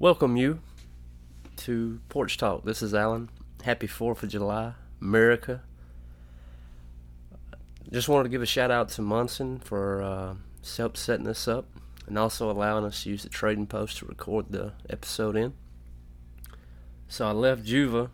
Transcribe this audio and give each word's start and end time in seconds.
Welcome 0.00 0.38
you 0.38 0.60
to 1.56 2.00
Porch 2.08 2.38
Talk. 2.38 2.64
This 2.64 2.80
is 2.80 2.94
Alan. 2.94 3.28
Happy 3.62 3.86
4th 3.86 4.22
of 4.22 4.30
July, 4.30 4.72
America. 4.98 5.60
Just 7.92 8.08
wanted 8.08 8.22
to 8.22 8.28
give 8.30 8.40
a 8.40 8.46
shout 8.46 8.70
out 8.70 8.88
to 8.92 9.02
Munson 9.02 9.58
for 9.58 10.00
uh, 10.00 10.34
help 10.78 10.96
setting 10.96 11.26
this 11.26 11.46
up 11.46 11.66
and 12.06 12.16
also 12.16 12.50
allowing 12.50 12.86
us 12.86 13.02
to 13.02 13.10
use 13.10 13.24
the 13.24 13.28
trading 13.28 13.66
post 13.66 13.98
to 13.98 14.06
record 14.06 14.46
the 14.48 14.72
episode 14.88 15.36
in. 15.36 15.52
So 17.06 17.28
I 17.28 17.32
left 17.32 17.66
Juva 17.66 18.08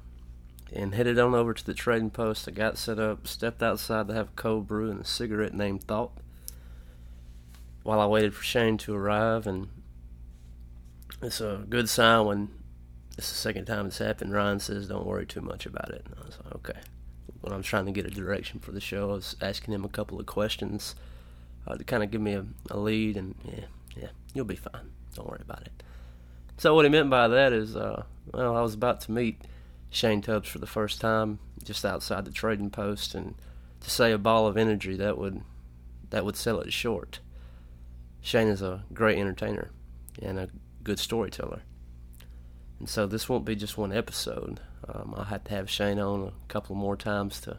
and 0.72 0.92
headed 0.92 1.20
on 1.20 1.36
over 1.36 1.54
to 1.54 1.64
the 1.64 1.72
trading 1.72 2.10
post. 2.10 2.48
I 2.48 2.50
got 2.50 2.78
set 2.78 2.98
up, 2.98 3.28
stepped 3.28 3.62
outside 3.62 4.08
to 4.08 4.14
have 4.14 4.30
a 4.30 4.34
cold 4.34 4.66
brew 4.66 4.90
and 4.90 5.02
a 5.02 5.04
cigarette 5.04 5.54
named 5.54 5.84
Thought 5.84 6.10
while 7.84 8.00
I 8.00 8.06
waited 8.06 8.34
for 8.34 8.42
Shane 8.42 8.76
to 8.78 8.92
arrive. 8.96 9.46
And 9.46 9.68
it's 11.26 11.40
a 11.40 11.64
good 11.68 11.88
sign 11.88 12.24
when 12.24 12.48
it's 13.18 13.28
the 13.30 13.36
second 13.36 13.66
time 13.66 13.86
it's 13.86 13.98
happened. 13.98 14.32
Ryan 14.32 14.60
says, 14.60 14.88
Don't 14.88 15.06
worry 15.06 15.26
too 15.26 15.40
much 15.40 15.66
about 15.66 15.90
it. 15.90 16.02
And 16.06 16.14
I 16.20 16.26
was 16.26 16.38
like, 16.44 16.54
Okay. 16.56 16.80
When 17.40 17.52
I'm 17.52 17.62
trying 17.62 17.86
to 17.86 17.92
get 17.92 18.06
a 18.06 18.10
direction 18.10 18.60
for 18.60 18.72
the 18.72 18.80
show, 18.80 19.10
I 19.10 19.14
was 19.14 19.36
asking 19.40 19.74
him 19.74 19.84
a 19.84 19.88
couple 19.88 20.18
of 20.18 20.26
questions 20.26 20.94
uh, 21.66 21.76
to 21.76 21.84
kind 21.84 22.02
of 22.02 22.10
give 22.10 22.20
me 22.20 22.32
a, 22.32 22.44
a 22.70 22.78
lead. 22.78 23.16
And 23.16 23.34
yeah, 23.44 23.64
yeah, 23.96 24.08
you'll 24.34 24.44
be 24.44 24.56
fine. 24.56 24.90
Don't 25.14 25.28
worry 25.28 25.42
about 25.42 25.62
it. 25.62 25.82
So, 26.58 26.74
what 26.74 26.84
he 26.84 26.90
meant 26.90 27.10
by 27.10 27.28
that 27.28 27.52
is, 27.52 27.76
uh, 27.76 28.04
well, 28.32 28.56
I 28.56 28.62
was 28.62 28.74
about 28.74 29.00
to 29.02 29.12
meet 29.12 29.42
Shane 29.90 30.22
Tubbs 30.22 30.48
for 30.48 30.58
the 30.58 30.66
first 30.66 31.00
time 31.00 31.38
just 31.62 31.84
outside 31.84 32.24
the 32.24 32.30
trading 32.30 32.70
post, 32.70 33.14
and 33.14 33.34
to 33.80 33.90
say 33.90 34.12
a 34.12 34.18
ball 34.18 34.46
of 34.46 34.56
energy 34.56 34.96
that 34.96 35.18
would 35.18 35.42
that 36.10 36.24
would 36.24 36.36
sell 36.36 36.60
it 36.60 36.72
short. 36.72 37.20
Shane 38.20 38.48
is 38.48 38.62
a 38.62 38.84
great 38.92 39.18
entertainer 39.18 39.70
and 40.22 40.38
a 40.38 40.48
good 40.86 40.98
storyteller, 41.00 41.62
and 42.78 42.88
so 42.88 43.06
this 43.06 43.28
won't 43.28 43.44
be 43.44 43.56
just 43.56 43.76
one 43.76 43.92
episode. 43.92 44.60
Um, 44.88 45.14
I'll 45.16 45.24
have 45.24 45.44
to 45.44 45.50
have 45.50 45.68
Shane 45.68 45.98
on 45.98 46.28
a 46.28 46.32
couple 46.48 46.76
more 46.76 46.96
times 46.96 47.40
to 47.40 47.58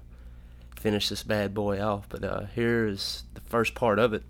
finish 0.77 1.09
this 1.09 1.23
bad 1.23 1.53
boy 1.53 1.81
off. 1.81 2.07
But 2.07 2.23
uh, 2.23 2.45
here 2.55 2.87
is 2.87 3.23
the 3.33 3.41
first 3.41 3.75
part 3.75 3.99
of 3.99 4.13
it. 4.13 4.23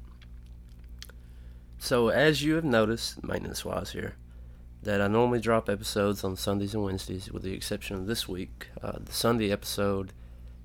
So, 1.78 2.10
as 2.10 2.42
you 2.42 2.56
have 2.56 2.64
noticed, 2.64 3.24
maintenance 3.24 3.64
wise 3.64 3.92
here, 3.92 4.16
that 4.82 5.00
I 5.00 5.08
normally 5.08 5.40
drop 5.40 5.70
episodes 5.70 6.24
on 6.24 6.36
Sundays 6.36 6.74
and 6.74 6.84
Wednesdays, 6.84 7.32
with 7.32 7.44
the 7.44 7.54
exception 7.54 7.98
of 7.98 8.08
this 8.08 8.28
week. 8.28 8.68
Uh, 8.82 8.98
the 9.00 9.12
Sunday 9.12 9.52
episode 9.52 10.12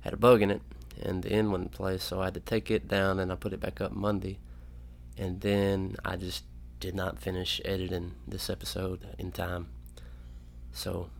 had 0.01 0.15
a 0.15 0.17
bug 0.17 0.41
in 0.41 0.51
it, 0.51 0.63
and 1.03 1.23
the 1.23 1.33
end 1.33 1.53
wouldn't 1.53 1.73
play, 1.73 1.99
so 1.99 2.23
I 2.23 2.27
had 2.27 2.35
to 2.35 2.41
take 2.41 2.71
it 2.71 2.89
down 2.89 3.19
and 3.19 3.31
I 3.31 3.35
put 3.35 3.53
it 3.53 3.61
back 3.61 3.83
up 3.83 3.93
Monday. 3.93 4.39
And 5.19 5.43
then 5.43 5.97
I 6.03 6.17
just 6.17 6.45
did 6.83 6.97
not 6.97 7.17
finish 7.17 7.61
editing 7.65 8.13
this 8.27 8.51
episode 8.51 9.07
in 9.17 9.31
time. 9.31 9.69
So, 10.73 11.11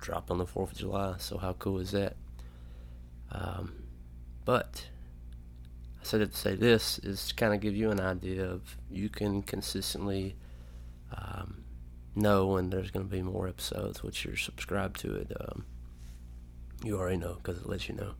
drop 0.00 0.30
on 0.30 0.38
the 0.38 0.46
4th 0.46 0.72
of 0.72 0.78
July, 0.78 1.14
so 1.18 1.36
how 1.36 1.52
cool 1.52 1.78
is 1.78 1.90
that? 1.90 2.16
Um, 3.30 3.74
but 4.46 4.88
I 6.00 6.04
said 6.04 6.22
it 6.22 6.32
to 6.32 6.36
say 6.38 6.54
this 6.54 6.98
is 7.00 7.28
to 7.28 7.34
kind 7.34 7.52
of 7.52 7.60
give 7.60 7.76
you 7.76 7.90
an 7.90 8.00
idea 8.00 8.42
of 8.42 8.78
you 8.90 9.10
can 9.10 9.42
consistently 9.42 10.34
um, 11.14 11.64
know 12.14 12.46
when 12.46 12.70
there's 12.70 12.90
going 12.90 13.04
to 13.04 13.12
be 13.14 13.20
more 13.20 13.48
episodes, 13.48 14.02
which 14.02 14.24
you're 14.24 14.36
subscribed 14.36 14.98
to 15.00 15.14
it. 15.14 15.30
Um, 15.38 15.66
you 16.82 16.96
already 16.98 17.18
know 17.18 17.34
because 17.34 17.58
it 17.58 17.68
lets 17.68 17.86
you 17.86 17.94
know. 17.94 18.12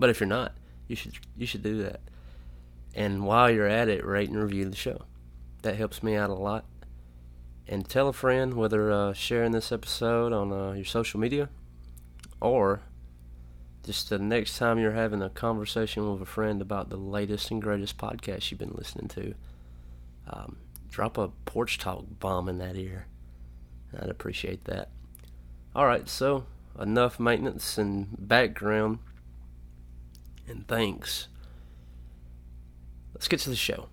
But 0.00 0.10
if 0.10 0.18
you're 0.18 0.26
not, 0.26 0.56
you 0.88 0.96
should 0.96 1.12
you 1.36 1.46
should 1.46 1.62
do 1.62 1.80
that. 1.84 2.00
And 2.92 3.24
while 3.24 3.48
you're 3.48 3.68
at 3.68 3.88
it, 3.88 4.04
rate 4.04 4.30
and 4.30 4.42
review 4.42 4.68
the 4.68 4.74
show. 4.74 5.02
That 5.62 5.76
helps 5.76 6.02
me 6.02 6.16
out 6.16 6.30
a 6.30 6.34
lot. 6.34 6.64
And 7.66 7.88
tell 7.88 8.08
a 8.08 8.12
friend 8.12 8.54
whether 8.54 8.90
uh, 8.90 9.12
sharing 9.12 9.52
this 9.52 9.70
episode 9.70 10.32
on 10.32 10.52
uh, 10.52 10.72
your 10.72 10.84
social 10.84 11.20
media 11.20 11.48
or 12.40 12.82
just 13.84 14.10
the 14.10 14.18
next 14.18 14.58
time 14.58 14.78
you're 14.78 14.92
having 14.92 15.22
a 15.22 15.30
conversation 15.30 16.10
with 16.10 16.20
a 16.20 16.26
friend 16.26 16.60
about 16.60 16.90
the 16.90 16.96
latest 16.96 17.50
and 17.50 17.62
greatest 17.62 17.96
podcast 17.96 18.50
you've 18.50 18.60
been 18.60 18.74
listening 18.74 19.08
to. 19.08 19.34
Um, 20.28 20.56
drop 20.88 21.16
a 21.16 21.28
porch 21.44 21.78
talk 21.78 22.04
bomb 22.18 22.48
in 22.48 22.58
that 22.58 22.76
ear. 22.76 23.06
I'd 23.98 24.10
appreciate 24.10 24.64
that. 24.64 24.90
All 25.74 25.86
right, 25.86 26.08
so 26.08 26.46
enough 26.78 27.20
maintenance 27.20 27.78
and 27.78 28.08
background 28.18 28.98
and 30.46 30.66
thanks. 30.66 31.28
Let's 33.14 33.28
get 33.28 33.40
to 33.40 33.50
the 33.50 33.56
show. 33.56 33.88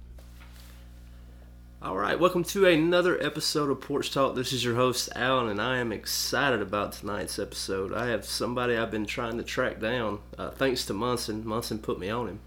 All 1.79 1.95
right, 1.95 2.19
welcome 2.19 2.43
to 2.45 2.65
another 2.65 3.23
episode 3.23 3.69
of 3.69 3.81
Porch 3.81 4.11
Talk. 4.11 4.33
This 4.33 4.51
is 4.51 4.65
your 4.65 4.73
host, 4.73 5.09
Alan, 5.15 5.47
and 5.47 5.61
I 5.61 5.77
am 5.77 5.91
excited 5.91 6.59
about 6.59 6.93
tonight's 6.93 7.37
episode. 7.37 7.93
I 7.93 8.07
have 8.07 8.25
somebody 8.25 8.75
I've 8.75 8.89
been 8.89 9.05
trying 9.05 9.37
to 9.37 9.43
track 9.43 9.79
down, 9.79 10.17
uh, 10.39 10.49
thanks 10.49 10.87
to 10.87 10.95
Munson. 10.95 11.47
Munson 11.47 11.77
put 11.77 11.99
me 11.99 12.09
on 12.09 12.29
him. 12.29 12.39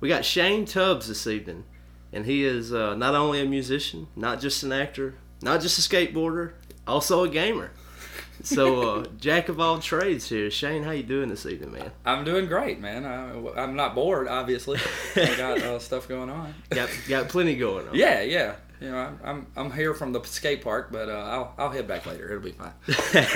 We 0.00 0.08
got 0.08 0.24
Shane 0.24 0.64
Tubbs 0.64 1.06
this 1.06 1.28
evening, 1.28 1.66
and 2.12 2.26
he 2.26 2.44
is 2.44 2.72
uh, 2.72 2.96
not 2.96 3.14
only 3.14 3.40
a 3.40 3.46
musician, 3.46 4.08
not 4.16 4.40
just 4.40 4.64
an 4.64 4.72
actor, 4.72 5.14
not 5.40 5.60
just 5.60 5.78
a 5.78 5.88
skateboarder, 5.88 6.54
also 6.84 7.22
a 7.22 7.28
gamer. 7.28 7.70
So, 8.42 9.00
uh, 9.00 9.04
jack 9.18 9.48
of 9.48 9.60
all 9.60 9.78
trades 9.78 10.28
here. 10.28 10.50
Shane, 10.50 10.82
how 10.82 10.92
you 10.92 11.02
doing 11.02 11.28
this 11.28 11.44
evening, 11.44 11.72
man? 11.72 11.90
I'm 12.04 12.24
doing 12.24 12.46
great, 12.46 12.80
man. 12.80 13.04
I, 13.04 13.62
am 13.62 13.74
not 13.74 13.94
bored, 13.94 14.28
obviously. 14.28 14.78
I 15.16 15.34
got 15.36 15.58
uh, 15.58 15.78
stuff 15.78 16.08
going 16.08 16.30
on. 16.30 16.54
Got 16.70 16.90
got 17.08 17.28
plenty 17.28 17.56
going 17.56 17.88
on. 17.88 17.94
Yeah, 17.94 18.22
yeah. 18.22 18.54
You 18.80 18.90
know, 18.90 18.98
I'm 18.98 19.20
I'm, 19.24 19.46
I'm 19.56 19.72
here 19.72 19.92
from 19.92 20.12
the 20.12 20.22
skate 20.22 20.62
park, 20.62 20.90
but 20.92 21.08
uh, 21.08 21.12
I'll 21.12 21.54
I'll 21.58 21.70
head 21.70 21.88
back 21.88 22.06
later. 22.06 22.26
It'll 22.28 22.42
be 22.42 22.52
fine. 22.52 23.26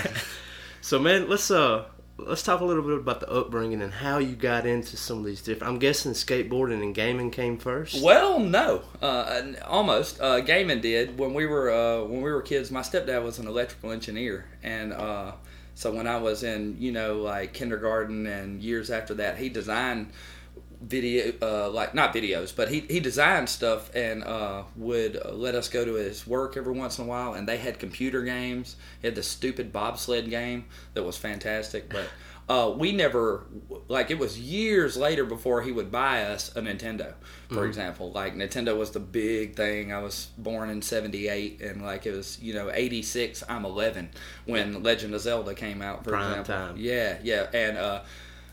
so, 0.80 0.98
man, 0.98 1.28
let's 1.28 1.50
uh 1.50 1.84
let's 2.26 2.42
talk 2.42 2.60
a 2.60 2.64
little 2.64 2.82
bit 2.82 2.98
about 2.98 3.20
the 3.20 3.30
upbringing 3.30 3.82
and 3.82 3.92
how 3.92 4.18
you 4.18 4.34
got 4.34 4.66
into 4.66 4.96
some 4.96 5.18
of 5.18 5.24
these 5.24 5.42
different. 5.42 5.72
I'm 5.72 5.78
guessing 5.78 6.12
skateboarding 6.12 6.82
and 6.82 6.94
gaming 6.94 7.30
came 7.30 7.58
first. 7.58 8.02
Well, 8.02 8.38
no, 8.38 8.82
uh, 9.00 9.42
almost. 9.66 10.20
Uh, 10.20 10.40
gaming 10.40 10.80
did 10.80 11.18
when 11.18 11.34
we 11.34 11.46
were 11.46 11.70
uh, 11.70 12.04
when 12.04 12.22
we 12.22 12.30
were 12.30 12.42
kids. 12.42 12.70
My 12.70 12.80
stepdad 12.82 13.22
was 13.22 13.38
an 13.38 13.46
electrical 13.46 13.92
engineer, 13.92 14.44
and 14.62 14.92
uh, 14.92 15.32
so 15.74 15.92
when 15.92 16.06
I 16.06 16.18
was 16.18 16.42
in 16.42 16.76
you 16.78 16.92
know 16.92 17.18
like 17.18 17.52
kindergarten 17.52 18.26
and 18.26 18.62
years 18.62 18.90
after 18.90 19.14
that, 19.14 19.38
he 19.38 19.48
designed 19.48 20.12
video 20.82 21.32
uh, 21.40 21.70
like 21.70 21.94
not 21.94 22.12
videos 22.12 22.54
but 22.54 22.68
he, 22.68 22.80
he 22.80 23.00
designed 23.00 23.48
stuff 23.48 23.94
and 23.94 24.24
uh, 24.24 24.62
would 24.76 25.20
let 25.30 25.54
us 25.54 25.68
go 25.68 25.84
to 25.84 25.94
his 25.94 26.26
work 26.26 26.56
every 26.56 26.72
once 26.72 26.98
in 26.98 27.04
a 27.04 27.08
while 27.08 27.34
and 27.34 27.48
they 27.48 27.56
had 27.56 27.78
computer 27.78 28.22
games. 28.22 28.76
He 29.00 29.06
had 29.06 29.14
the 29.14 29.22
stupid 29.22 29.72
bobsled 29.72 30.28
game 30.28 30.66
that 30.94 31.02
was 31.02 31.16
fantastic 31.16 31.88
but 31.88 32.06
uh, 32.48 32.70
we 32.76 32.90
never 32.92 33.46
like 33.88 34.10
it 34.10 34.18
was 34.18 34.38
years 34.38 34.96
later 34.96 35.24
before 35.24 35.62
he 35.62 35.70
would 35.70 35.92
buy 35.92 36.24
us 36.24 36.54
a 36.56 36.60
nintendo 36.60 37.14
for 37.48 37.54
mm-hmm. 37.54 37.66
example. 37.66 38.10
Like 38.10 38.34
nintendo 38.34 38.76
was 38.76 38.90
the 38.90 39.00
big 39.00 39.54
thing. 39.54 39.92
I 39.92 40.02
was 40.02 40.28
born 40.36 40.68
in 40.68 40.82
78 40.82 41.60
and 41.60 41.82
like 41.82 42.06
it 42.06 42.12
was 42.12 42.40
you 42.40 42.54
know 42.54 42.70
86 42.72 43.44
i'm 43.48 43.64
11 43.64 44.10
when 44.46 44.82
legend 44.82 45.14
of 45.14 45.20
zelda 45.20 45.54
came 45.54 45.82
out 45.82 46.04
for 46.04 46.10
Prime 46.10 46.40
example. 46.40 46.54
time. 46.54 46.76
yeah 46.78 47.18
yeah 47.22 47.46
and 47.52 47.78
uh, 47.78 48.02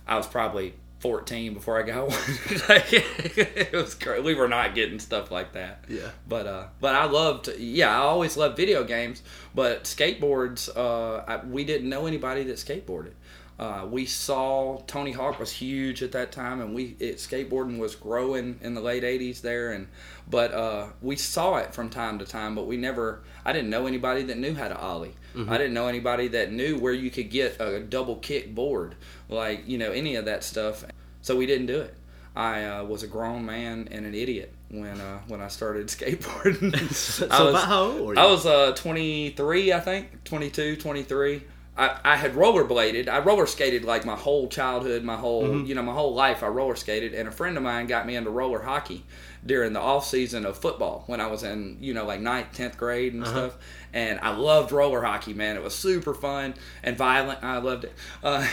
i 0.08 0.16
was 0.16 0.28
probably 0.28 0.74
14 1.00 1.54
before 1.54 1.80
I 1.80 1.84
got 1.84 2.08
one. 2.10 2.62
like, 2.68 2.88
it 2.92 3.72
was 3.74 3.96
crazy. 3.96 4.22
We 4.22 4.36
were 4.36 4.48
not 4.48 4.76
getting 4.76 5.00
stuff 5.00 5.32
like 5.32 5.54
that. 5.54 5.86
Yeah. 5.88 6.10
But 6.28 6.48
uh, 6.48 6.66
but 6.80 6.96
I 6.96 7.06
loved. 7.06 7.50
Yeah, 7.58 7.90
I 7.90 8.00
always 8.04 8.36
loved 8.38 8.58
video 8.58 8.84
games. 8.84 9.22
But 9.56 9.86
skateboards, 9.86 10.70
uh, 10.76 11.24
I, 11.28 11.46
we 11.46 11.64
didn't 11.64 11.90
know 11.90 12.06
anybody 12.06 12.44
that 12.44 12.58
skateboarded. 12.58 13.14
Uh, 13.60 13.86
we 13.92 14.06
saw 14.06 14.82
Tony 14.88 15.12
Hawk 15.12 15.38
was 15.38 15.52
huge 15.52 16.02
at 16.02 16.14
that 16.14 16.32
time, 16.32 16.62
and 16.62 16.74
we 16.74 16.96
it, 17.00 17.18
skateboarding 17.18 17.78
was 17.78 17.94
growing 17.94 18.58
in 18.62 18.74
the 18.74 18.80
late 18.80 19.04
'80s 19.04 19.42
there. 19.42 19.74
And 19.74 19.90
but 20.30 20.54
uh, 20.54 20.88
we 21.02 21.18
saw 21.18 21.58
it 21.58 21.74
from 21.74 21.90
time 21.90 22.20
to 22.20 22.26
time, 22.26 22.56
but 22.56 22.68
we 22.68 22.78
never. 22.78 23.22
I 23.44 23.52
didn't 23.52 23.70
know 23.70 23.86
anybody 23.86 24.24
that 24.24 24.38
knew 24.38 24.56
how 24.56 24.70
to 24.70 24.80
ollie. 24.80 25.16
Mm-hmm. 25.36 25.52
I 25.52 25.58
didn't 25.58 25.74
know 25.74 25.88
anybody 25.88 26.30
that 26.30 26.54
knew 26.54 26.78
where 26.78 26.94
you 26.94 27.12
could 27.12 27.30
get 27.30 27.60
a 27.60 27.82
double 27.82 28.16
kick 28.16 28.56
board, 28.56 28.96
like 29.28 29.68
you 29.68 29.78
know 29.78 29.92
any 29.92 30.16
of 30.16 30.24
that 30.26 30.46
stuff. 30.46 30.86
So 31.22 31.36
we 31.36 31.46
didn't 31.46 31.68
do 31.68 31.82
it. 31.82 31.94
I 32.38 32.64
uh, 32.64 32.84
was 32.86 33.04
a 33.04 33.08
grown 33.08 33.46
man 33.46 33.90
and 33.92 34.06
an 34.06 34.16
idiot 34.16 34.54
when 34.70 35.02
uh, 35.02 35.20
when 35.28 35.42
I 35.42 35.50
started 35.50 35.88
skateboarding. 35.90 36.94
so 36.94 37.28
I 37.30 37.44
was, 37.44 37.50
about 37.50 37.68
how 37.68 37.84
old 37.84 38.08
were 38.08 38.14
you? 38.14 38.22
I 38.22 38.26
was 38.26 38.46
uh, 38.46 38.72
23, 38.74 39.74
I 39.74 39.80
think, 39.82 40.24
22, 40.24 40.78
23. 40.78 41.44
I, 41.80 41.98
I 42.04 42.16
had 42.18 42.34
rollerbladed. 42.34 43.08
I 43.08 43.20
roller 43.20 43.46
skated 43.46 43.86
like 43.86 44.06
my 44.06 44.16
whole 44.16 44.50
childhood, 44.50 45.04
my 45.04 45.16
whole 45.16 45.46
mm-hmm. 45.46 45.66
you 45.66 45.76
know 45.76 45.82
my 45.82 45.94
whole 45.94 46.14
life. 46.14 46.44
I 46.44 46.48
roller 46.48 46.76
skated, 46.76 47.14
and 47.14 47.28
a 47.28 47.32
friend 47.32 47.56
of 47.56 47.64
mine 47.64 47.88
got 47.88 48.06
me 48.06 48.18
into 48.18 48.30
roller 48.30 48.62
hockey 48.62 49.06
during 49.46 49.72
the 49.72 49.80
off 49.80 50.06
season 50.06 50.46
of 50.46 50.58
football 50.58 51.06
when 51.08 51.22
I 51.22 51.28
was 51.28 51.44
in 51.44 51.78
you 51.80 51.94
know 51.94 52.06
like 52.06 52.20
ninth, 52.20 52.52
tenth 52.52 52.78
grade 52.78 53.14
and 53.14 53.24
uh-huh. 53.24 53.32
stuff. 53.32 53.58
And 53.94 54.20
I 54.20 54.36
loved 54.36 54.72
roller 54.74 55.02
hockey, 55.02 55.34
man. 55.34 55.56
It 55.56 55.64
was 55.64 55.74
super 55.74 56.14
fun 56.14 56.54
and 56.84 56.98
violent. 56.98 57.44
I 57.44 57.58
loved 57.60 57.86
it. 57.86 57.94
Uh, 58.22 58.46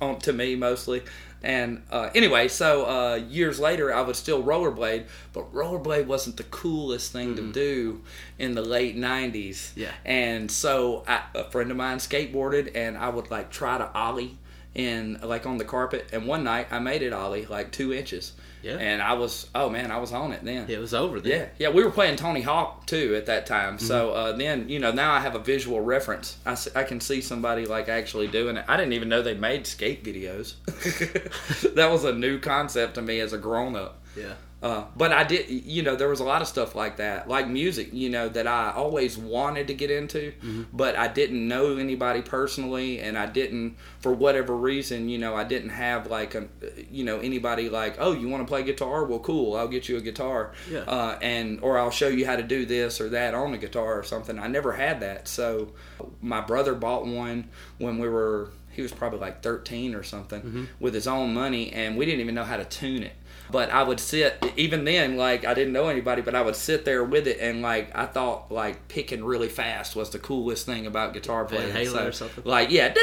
to 0.20 0.32
me 0.32 0.56
mostly, 0.56 1.04
And 1.42 1.82
uh, 1.90 2.10
anyway, 2.14 2.48
so 2.48 2.84
uh, 2.86 3.14
years 3.16 3.60
later, 3.60 3.94
I 3.94 4.00
would 4.00 4.16
still 4.16 4.42
rollerblade, 4.42 5.06
but 5.32 5.52
rollerblade 5.52 6.06
wasn't 6.06 6.36
the 6.36 6.42
coolest 6.44 7.12
thing 7.12 7.36
to 7.36 7.52
do 7.52 8.02
in 8.38 8.54
the 8.54 8.62
late 8.62 8.96
'90s. 8.96 9.70
Yeah. 9.76 9.92
And 10.04 10.50
so 10.50 11.04
I, 11.06 11.22
a 11.34 11.44
friend 11.44 11.70
of 11.70 11.76
mine 11.76 11.98
skateboarded, 11.98 12.72
and 12.74 12.98
I 12.98 13.08
would 13.08 13.30
like 13.30 13.50
try 13.50 13.78
to 13.78 13.90
ollie 13.92 14.36
in 14.74 15.20
like 15.22 15.46
on 15.46 15.58
the 15.58 15.64
carpet. 15.64 16.08
And 16.12 16.26
one 16.26 16.42
night, 16.44 16.68
I 16.70 16.80
made 16.80 17.02
it 17.02 17.12
ollie 17.12 17.46
like 17.46 17.70
two 17.70 17.92
inches. 17.92 18.32
Yeah. 18.62 18.76
And 18.76 19.00
I 19.00 19.12
was, 19.14 19.48
oh 19.54 19.68
man, 19.70 19.90
I 19.90 19.98
was 19.98 20.12
on 20.12 20.32
it 20.32 20.44
then. 20.44 20.68
It 20.68 20.78
was 20.78 20.92
over 20.94 21.20
then. 21.20 21.30
Yeah, 21.32 21.46
yeah, 21.58 21.68
we 21.74 21.84
were 21.84 21.90
playing 21.90 22.16
Tony 22.16 22.40
Hawk 22.42 22.86
too 22.86 23.14
at 23.16 23.26
that 23.26 23.46
time. 23.46 23.78
So 23.78 24.08
Mm-hmm. 24.08 24.16
uh, 24.18 24.32
then, 24.32 24.68
you 24.68 24.78
know, 24.80 24.90
now 24.92 25.12
I 25.12 25.20
have 25.20 25.34
a 25.34 25.38
visual 25.38 25.80
reference. 25.80 26.36
I, 26.44 26.52
s- 26.52 26.68
I 26.74 26.82
can 26.84 27.00
see 27.00 27.20
somebody 27.20 27.66
like 27.66 27.88
actually 27.88 28.26
doing 28.26 28.56
it. 28.56 28.64
I 28.68 28.76
didn't 28.76 28.92
even 28.94 29.08
know 29.08 29.22
they 29.22 29.34
made 29.34 29.66
skate 29.66 30.02
videos. 30.04 30.54
that 31.74 31.90
was 31.90 32.04
a 32.04 32.12
new 32.12 32.38
concept 32.38 32.94
to 32.94 33.02
me 33.02 33.20
as 33.20 33.32
a 33.32 33.38
grown 33.38 33.76
up. 33.76 34.00
Yeah. 34.16 34.34
Uh, 34.60 34.84
but 34.96 35.12
I 35.12 35.22
did, 35.22 35.48
you 35.48 35.82
know, 35.84 35.94
there 35.94 36.08
was 36.08 36.18
a 36.18 36.24
lot 36.24 36.42
of 36.42 36.48
stuff 36.48 36.74
like 36.74 36.96
that, 36.96 37.28
like 37.28 37.46
music, 37.46 37.90
you 37.92 38.08
know, 38.10 38.28
that 38.28 38.48
I 38.48 38.72
always 38.74 39.16
wanted 39.16 39.68
to 39.68 39.74
get 39.74 39.88
into, 39.88 40.32
but 40.72 40.96
I 40.98 41.06
didn't 41.06 41.46
know 41.46 41.76
anybody 41.76 42.22
personally, 42.22 42.98
and 42.98 43.16
I 43.16 43.26
didn't, 43.26 43.76
for 44.00 44.12
whatever 44.12 44.56
reason, 44.56 45.08
you 45.08 45.16
know, 45.18 45.36
I 45.36 45.44
didn't 45.44 45.68
have 45.70 46.08
like 46.08 46.34
a, 46.34 46.48
you 46.90 47.04
know, 47.04 47.20
anybody 47.20 47.68
like, 47.70 47.98
oh, 48.00 48.10
you 48.12 48.28
want 48.28 48.42
to 48.44 48.48
play 48.50 48.64
guitar? 48.64 49.04
Well, 49.04 49.20
cool, 49.20 49.54
I'll 49.54 49.68
get 49.68 49.88
you 49.88 49.96
a 49.96 50.00
guitar, 50.00 50.50
Yeah. 50.68 50.80
uh, 50.80 51.18
and 51.22 51.60
or 51.62 51.78
I'll 51.78 51.92
show 51.92 52.08
you 52.08 52.26
how 52.26 52.34
to 52.34 52.42
do 52.42 52.66
this 52.66 53.00
or 53.00 53.08
that 53.10 53.34
on 53.34 53.54
a 53.54 53.58
guitar 53.58 53.96
or 53.96 54.02
something. 54.02 54.40
I 54.40 54.48
never 54.48 54.72
had 54.72 54.98
that, 55.02 55.28
so 55.28 55.72
my 56.20 56.40
brother 56.40 56.74
bought 56.74 57.06
one 57.06 57.48
when 57.78 57.98
we 57.98 58.08
were. 58.08 58.50
He 58.72 58.82
was 58.82 58.92
probably 58.92 59.18
like 59.18 59.42
13 59.42 59.96
or 59.96 60.04
something 60.04 60.68
with 60.78 60.94
his 60.94 61.08
own 61.08 61.34
money, 61.34 61.72
and 61.72 61.96
we 61.96 62.06
didn't 62.06 62.20
even 62.20 62.36
know 62.36 62.44
how 62.44 62.56
to 62.56 62.64
tune 62.64 63.02
it. 63.02 63.12
But 63.50 63.70
I 63.70 63.82
would 63.82 64.00
sit 64.00 64.44
even 64.56 64.84
then, 64.84 65.16
like 65.16 65.44
I 65.44 65.54
didn't 65.54 65.72
know 65.72 65.88
anybody, 65.88 66.22
but 66.22 66.34
I 66.34 66.42
would 66.42 66.56
sit 66.56 66.84
there 66.84 67.02
with 67.02 67.26
it 67.26 67.38
and 67.40 67.62
like 67.62 67.96
I 67.96 68.06
thought 68.06 68.52
like 68.52 68.88
picking 68.88 69.24
really 69.24 69.48
fast 69.48 69.96
was 69.96 70.10
the 70.10 70.18
coolest 70.18 70.66
thing 70.66 70.86
about 70.86 71.14
guitar 71.14 71.44
playing. 71.44 71.72
Van 71.72 71.86
so, 71.86 72.06
or 72.06 72.12
something. 72.12 72.44
Like 72.44 72.70
yeah, 72.70 72.94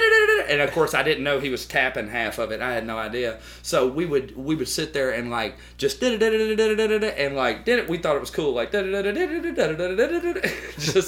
and 0.48 0.62
of 0.62 0.72
course 0.72 0.94
I 0.94 1.04
didn't 1.04 1.24
know 1.24 1.40
he 1.40 1.50
was 1.50 1.66
tapping 1.66 2.08
half 2.08 2.38
of 2.38 2.52
it. 2.52 2.62
I 2.62 2.74
had 2.74 2.86
no 2.86 2.98
idea. 2.98 3.40
So 3.62 3.88
we 3.88 4.06
would 4.06 4.36
we 4.36 4.56
would 4.56 4.70
sit 4.70 4.94
there 4.94 5.12
and 5.12 5.32
like 5.32 5.58
just 5.78 6.04
and 6.04 7.36
like 7.36 7.66
did 7.66 7.80
it. 7.80 7.90
We 7.90 7.98
thought 7.98 8.16
it 8.16 8.22
was 8.22 8.32
cool. 8.32 8.54
Like 8.54 8.72
just 8.72 8.88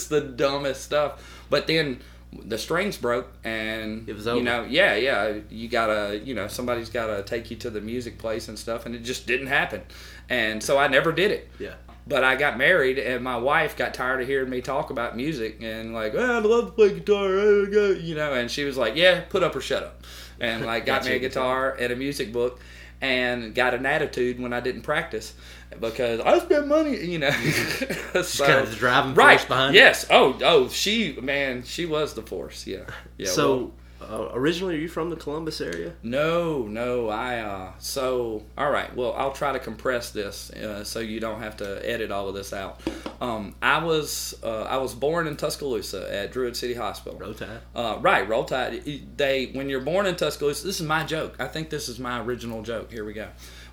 the 0.10 0.22
dumbest 0.36 0.84
stuff. 0.84 1.34
But 1.50 1.68
then 1.68 2.02
the 2.44 2.58
strings 2.58 2.98
broke 2.98 3.28
and 3.44 4.08
It 4.08 4.14
was 4.14 4.26
you 4.26 4.42
know 4.44 4.64
yeah 4.64 4.96
yeah 4.96 5.36
you 5.50 5.68
gotta 5.70 6.20
you 6.24 6.34
know 6.36 6.48
somebody's 6.48 6.90
gotta 6.90 7.24
take 7.24 7.50
you 7.50 7.58
to 7.58 7.70
the 7.70 7.82
music 7.82 8.18
place 8.18 8.48
and 8.50 8.60
stuff 8.60 8.86
and 8.86 8.94
it 8.94 9.04
just 9.04 9.26
didn't 9.28 9.48
happen 9.48 9.82
and 10.30 10.62
so 10.62 10.78
i 10.78 10.88
never 10.88 11.12
did 11.14 11.32
it 11.32 11.50
Yeah. 11.58 11.76
but 12.06 12.24
I 12.26 12.36
got 12.36 12.58
married, 12.58 13.00
and 13.00 13.24
my 13.24 13.38
wife 13.38 13.76
got 13.78 13.94
tired 13.94 14.22
of 14.22 14.28
hearing 14.28 14.50
me 14.50 14.62
talk 14.62 14.90
about 14.92 15.16
music 15.18 15.58
and 15.62 15.94
like, 15.94 16.14
oh, 16.16 16.38
I'd 16.38 16.46
love 16.46 16.66
to 16.68 16.72
play 16.72 16.94
guitar, 16.94 17.30
you 17.30 18.16
know. 18.16 18.34
And 18.34 18.50
she 18.50 18.64
was 18.64 18.78
like, 18.78 18.96
"Yeah, 18.96 19.22
put 19.28 19.44
up 19.44 19.56
or 19.58 19.62
shut 19.62 19.84
up," 19.84 20.04
and 20.40 20.66
like 20.66 20.86
got 20.92 21.02
Got 21.02 21.06
me 21.10 21.12
a 21.14 21.16
a 21.16 21.20
guitar. 21.20 21.72
guitar 21.72 21.84
and 21.84 21.92
a 21.92 21.96
music 21.98 22.32
book, 22.32 22.60
and 23.02 23.54
got 23.54 23.74
an 23.74 23.86
attitude 23.86 24.40
when 24.40 24.54
I 24.54 24.62
didn't 24.62 24.84
practice 24.84 25.34
because 25.80 26.20
I 26.22 26.40
spent 26.40 26.68
money, 26.68 26.98
you 27.04 27.20
know. 27.20 27.30
so, 28.24 28.46
kind 28.46 28.60
of 28.60 28.70
the 28.72 28.76
driving 28.76 29.14
right? 29.14 29.40
force 29.40 29.48
behind 29.48 29.76
it. 29.76 29.80
yes. 29.80 30.06
Oh, 30.10 30.38
oh, 30.44 30.70
she 30.70 31.18
man, 31.22 31.64
she 31.64 31.86
was 31.86 32.14
the 32.14 32.22
force. 32.22 32.66
Yeah, 32.68 32.86
yeah. 33.18 33.28
well, 33.28 33.36
so, 33.36 33.74
uh, 34.00 34.30
originally, 34.34 34.76
are 34.76 34.80
you 34.80 34.88
from 34.88 35.10
the 35.10 35.16
Columbus 35.16 35.60
area? 35.60 35.94
no, 36.04 36.64
no, 36.64 37.10
I 37.10 37.40
uh 37.40 37.72
so 37.80 38.44
all 38.58 38.72
right, 38.72 38.96
well, 38.96 39.14
I'll 39.14 39.32
try 39.34 39.52
to 39.54 39.60
compress 39.60 40.12
this 40.12 40.52
uh, 40.52 40.84
so 40.84 41.00
you 41.00 41.20
don't 41.20 41.42
have 41.42 41.58
to 41.58 41.90
edit 41.90 42.12
all 42.12 42.30
of 42.30 42.36
this 42.36 42.54
out. 42.54 42.80
Um 43.20 43.56
I 43.62 43.84
was 43.84 44.38
uh, 44.44 44.64
I 44.64 44.78
was 44.78 44.94
born 44.94 45.28
in 45.28 45.36
Tuscaloosa 45.36 46.14
at 46.14 46.32
Druid 46.32 46.56
City 46.56 46.76
Hospital. 46.76 47.18
Roll 47.18 47.34
Tide. 47.34 47.60
Uh, 47.76 47.98
right, 48.00 48.28
roll 48.28 48.46
tide. 48.46 48.84
They 49.18 49.48
when 49.48 49.68
you're 49.68 49.82
born 49.82 50.06
in 50.06 50.16
Tuscaloosa, 50.16 50.66
this 50.66 50.80
is 50.80 50.86
my 50.86 51.04
joke. 51.04 51.36
I 51.40 51.48
think 51.48 51.70
this 51.70 51.90
is 51.90 51.98
my 52.00 52.22
original 52.22 52.62
joke. 52.62 52.92
Here 52.92 53.04
we 53.04 53.14
go. 53.14 53.28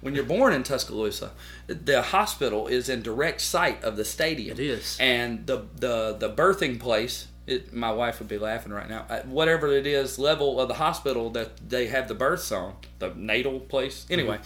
When 0.05 0.15
you're 0.15 0.25
born 0.25 0.53
in 0.53 0.65
Tuscaloosa, 0.65 1.31
the 1.67 2.03
hospital 2.03 2.67
is 2.67 2.91
in 2.91 3.01
direct 3.01 3.41
sight 3.41 3.83
of 3.83 3.97
the 3.97 4.05
stadium. 4.05 4.59
It 4.59 4.63
is. 4.63 4.99
and 5.01 5.47
the 5.47 5.65
the 5.77 6.15
the 6.19 6.29
birthing 6.29 6.79
place. 6.79 7.29
It, 7.47 7.73
my 7.73 7.91
wife 7.91 8.19
would 8.19 8.29
be 8.29 8.37
laughing 8.37 8.71
right 8.71 8.89
now. 8.89 9.07
Whatever 9.25 9.73
it 9.73 9.87
is, 9.87 10.19
level 10.19 10.61
of 10.61 10.69
the 10.69 10.75
hospital 10.75 11.31
that 11.31 11.71
they 11.71 11.87
have 11.87 12.09
the 12.09 12.15
births 12.15 12.53
on, 12.53 12.77
the 12.99 13.15
natal 13.17 13.61
place. 13.61 14.05
Anyway, 14.11 14.41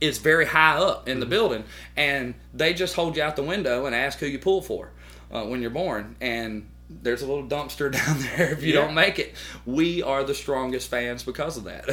is 0.00 0.18
very 0.18 0.46
high 0.46 0.76
up 0.76 1.08
in 1.08 1.20
the 1.20 1.26
building, 1.26 1.62
and 1.96 2.34
they 2.52 2.74
just 2.74 2.96
hold 2.96 3.16
you 3.16 3.22
out 3.22 3.36
the 3.36 3.44
window 3.44 3.86
and 3.86 3.94
ask 3.94 4.18
who 4.18 4.26
you 4.26 4.40
pull 4.40 4.60
for 4.60 4.90
uh, 5.30 5.44
when 5.44 5.60
you're 5.62 5.70
born. 5.70 6.16
And 6.20 6.68
there's 7.02 7.22
a 7.22 7.26
little 7.26 7.44
dumpster 7.46 7.90
down 7.92 8.18
there 8.36 8.50
if 8.52 8.62
you 8.62 8.74
Yeah. 8.74 8.80
don't 8.82 8.94
make 8.94 9.18
it. 9.18 9.34
We 9.64 10.02
are 10.02 10.24
the 10.24 10.34
strongest 10.34 10.90
fans 10.90 11.22
because 11.22 11.56
of 11.56 11.64
that. 11.64 11.86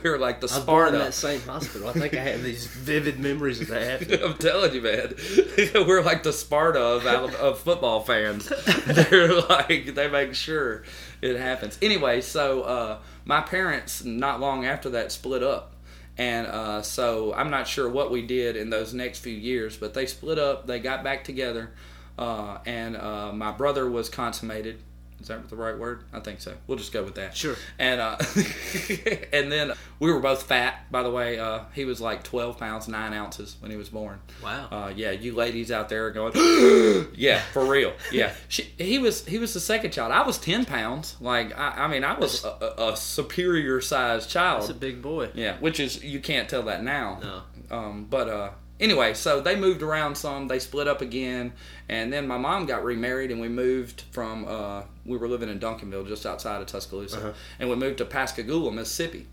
We're 0.04 0.18
like 0.18 0.40
the 0.40 0.48
I 0.52 0.56
was 0.56 0.64
born 0.64 0.88
in 0.88 0.94
Sparta. 0.94 0.98
that 0.98 1.14
same 1.14 1.40
hospital. 1.42 1.88
I 1.88 1.92
think 1.92 2.14
I 2.14 2.20
have 2.22 2.42
these 2.42 2.66
vivid 2.66 3.20
memories 3.20 3.60
of 3.60 3.68
that. 3.68 4.02
I'm 4.24 4.34
telling 4.38 4.74
you, 4.74 4.82
man. 4.82 5.14
We're 5.86 6.02
like 6.02 6.22
the 6.24 6.32
Sparta 6.32 6.80
of, 6.80 7.06
of 7.06 7.60
football 7.60 8.00
fans. 8.00 8.52
They're 8.86 9.40
like 9.42 9.94
they 9.94 10.08
make 10.08 10.34
sure 10.34 10.82
it 11.20 11.36
happens. 11.36 11.78
Anyway, 11.80 12.20
so 12.20 12.62
uh, 12.62 12.98
my 13.24 13.40
parents 13.42 14.04
not 14.04 14.40
long 14.40 14.64
after 14.66 14.90
that 14.90 15.12
split 15.12 15.42
up, 15.44 15.74
and 16.18 16.46
uh, 16.48 16.82
so 16.82 17.32
I'm 17.32 17.50
not 17.50 17.68
sure 17.68 17.88
what 17.88 18.10
we 18.10 18.22
did 18.22 18.56
in 18.56 18.70
those 18.70 18.92
next 18.92 19.20
few 19.20 19.32
years, 19.32 19.76
but 19.76 19.94
they 19.94 20.06
split 20.06 20.38
up. 20.38 20.66
They 20.66 20.80
got 20.80 21.04
back 21.04 21.22
together, 21.24 21.72
uh, 22.18 22.58
and 22.66 22.96
uh, 22.96 23.32
my 23.32 23.52
brother 23.52 23.88
was 23.90 24.08
consummated. 24.08 24.80
Is 25.20 25.28
that 25.28 25.48
the 25.48 25.54
right 25.54 25.78
word? 25.78 26.02
I 26.12 26.18
think 26.18 26.40
so. 26.40 26.52
We'll 26.66 26.78
just 26.78 26.92
go 26.92 27.04
with 27.04 27.14
that. 27.14 27.36
Sure. 27.36 27.54
And 27.78 28.00
uh, 28.00 28.16
and 29.32 29.52
then 29.52 29.72
we 30.00 30.12
were 30.12 30.18
both 30.18 30.42
fat. 30.42 30.90
By 30.90 31.04
the 31.04 31.12
way, 31.12 31.38
uh, 31.38 31.60
he 31.74 31.84
was 31.84 32.00
like 32.00 32.24
12 32.24 32.58
pounds 32.58 32.88
9 32.88 33.12
ounces 33.12 33.56
when 33.60 33.70
he 33.70 33.76
was 33.76 33.88
born. 33.88 34.18
Wow. 34.42 34.66
Uh, 34.68 34.92
yeah, 34.96 35.12
you 35.12 35.32
ladies 35.32 35.70
out 35.70 35.88
there 35.88 36.06
are 36.06 36.10
going, 36.10 36.32
yeah, 37.14 37.40
for 37.52 37.64
real. 37.64 37.92
Yeah, 38.10 38.32
she, 38.48 38.64
he 38.78 38.98
was 38.98 39.24
he 39.24 39.38
was 39.38 39.54
the 39.54 39.60
second 39.60 39.92
child. 39.92 40.10
I 40.10 40.26
was 40.26 40.38
10 40.38 40.64
pounds. 40.64 41.16
Like 41.20 41.56
I, 41.56 41.84
I 41.84 41.86
mean, 41.86 42.02
I 42.02 42.18
was 42.18 42.44
a, 42.44 42.48
a, 42.48 42.92
a 42.92 42.96
superior 42.96 43.80
sized 43.80 44.28
child. 44.28 44.62
That's 44.62 44.70
a 44.70 44.74
big 44.74 45.02
boy. 45.02 45.30
yeah, 45.34 45.56
which 45.60 45.78
is 45.78 46.02
you 46.02 46.18
can't 46.18 46.48
tell 46.48 46.62
that 46.64 46.82
now. 46.82 47.20
No. 47.22 47.76
Um, 47.76 48.06
but 48.10 48.28
uh, 48.28 48.50
anyway, 48.82 49.14
so 49.14 49.40
they 49.40 49.56
moved 49.56 49.80
around 49.82 50.16
some. 50.16 50.48
They 50.48 50.58
split 50.58 50.86
up 50.88 51.00
again, 51.00 51.54
and 51.88 52.12
then 52.12 52.26
my 52.26 52.36
mom 52.36 52.66
got 52.66 52.84
remarried, 52.84 53.30
and 53.30 53.40
we 53.40 53.48
moved 53.48 54.02
from. 54.10 54.44
Uh, 54.46 54.82
we 55.06 55.16
were 55.16 55.28
living 55.28 55.48
in 55.48 55.58
Duncanville, 55.58 56.06
just 56.06 56.26
outside 56.26 56.60
of 56.60 56.66
Tuscaloosa, 56.66 57.16
Uh-huh. 57.18 57.32
and 57.58 57.70
we 57.70 57.76
moved 57.76 57.98
to 57.98 58.04
Pascagoula, 58.04 58.70
Mississippi, 58.72 59.26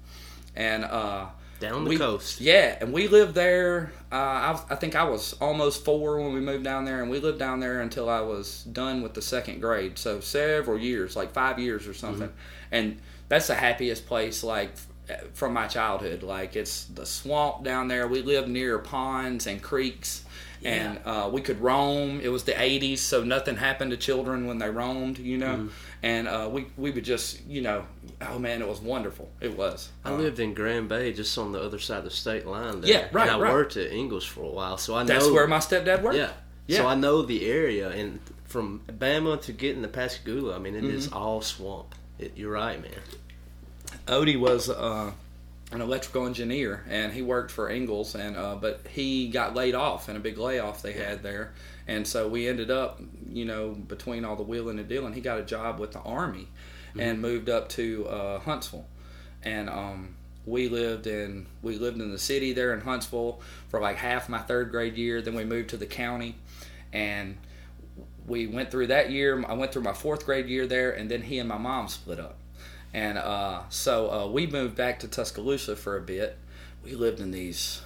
and. 0.55 0.85
Uh, 0.85 1.25
Down 1.59 1.83
the 1.83 1.89
we- 1.89 1.97
coast. 1.97 2.39
Yeah, 2.39 2.77
and 2.79 2.93
we 2.93 3.09
lived 3.09 3.35
there. 3.35 3.91
Uh, 4.09 4.15
I, 4.15 4.61
I 4.69 4.75
think 4.75 4.95
I 4.95 5.03
was 5.03 5.33
almost 5.41 5.83
four 5.83 6.17
when 6.21 6.33
we 6.33 6.39
moved 6.39 6.63
down 6.63 6.85
there, 6.85 7.01
and 7.01 7.11
we 7.11 7.19
lived 7.19 7.37
down 7.37 7.59
there 7.59 7.81
until 7.81 8.07
I 8.09 8.21
was 8.21 8.63
done 8.63 9.01
with 9.01 9.13
the 9.13 9.21
second 9.21 9.59
grade. 9.59 9.97
So 9.97 10.21
several 10.21 10.79
years, 10.79 11.17
like 11.17 11.33
five 11.33 11.59
years 11.59 11.85
or 11.85 11.93
something. 11.93 12.31
And 12.71 12.99
that's 13.27 13.47
the 13.47 13.55
happiest 13.55 14.07
place, 14.07 14.41
like 14.41 14.69
f- 14.71 14.87
from 15.33 15.53
my 15.53 15.67
childhood. 15.67 16.23
Like 16.23 16.55
it's 16.55 16.85
the 16.85 17.05
swamp 17.05 17.63
down 17.63 17.87
there. 17.87 18.07
We 18.07 18.21
lived 18.21 18.47
near 18.47 18.79
ponds 18.79 19.47
and 19.47 19.61
creeks. 19.61 20.23
And 20.61 20.99
uh, 21.05 21.29
we 21.31 21.39
could 21.39 21.61
roam. 21.61 22.19
It 22.19 22.27
was 22.27 22.43
the 22.43 22.51
'80s, 22.51 22.97
so 22.97 23.23
nothing 23.23 23.55
happened 23.55 23.91
to 23.91 23.97
children 23.97 24.45
when 24.45 24.57
they 24.57 24.69
roamed, 24.69 25.17
you 25.17 25.37
know. 25.37 25.69
And 26.03 26.27
uh, 26.27 26.49
we 26.51 26.67
we 26.75 26.91
would 26.91 27.05
just, 27.05 27.45
you 27.47 27.61
know, 27.61 27.85
oh 28.21 28.37
man, 28.39 28.61
it 28.61 28.67
was 28.67 28.81
wonderful. 28.81 29.29
It 29.39 29.55
was. 29.57 29.87
I 30.03 30.11
Uh, 30.11 30.17
lived 30.17 30.41
in 30.41 30.53
Grand 30.53 30.89
Bay, 30.89 31.13
just 31.13 31.37
on 31.37 31.53
the 31.53 31.61
other 31.61 31.79
side 31.79 31.99
of 31.99 32.03
the 32.03 32.11
state 32.11 32.45
line. 32.45 32.81
There. 32.81 32.89
Yeah, 32.91 33.07
right, 33.13 33.29
And 33.29 33.37
I 33.37 33.39
right. 33.39 33.53
worked 33.53 33.77
at 33.77 33.89
Ingalls 33.93 34.25
for 34.25 34.41
a 34.43 34.49
while, 34.49 34.77
so 34.77 34.95
I 34.95 35.03
That's 35.03 35.27
know. 35.27 35.33
where 35.33 35.47
my 35.47 35.59
stepdad 35.59 36.01
worked. 36.01 36.17
Yeah. 36.17 36.31
Yeah. 36.67 36.79
So 36.79 36.87
I 36.87 36.95
know 36.95 37.21
the 37.21 37.45
area, 37.49 37.89
and 37.91 38.19
from 38.43 38.81
Bama 38.85 39.41
to 39.43 39.53
getting 39.53 39.81
to 39.83 39.87
Pascagoula, 39.87 40.57
I 40.57 40.59
mean, 40.59 40.75
it 40.75 40.83
is 40.83 41.07
Mm-hmm. 41.07 41.17
all 41.17 41.41
swamp. 41.41 41.95
It, 42.17 42.33
you're 42.35 42.51
right, 42.51 42.81
man. 42.81 42.91
Odie 44.09 44.39
was 44.39 44.69
uh, 44.69 45.11
an 45.71 45.81
electrical 45.81 46.25
engineer, 46.25 46.83
and 46.89 47.13
he 47.13 47.21
worked 47.21 47.51
for 47.51 47.69
Ingalls, 47.69 48.15
and 48.15 48.35
uh, 48.35 48.55
but 48.55 48.81
he 48.89 49.29
got 49.29 49.55
laid 49.55 49.75
off 49.75 50.09
in 50.09 50.15
a 50.15 50.19
big 50.19 50.37
layoff 50.37 50.81
they 50.81 50.93
had 50.93 51.21
there, 51.21 51.53
and 51.87 52.07
so 52.07 52.27
we 52.27 52.47
ended 52.47 52.71
up, 52.71 52.99
you 53.29 53.45
know, 53.45 53.69
between 53.69 54.25
all 54.25 54.35
the 54.35 54.43
wheeling 54.43 54.79
and 54.79 54.89
dealing, 54.89 55.13
he 55.13 55.21
got 55.21 55.37
a 55.39 55.43
job 55.43 55.79
with 55.79 55.91
the 55.91 55.99
army, 55.99 56.47
and 56.97 57.21
moved 57.21 57.49
up 57.49 57.69
to 57.69 58.07
uh, 58.07 58.39
Huntsville, 58.39 58.87
and 59.43 59.69
um, 59.69 60.15
we 60.43 60.67
lived 60.69 61.05
in 61.05 61.45
we 61.61 61.77
lived 61.77 62.01
in 62.01 62.11
the 62.11 62.17
city 62.17 62.51
there 62.51 62.73
in 62.73 62.81
Huntsville 62.81 63.39
for 63.69 63.79
like 63.79 63.97
half 63.97 64.27
my 64.27 64.39
third 64.39 64.71
grade 64.71 64.97
year. 64.97 65.21
Then 65.21 65.35
we 65.35 65.45
moved 65.45 65.69
to 65.69 65.77
the 65.77 65.85
county, 65.85 66.35
and 66.91 67.37
we 68.25 68.47
went 68.47 68.71
through 68.71 68.87
that 68.87 69.11
year. 69.11 69.43
I 69.47 69.53
went 69.53 69.71
through 69.71 69.83
my 69.83 69.93
fourth 69.93 70.25
grade 70.25 70.47
year 70.47 70.65
there, 70.65 70.89
and 70.89 71.11
then 71.11 71.21
he 71.21 71.37
and 71.37 71.47
my 71.47 71.59
mom 71.59 71.87
split 71.87 72.19
up. 72.19 72.38
And 72.93 73.17
uh, 73.17 73.63
so 73.69 74.11
uh, 74.11 74.27
we 74.27 74.47
moved 74.47 74.75
back 74.75 74.99
to 74.99 75.07
Tuscaloosa 75.07 75.75
for 75.75 75.97
a 75.97 76.01
bit. 76.01 76.37
we 76.83 76.93
lived 76.95 77.19
in 77.19 77.31
these 77.31 77.81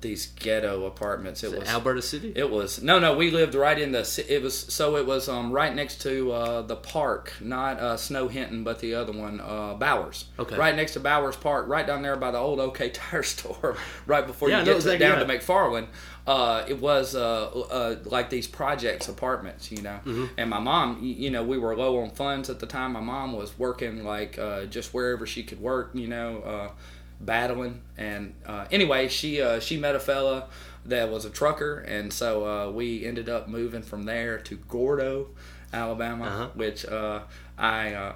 these 0.00 0.26
ghetto 0.26 0.86
apartments. 0.86 1.42
It 1.44 1.52
it 1.52 1.60
was 1.60 1.68
Alberta 1.68 2.02
City. 2.02 2.32
It 2.34 2.50
was 2.50 2.82
no, 2.82 2.98
no. 2.98 3.16
We 3.16 3.30
lived 3.30 3.54
right 3.54 3.78
in 3.78 3.92
the. 3.92 4.24
It 4.28 4.42
was 4.42 4.58
so 4.58 4.96
it 4.96 5.06
was 5.06 5.28
um 5.28 5.52
right 5.52 5.74
next 5.74 6.02
to 6.02 6.32
uh, 6.32 6.62
the 6.62 6.76
park, 6.76 7.32
not 7.40 7.78
uh, 7.78 7.96
Snow 7.96 8.28
Hinton, 8.28 8.64
but 8.64 8.80
the 8.80 8.94
other 8.94 9.12
one, 9.12 9.40
uh, 9.40 9.74
Bowers. 9.74 10.26
Okay. 10.38 10.56
Right 10.56 10.74
next 10.74 10.94
to 10.94 11.00
Bowers 11.00 11.36
Park, 11.36 11.68
right 11.68 11.86
down 11.86 12.02
there 12.02 12.16
by 12.16 12.30
the 12.30 12.38
old 12.38 12.60
OK 12.60 12.90
Tire 12.90 13.22
store, 13.22 13.76
right 14.06 14.26
before 14.26 14.48
Yeah, 14.48 14.60
you 14.60 14.64
get 14.66 14.80
to, 14.82 14.98
down 14.98 15.18
right. 15.18 15.40
to 15.40 15.46
McFarland. 15.52 15.88
Uh, 16.26 16.64
it 16.68 16.80
was 16.80 17.14
uh, 17.14 17.46
uh, 17.48 17.96
like 18.04 18.30
these 18.30 18.46
projects 18.46 19.08
apartments, 19.08 19.72
you 19.72 19.82
know. 19.82 19.98
Mm-hmm. 20.04 20.26
And 20.36 20.50
my 20.50 20.60
mom, 20.60 20.98
you 21.02 21.30
know, 21.30 21.42
we 21.42 21.58
were 21.58 21.74
low 21.74 21.98
on 22.00 22.10
funds 22.10 22.50
at 22.50 22.60
the 22.60 22.66
time. 22.66 22.92
My 22.92 23.00
mom 23.00 23.32
was 23.32 23.58
working 23.58 24.04
like 24.04 24.38
uh, 24.38 24.66
just 24.66 24.94
wherever 24.94 25.26
she 25.26 25.42
could 25.42 25.60
work, 25.60 25.90
you 25.94 26.06
know. 26.06 26.70
Battling 27.20 27.82
and 27.98 28.34
uh, 28.46 28.64
anyway 28.70 29.08
she 29.08 29.42
uh, 29.42 29.60
she 29.60 29.76
met 29.76 29.94
a 29.94 30.00
fella 30.00 30.46
that 30.86 31.10
was 31.10 31.26
a 31.26 31.30
trucker 31.30 31.80
and 31.80 32.10
so 32.12 32.46
uh, 32.46 32.70
we 32.70 33.04
ended 33.04 33.28
up 33.28 33.46
moving 33.46 33.82
from 33.82 34.04
there 34.04 34.38
to 34.38 34.56
Gordo 34.56 35.28
Alabama 35.72 36.24
Uh-huh. 36.24 36.48
which 36.54 36.86
uh, 36.86 37.20
I 37.58 37.92
uh, 37.92 38.12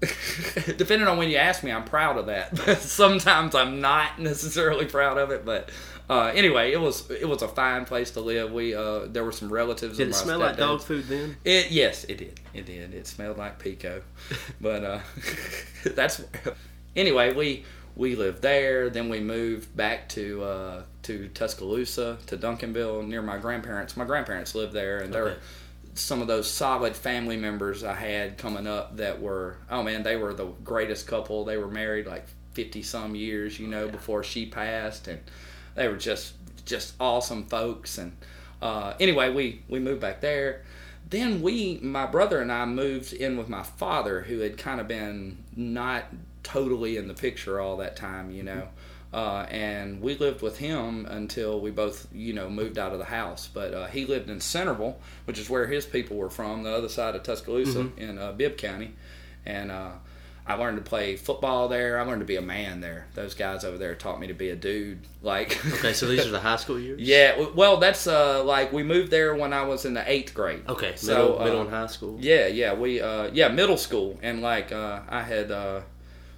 depending 0.76 1.06
on 1.06 1.18
when 1.18 1.30
you 1.30 1.36
ask 1.36 1.62
me 1.62 1.70
I'm 1.70 1.84
proud 1.84 2.16
of 2.18 2.26
that 2.26 2.54
but 2.66 2.78
sometimes 2.80 3.54
I'm 3.54 3.80
not 3.80 4.18
necessarily 4.18 4.86
proud 4.86 5.18
of 5.18 5.30
it 5.30 5.44
but 5.44 5.70
uh, 6.10 6.32
anyway 6.34 6.72
it 6.72 6.80
was 6.80 7.08
it 7.10 7.28
was 7.28 7.42
a 7.42 7.48
fine 7.48 7.84
place 7.84 8.10
to 8.12 8.20
live 8.20 8.50
we 8.52 8.74
uh, 8.74 9.06
there 9.06 9.22
were 9.24 9.30
some 9.32 9.52
relatives 9.52 9.98
Did 9.98 10.08
it 10.08 10.14
smell 10.14 10.40
like 10.40 10.56
dog 10.56 10.82
food 10.82 11.04
then? 11.06 11.36
It 11.44 11.70
yes, 11.70 12.02
it 12.04 12.18
did. 12.18 12.40
It 12.52 12.66
did. 12.66 12.92
It 12.92 13.06
smelled 13.06 13.38
like 13.38 13.60
pico, 13.60 14.02
but 14.60 14.82
uh, 14.84 14.98
that's 15.94 16.20
anyway. 16.96 17.32
We 17.32 17.64
we 17.96 18.16
lived 18.16 18.42
there. 18.42 18.90
Then 18.90 19.08
we 19.08 19.20
moved 19.20 19.76
back 19.76 20.08
to 20.10 20.42
uh, 20.42 20.82
to 21.02 21.28
Tuscaloosa 21.28 22.18
to 22.26 22.36
Duncanville 22.36 23.06
near 23.06 23.22
my 23.22 23.38
grandparents. 23.38 23.96
My 23.96 24.04
grandparents 24.04 24.54
lived 24.54 24.72
there, 24.72 24.98
and 24.98 25.12
they're 25.12 25.36
some 25.94 26.22
of 26.22 26.26
those 26.26 26.50
solid 26.50 26.96
family 26.96 27.36
members 27.36 27.84
I 27.84 27.94
had 27.94 28.38
coming 28.38 28.66
up 28.66 28.96
that 28.96 29.20
were 29.20 29.58
oh 29.70 29.82
man, 29.82 30.02
they 30.02 30.16
were 30.16 30.32
the 30.32 30.46
greatest 30.64 31.06
couple. 31.06 31.44
They 31.44 31.58
were 31.58 31.68
married 31.68 32.06
like 32.06 32.26
fifty 32.52 32.82
some 32.82 33.14
years, 33.14 33.58
you 33.58 33.66
know, 33.66 33.88
before 33.88 34.22
she 34.22 34.46
passed, 34.46 35.08
and 35.08 35.20
they 35.74 35.88
were 35.88 35.96
just 35.96 36.34
just 36.64 36.94
awesome 36.98 37.44
folks. 37.46 37.98
And 37.98 38.12
uh, 38.60 38.94
anyway, 39.00 39.30
we 39.30 39.62
we 39.68 39.78
moved 39.80 40.00
back 40.00 40.20
there. 40.20 40.64
Then 41.10 41.42
we, 41.42 41.78
my 41.82 42.06
brother 42.06 42.40
and 42.40 42.50
I, 42.50 42.64
moved 42.64 43.12
in 43.12 43.36
with 43.36 43.48
my 43.48 43.62
father, 43.62 44.22
who 44.22 44.38
had 44.38 44.56
kind 44.56 44.80
of 44.80 44.88
been 44.88 45.44
not 45.54 46.04
totally 46.52 46.96
in 46.96 47.08
the 47.08 47.14
picture 47.14 47.60
all 47.60 47.76
that 47.78 47.96
time, 47.96 48.30
you 48.30 48.42
know. 48.42 48.68
Uh, 49.12 49.46
and 49.50 50.00
we 50.00 50.16
lived 50.16 50.40
with 50.40 50.56
him 50.58 51.04
until 51.06 51.60
we 51.60 51.70
both, 51.70 52.06
you 52.14 52.32
know, 52.32 52.48
moved 52.48 52.78
out 52.78 52.92
of 52.92 52.98
the 52.98 53.04
house. 53.04 53.46
But 53.52 53.74
uh, 53.74 53.86
he 53.86 54.06
lived 54.06 54.30
in 54.30 54.40
Centerville, 54.40 54.98
which 55.26 55.38
is 55.38 55.50
where 55.50 55.66
his 55.66 55.84
people 55.84 56.16
were 56.16 56.30
from, 56.30 56.62
the 56.62 56.70
other 56.72 56.88
side 56.88 57.14
of 57.14 57.22
Tuscaloosa 57.22 57.90
in 57.98 58.18
uh, 58.18 58.32
Bibb 58.32 58.56
County. 58.56 58.94
And 59.44 59.70
uh, 59.70 59.90
I 60.46 60.54
learned 60.54 60.78
to 60.82 60.82
play 60.82 61.16
football 61.16 61.68
there. 61.68 62.00
I 62.00 62.04
learned 62.04 62.20
to 62.22 62.26
be 62.26 62.36
a 62.36 62.40
man 62.42 62.80
there. 62.80 63.06
Those 63.14 63.34
guys 63.34 63.64
over 63.64 63.76
there 63.76 63.94
taught 63.94 64.18
me 64.18 64.28
to 64.28 64.34
be 64.34 64.48
a 64.48 64.56
dude. 64.56 65.00
Like, 65.20 65.62
Okay, 65.74 65.92
so 65.92 66.06
these 66.06 66.24
are 66.26 66.30
the 66.30 66.40
high 66.40 66.56
school 66.56 66.80
years. 66.80 66.98
yeah. 66.98 67.48
Well, 67.54 67.76
that's 67.76 68.06
uh, 68.06 68.42
like 68.44 68.72
we 68.72 68.82
moved 68.82 69.10
there 69.10 69.34
when 69.34 69.52
I 69.52 69.64
was 69.64 69.84
in 69.84 69.92
the 69.92 70.10
eighth 70.10 70.32
grade. 70.32 70.62
Okay, 70.66 70.94
So, 70.96 71.12
middle, 71.12 71.38
uh, 71.38 71.44
middle 71.44 71.60
and 71.60 71.70
high 71.70 71.86
school. 71.88 72.16
Yeah, 72.18 72.46
yeah, 72.46 72.72
we 72.72 72.98
uh 73.02 73.28
yeah, 73.34 73.48
middle 73.48 73.76
school 73.76 74.18
and 74.22 74.40
like 74.40 74.72
uh 74.72 75.00
I 75.06 75.22
had 75.22 75.50
uh 75.52 75.82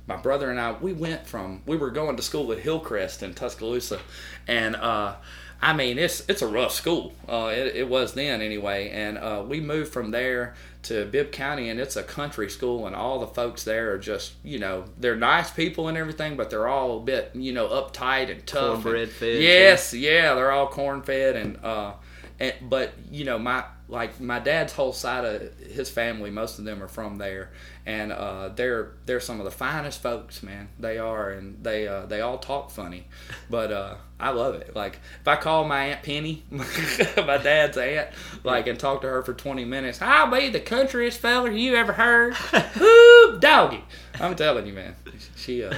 my 0.06 0.16
brother 0.16 0.50
and 0.50 0.60
I 0.60 0.72
we 0.72 0.92
went 0.92 1.26
from 1.26 1.62
we 1.66 1.76
were 1.76 1.90
going 1.90 2.16
to 2.16 2.22
school 2.22 2.52
at 2.52 2.58
Hillcrest 2.58 3.22
in 3.22 3.34
Tuscaloosa 3.34 4.00
and 4.46 4.76
uh 4.76 5.16
I 5.62 5.72
mean 5.72 5.98
it's 5.98 6.22
it's 6.28 6.42
a 6.42 6.46
rough 6.46 6.72
school. 6.72 7.14
Uh 7.28 7.50
it, 7.54 7.74
it 7.76 7.88
was 7.88 8.12
then 8.14 8.42
anyway 8.42 8.90
and 8.90 9.16
uh 9.16 9.42
we 9.46 9.60
moved 9.60 9.92
from 9.92 10.10
there 10.10 10.54
to 10.82 11.06
Bibb 11.06 11.32
County 11.32 11.70
and 11.70 11.80
it's 11.80 11.96
a 11.96 12.02
country 12.02 12.50
school 12.50 12.86
and 12.86 12.94
all 12.94 13.18
the 13.18 13.26
folks 13.28 13.64
there 13.64 13.92
are 13.92 13.98
just, 13.98 14.34
you 14.42 14.58
know, 14.58 14.84
they're 14.98 15.16
nice 15.16 15.50
people 15.50 15.88
and 15.88 15.96
everything 15.96 16.36
but 16.36 16.50
they're 16.50 16.68
all 16.68 16.98
a 16.98 17.00
bit, 17.00 17.30
you 17.34 17.52
know, 17.52 17.68
uptight 17.68 18.30
and 18.30 18.46
tough. 18.46 18.82
Cornbread 18.82 19.04
and, 19.04 19.12
fed, 19.12 19.42
Yes, 19.42 19.94
yeah, 19.94 20.34
they're 20.34 20.52
all 20.52 20.68
corn 20.68 21.02
fed 21.02 21.36
and 21.36 21.58
uh 21.64 21.94
and, 22.40 22.52
but 22.62 22.92
you 23.10 23.24
know 23.24 23.38
my 23.38 23.64
like 23.88 24.20
my 24.20 24.38
dad's 24.38 24.72
whole 24.72 24.92
side 24.92 25.24
of 25.24 25.58
his 25.60 25.88
family 25.90 26.30
most 26.30 26.58
of 26.58 26.64
them 26.64 26.82
are 26.82 26.88
from 26.88 27.16
there 27.16 27.50
and 27.86 28.12
uh, 28.12 28.48
they're 28.48 28.92
they're 29.04 29.20
some 29.20 29.40
of 29.40 29.44
the 29.44 29.50
finest 29.50 30.00
folks 30.02 30.42
man. 30.42 30.68
They 30.78 30.98
are 30.98 31.30
and 31.30 31.62
they 31.62 31.86
uh, 31.86 32.06
they 32.06 32.20
all 32.20 32.38
talk 32.38 32.70
funny. 32.70 33.06
But 33.50 33.72
uh, 33.72 33.96
I 34.18 34.30
love 34.30 34.54
it. 34.54 34.74
Like 34.74 35.00
if 35.20 35.28
I 35.28 35.36
call 35.36 35.64
my 35.64 35.86
aunt 35.86 36.02
Penny 36.02 36.44
my 36.50 37.38
dad's 37.38 37.76
aunt 37.76 38.08
like 38.42 38.66
and 38.66 38.78
talk 38.78 39.02
to 39.02 39.08
her 39.08 39.22
for 39.22 39.34
20 39.34 39.64
minutes 39.64 40.00
I'll 40.00 40.30
be 40.30 40.48
the 40.48 40.60
countryest 40.60 41.20
feller 41.20 41.50
you 41.50 41.74
ever 41.76 41.92
heard. 41.92 42.34
Whoop 42.78 43.40
doggy. 43.40 43.84
I'm 44.18 44.34
telling 44.34 44.66
you 44.66 44.72
man. 44.72 44.94
She 45.36 45.62
uh, 45.62 45.74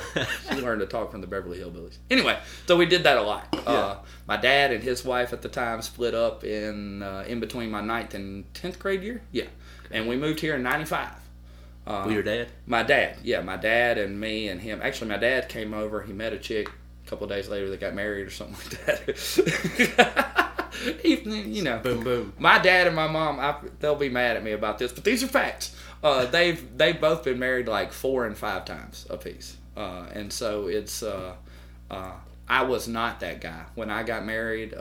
she 0.48 0.54
learned 0.60 0.80
to 0.80 0.86
talk 0.86 1.10
from 1.10 1.22
the 1.22 1.26
Beverly 1.26 1.58
Hillbillies. 1.58 1.96
Anyway 2.08 2.38
so 2.66 2.76
we 2.76 2.86
did 2.86 3.02
that 3.02 3.18
a 3.18 3.22
lot. 3.22 3.48
Uh, 3.66 3.96
my 4.28 4.36
dad 4.36 4.72
and 4.72 4.82
his 4.82 5.04
wife 5.04 5.32
at 5.32 5.42
the 5.42 5.48
time 5.48 5.82
split 5.82 6.14
up 6.14 6.44
in 6.44 7.02
uh, 7.02 7.24
in 7.26 7.40
between 7.40 7.70
my 7.70 7.80
ninth 7.80 8.14
and 8.14 8.52
tenth 8.54 8.78
grade 8.78 9.02
year. 9.02 9.22
Yeah, 9.32 9.46
and 9.90 10.06
we 10.08 10.16
moved 10.16 10.38
here 10.38 10.54
in 10.54 10.62
'95. 10.62 11.25
Uh, 11.86 12.08
your 12.10 12.22
dad? 12.22 12.48
my 12.66 12.82
dad, 12.82 13.16
yeah, 13.22 13.40
my 13.40 13.56
dad 13.56 13.96
and 13.98 14.18
me 14.18 14.48
and 14.48 14.60
him. 14.60 14.80
Actually, 14.82 15.08
my 15.10 15.18
dad 15.18 15.48
came 15.48 15.72
over. 15.72 16.02
He 16.02 16.12
met 16.12 16.32
a 16.32 16.38
chick. 16.38 16.68
A 16.68 17.08
couple 17.08 17.24
of 17.24 17.30
days 17.30 17.48
later, 17.48 17.70
they 17.70 17.76
got 17.76 17.94
married 17.94 18.26
or 18.26 18.30
something 18.30 18.56
like 18.88 19.06
that. 19.16 20.66
he, 21.02 21.14
you 21.20 21.62
know, 21.62 21.78
Boom, 21.78 22.02
boom. 22.02 22.32
my 22.38 22.58
dad 22.58 22.88
and 22.88 22.96
my 22.96 23.06
mom, 23.06 23.38
I, 23.38 23.54
they'll 23.78 23.94
be 23.94 24.08
mad 24.08 24.36
at 24.36 24.42
me 24.42 24.50
about 24.52 24.78
this, 24.78 24.92
but 24.92 25.04
these 25.04 25.22
are 25.22 25.28
facts. 25.28 25.76
Uh, 26.02 26.26
they've 26.30 26.76
they've 26.76 27.00
both 27.00 27.22
been 27.24 27.38
married 27.38 27.68
like 27.68 27.92
four 27.92 28.26
and 28.26 28.36
five 28.36 28.64
times 28.64 29.06
apiece, 29.08 29.56
uh, 29.76 30.06
and 30.12 30.32
so 30.32 30.66
it's. 30.66 31.02
Uh, 31.02 31.34
uh, 31.90 32.12
I 32.48 32.62
was 32.62 32.86
not 32.88 33.20
that 33.20 33.40
guy 33.40 33.64
when 33.76 33.90
I 33.90 34.02
got 34.02 34.24
married. 34.24 34.74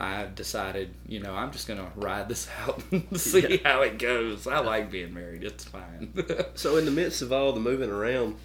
I 0.00 0.26
decided, 0.34 0.92
you 1.06 1.20
know, 1.20 1.34
I'm 1.34 1.52
just 1.52 1.68
gonna 1.68 1.90
ride 1.94 2.28
this 2.28 2.48
out 2.62 2.82
and 2.90 3.20
see 3.20 3.46
Yeah. 3.62 3.72
how 3.72 3.82
it 3.82 3.98
goes. 3.98 4.46
I 4.46 4.58
like 4.60 4.90
being 4.90 5.14
married; 5.14 5.44
it's 5.44 5.64
fine. 5.64 6.12
So 6.54 6.76
in 6.76 6.84
the 6.84 6.90
midst 6.90 7.22
of 7.22 7.32
all 7.32 7.52
the 7.52 7.60
moving 7.60 7.90
around 7.90 8.36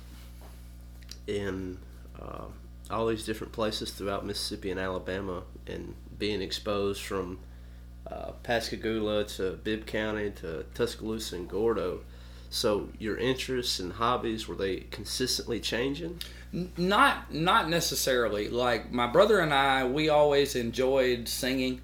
in 1.28 1.78
uh, 2.22 2.46
all 2.90 3.08
these 3.08 3.24
different 3.26 3.54
places 3.54 3.92
throughout 3.92 4.26
Mississippi 4.26 4.72
and 4.72 4.80
Alabama, 4.80 5.44
and 5.68 5.96
being 6.18 6.42
exposed 6.42 7.02
from 7.02 7.40
uh, 8.08 8.32
Pascagoula 8.44 9.26
to 9.26 9.52
Bibb 9.64 9.86
County 9.86 10.32
to 10.32 10.66
Tuscaloosa 10.74 11.36
and 11.36 11.48
Gordo, 11.48 12.02
so 12.50 12.90
your 12.98 13.18
interests 13.18 13.80
and 13.80 13.94
hobbies 13.94 14.48
were 14.48 14.56
they 14.56 14.78
consistently 14.92 15.60
changing? 15.60 16.20
Not 16.78 17.34
not 17.34 17.70
necessarily. 17.70 18.50
Like 18.50 18.92
my 18.92 19.08
brother 19.08 19.40
and 19.40 19.54
i 19.54 19.86
we 19.86 20.10
always 20.10 20.56
enjoyed 20.56 21.28
singing. 21.28 21.82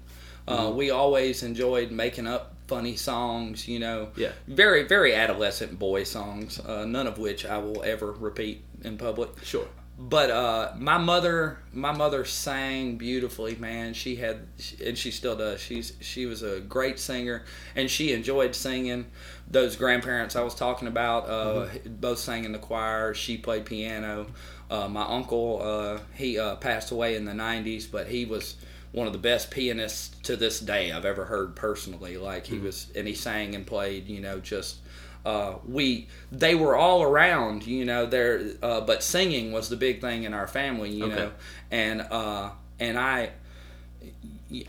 Uh, 0.48 0.72
we 0.74 0.90
always 0.90 1.42
enjoyed 1.42 1.90
making 1.90 2.26
up 2.26 2.54
funny 2.68 2.96
songs 2.96 3.68
you 3.68 3.78
know. 3.78 4.08
Yeah. 4.16 4.32
very 4.48 4.82
very 4.84 5.14
adolescent 5.14 5.78
boy 5.78 6.02
songs 6.04 6.58
uh, 6.60 6.84
none 6.84 7.06
of 7.06 7.16
which 7.18 7.46
i 7.46 7.58
will 7.58 7.82
ever 7.84 8.10
repeat 8.12 8.64
in 8.82 8.96
public. 8.98 9.30
Sure. 9.44 9.66
but 9.98 10.30
uh, 10.30 10.72
my 10.76 10.98
mother 10.98 11.58
my 11.72 11.92
mother 11.92 12.24
sang 12.24 12.96
beautifully 12.96 13.54
man. 13.56 13.94
She 13.94 14.16
had 14.16 14.46
and 14.84 14.98
she 14.98 15.10
still 15.12 15.36
does. 15.36 15.60
She's 15.60 15.92
she 16.00 16.26
was 16.26 16.42
a 16.42 16.60
great 16.60 16.98
singer 16.98 17.44
and 17.76 17.88
she 17.90 18.12
enjoyed 18.12 18.54
singing 18.54 19.06
those 19.50 19.76
grandparents 19.76 20.36
i 20.36 20.42
was 20.42 20.54
talking 20.54 20.88
about 20.88 21.28
uh, 21.28 21.66
both 21.86 22.18
sang 22.18 22.44
in 22.44 22.52
the 22.52 22.58
choir 22.58 23.14
she 23.14 23.36
played 23.36 23.64
piano 23.64 24.26
uh, 24.70 24.88
my 24.88 25.04
uncle 25.04 25.60
uh, 25.62 25.98
he 26.14 26.38
uh, 26.38 26.56
passed 26.56 26.90
away 26.90 27.16
in 27.16 27.24
the 27.24 27.32
90s 27.32 27.90
but 27.90 28.08
he 28.08 28.24
was 28.24 28.56
one 28.92 29.06
of 29.06 29.12
the 29.12 29.18
best 29.18 29.50
pianists 29.50 30.16
to 30.22 30.36
this 30.36 30.58
day 30.60 30.90
i've 30.90 31.04
ever 31.04 31.24
heard 31.24 31.54
personally 31.54 32.16
like 32.16 32.46
he 32.46 32.58
was 32.58 32.90
and 32.96 33.06
he 33.06 33.14
sang 33.14 33.54
and 33.54 33.66
played 33.66 34.08
you 34.08 34.20
know 34.20 34.40
just 34.40 34.78
uh, 35.26 35.58
we 35.66 36.06
they 36.30 36.54
were 36.54 36.76
all 36.76 37.02
around, 37.02 37.66
you 37.66 37.84
know. 37.84 38.06
There, 38.06 38.52
uh, 38.62 38.82
but 38.82 39.02
singing 39.02 39.50
was 39.50 39.68
the 39.68 39.74
big 39.74 40.00
thing 40.00 40.22
in 40.22 40.32
our 40.32 40.46
family, 40.46 40.92
you 40.92 41.06
Okay. 41.06 41.14
know. 41.16 41.32
And 41.72 42.00
uh, 42.00 42.50
and 42.78 42.96
I, 42.96 43.30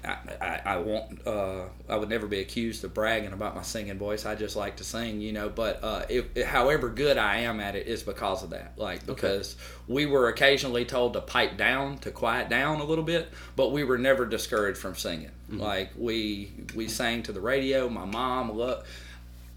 I, 0.04 0.18
I, 0.42 0.62
I 0.66 0.78
won't. 0.78 1.26
Uh, 1.28 1.66
I 1.88 1.98
would 1.98 2.10
never 2.10 2.26
be 2.26 2.40
accused 2.40 2.84
of 2.84 2.94
bragging 2.96 3.32
about 3.32 3.56
my 3.56 3.62
singing 3.62 3.98
voice. 3.98 4.26
I 4.26 4.34
just 4.34 4.56
like 4.56 4.78
to 4.78 4.84
sing, 4.84 5.22
you 5.22 5.32
know. 5.32 5.50
But 5.50 5.84
uh, 5.84 6.06
if, 6.10 6.36
however 6.44 6.90
good 6.90 7.18
I 7.18 7.38
am 7.42 7.60
at 7.60 7.76
it 7.76 7.86
is 7.86 8.02
because 8.02 8.44
of 8.44 8.50
that. 8.50 8.74
Like 8.78 9.06
because 9.06 9.56
we 9.88 10.08
were 10.08 10.30
occasionally 10.30 10.86
told 10.86 11.14
to 11.14 11.22
pipe 11.22 11.58
down, 11.58 12.00
to 12.00 12.12
quiet 12.12 12.50
down 12.50 12.80
a 12.80 12.86
little 12.86 13.04
bit, 13.04 13.30
but 13.56 13.72
we 13.72 13.84
were 13.84 14.00
never 14.00 14.26
discouraged 14.26 14.80
from 14.80 14.96
singing. 14.96 15.32
Like 15.50 15.92
we 15.96 16.52
we 16.74 16.88
sang 16.88 17.24
to 17.24 17.32
the 17.32 17.42
radio. 17.42 17.88
My 17.88 18.06
mom 18.06 18.58
loved 18.58 18.88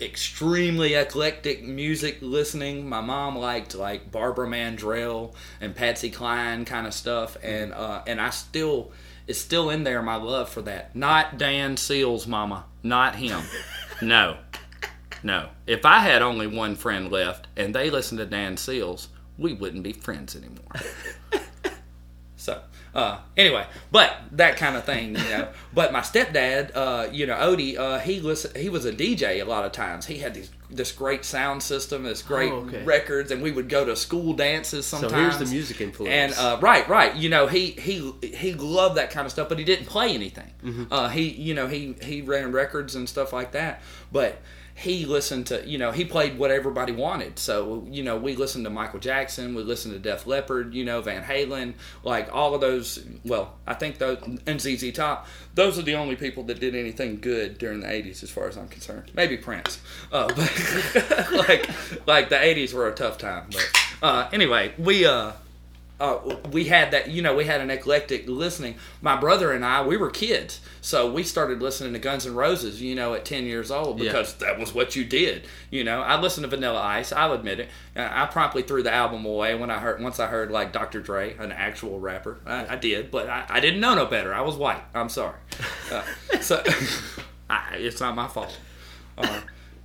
extremely 0.01 0.95
eclectic 0.95 1.65
music 1.65 2.19
listening. 2.21 2.89
My 2.89 3.01
mom 3.01 3.37
liked 3.37 3.75
like 3.75 4.11
Barbara 4.13 4.47
Mandrell 4.47 5.35
and 5.61 5.75
Patsy 5.75 6.11
Cline 6.11 6.65
kind 6.65 6.87
of 6.87 6.95
stuff, 6.95 7.37
and 7.43 7.73
uh, 7.73 8.03
and 8.07 8.21
I 8.21 8.31
still 8.31 8.93
it's 9.31 9.39
still 9.39 9.71
in 9.71 9.85
there 9.85 10.03
my 10.03 10.17
love 10.17 10.49
for 10.49 10.61
that. 10.63 10.97
Not 10.97 11.39
Dan 11.39 11.77
Seals, 11.77 12.27
Mama, 12.27 12.65
not 12.83 13.15
him. 13.15 13.41
no, 14.03 14.39
no. 15.23 15.51
If 15.69 15.87
I 15.87 16.01
had 16.01 16.21
only 16.21 16.49
one 16.49 16.75
friend 16.75 17.13
left 17.13 17.47
and 17.57 17.73
they 17.73 17.91
listened 17.91 18.19
to 18.19 18.27
Dan 18.27 18.57
Seals, 18.57 19.09
we 19.39 19.53
wouldn't 19.53 19.85
be 19.85 19.93
friends 19.93 20.35
anymore. 20.35 20.73
so 22.37 22.61
uh, 22.93 23.21
anyway, 23.37 23.67
but 23.93 24.17
that 24.33 24.57
kind 24.57 24.75
of 24.75 24.85
thing, 24.85 25.11
you 25.11 25.31
know. 25.31 25.49
but 25.73 25.93
my 25.93 26.01
stepdad, 26.01 26.73
uh, 26.75 27.09
you 27.13 27.25
know, 27.25 27.37
Odie, 27.37 27.79
uh, 27.79 28.01
he 28.01 28.19
listen, 28.19 28.61
he 28.61 28.69
was 28.69 28.85
a 28.85 28.93
DJ 28.93 29.41
a 29.41 29.45
lot 29.45 29.65
of 29.65 29.71
times. 29.71 30.07
He 30.07 30.19
had 30.19 30.35
these 30.35 30.51
this 30.71 30.93
great 30.93 31.25
sound 31.25 31.63
system, 31.63 32.05
this 32.05 32.23
great 32.23 32.53
Oh, 32.53 32.67
okay. 32.67 32.85
records, 32.85 33.31
and 33.31 33.43
we 33.43 33.51
would 33.51 33.69
go 33.69 33.85
to 33.85 33.97
school 33.97 34.33
dances 34.35 34.87
sometimes. 34.87 35.13
So 35.13 35.19
here's 35.19 35.39
the 35.39 35.47
music 35.47 35.81
influence. 35.81 36.15
And 36.15 36.33
uh, 36.35 36.59
right, 36.61 36.89
right, 36.89 37.15
you 37.17 37.29
know, 37.29 37.47
he 37.47 37.71
he 37.73 38.13
he 38.23 38.55
loved 38.55 38.97
that 38.97 39.11
kind 39.11 39.27
of 39.27 39.33
stuff, 39.33 39.49
but 39.49 39.59
he 39.59 39.65
didn't 39.65 39.87
play 39.87 40.15
anything. 40.15 40.51
Mm-hmm. 40.65 40.85
Uh, 40.93 41.09
he 41.09 41.29
you 41.31 41.55
know 41.55 41.67
he 41.67 41.95
he 42.03 42.23
ran 42.23 42.53
records 42.53 42.95
and 42.95 43.09
stuff 43.09 43.33
like 43.33 43.53
that, 43.53 43.83
but 44.13 44.41
he 44.81 45.05
listened 45.05 45.47
to 45.47 45.63
you 45.69 45.77
know 45.77 45.93
he 45.93 46.07
played 46.07 46.39
what 46.39 46.51
everybody 46.51 46.91
wanted. 46.93 47.39
So 47.39 47.87
you 47.91 48.03
know 48.03 48.17
we 48.17 48.35
listened 48.35 48.65
to 48.65 48.71
Michael 48.71 48.99
Jackson, 48.99 49.55
we 49.55 49.63
listened 49.63 49.93
to 49.93 50.01
Def 50.01 50.27
Leppard, 50.27 50.73
you 50.73 50.87
know 50.87 51.03
Van 51.03 51.23
Halen, 51.23 51.75
like 52.03 52.33
all 52.33 52.55
of 52.55 52.63
those. 52.63 53.05
Well, 53.23 53.55
I 53.67 53.75
think 53.75 53.99
those 53.99 54.19
and 54.47 54.59
ZZ 54.59 54.91
Top. 54.93 55.27
Those 55.55 55.79
are 55.79 55.83
the 55.83 55.97
only 55.97 56.17
people 56.17 56.45
that 56.45 56.61
did 56.61 56.75
anything 56.75 57.21
good 57.21 57.59
during 57.59 57.81
the 57.81 57.89
'80s, 57.89 58.23
as 58.23 58.31
far 58.31 58.49
as 58.49 58.57
I'm 58.57 58.69
concerned. 58.69 59.11
Maybe 59.15 59.37
Prince, 59.37 59.81
uh, 60.13 60.29
but 60.35 61.33
like 61.33 61.69
like 62.07 62.29
the 62.31 62.37
'80s 62.37 62.73
were 62.73 62.89
a 62.89 62.95
tough 62.95 63.19
time. 63.19 63.51
But 63.53 63.71
uh, 64.03 64.29
anyway, 64.33 64.73
we 64.79 65.05
uh 65.05 65.33
uh, 66.01 66.37
we 66.51 66.65
had 66.65 66.91
that, 66.93 67.11
you 67.11 67.21
know, 67.23 67.37
we 67.37 67.45
had 67.45 67.61
an 67.61 67.71
eclectic 67.71 68.27
listening. 68.27 68.75
My 69.03 69.17
brother 69.17 69.53
and 69.53 69.65
I, 69.65 69.85
we 69.87 69.97
were 69.97 70.11
kids, 70.11 70.61
so 70.81 71.13
we 71.13 71.23
started 71.23 71.61
listening 71.61 71.93
to 71.93 71.99
Guns 71.99 72.27
N' 72.27 72.35
Roses, 72.35 72.81
you 72.81 72.95
know, 72.95 73.15
at 73.15 73.25
ten 73.25 73.45
years 73.45 73.71
old 73.71 73.99
Yeah. 74.01 74.11
because 74.11 74.35
that 74.37 74.59
was 74.59 74.73
what 74.75 74.97
you 74.97 75.05
did. 75.05 75.47
You 75.71 75.85
know, 75.85 76.01
I 76.01 76.19
listened 76.21 76.45
to 76.45 76.49
Vanilla 76.49 76.81
Ice. 76.81 77.13
I'll 77.13 77.35
admit 77.35 77.61
it. 77.61 77.69
I 77.95 78.27
promptly 78.27 78.63
threw 78.63 78.83
the 78.83 78.93
album 78.93 79.25
away 79.27 79.55
when 79.55 79.71
I 79.71 79.79
heard 79.79 80.03
once 80.03 80.19
I 80.19 80.27
heard 80.27 80.51
like 80.51 80.73
Dr. 80.73 81.01
Dre, 81.01 81.37
an 81.37 81.53
actual 81.53 82.01
rapper. 82.01 82.41
I, 82.47 82.75
I 82.75 82.77
did, 82.77 83.11
but 83.11 83.29
I, 83.29 83.45
I 83.49 83.61
didn't 83.61 83.81
know 83.81 83.95
no 83.95 84.07
better. 84.07 84.33
I 84.35 84.41
was 84.41 84.57
white. 84.57 84.83
I'm 84.95 85.11
sorry. 85.11 85.37
Uh, 85.93 86.03
so 86.41 86.63
I, 87.51 87.75
it's 87.77 88.01
not 88.01 88.15
my 88.15 88.27
fault. 88.27 88.59
Uh, 89.19 89.41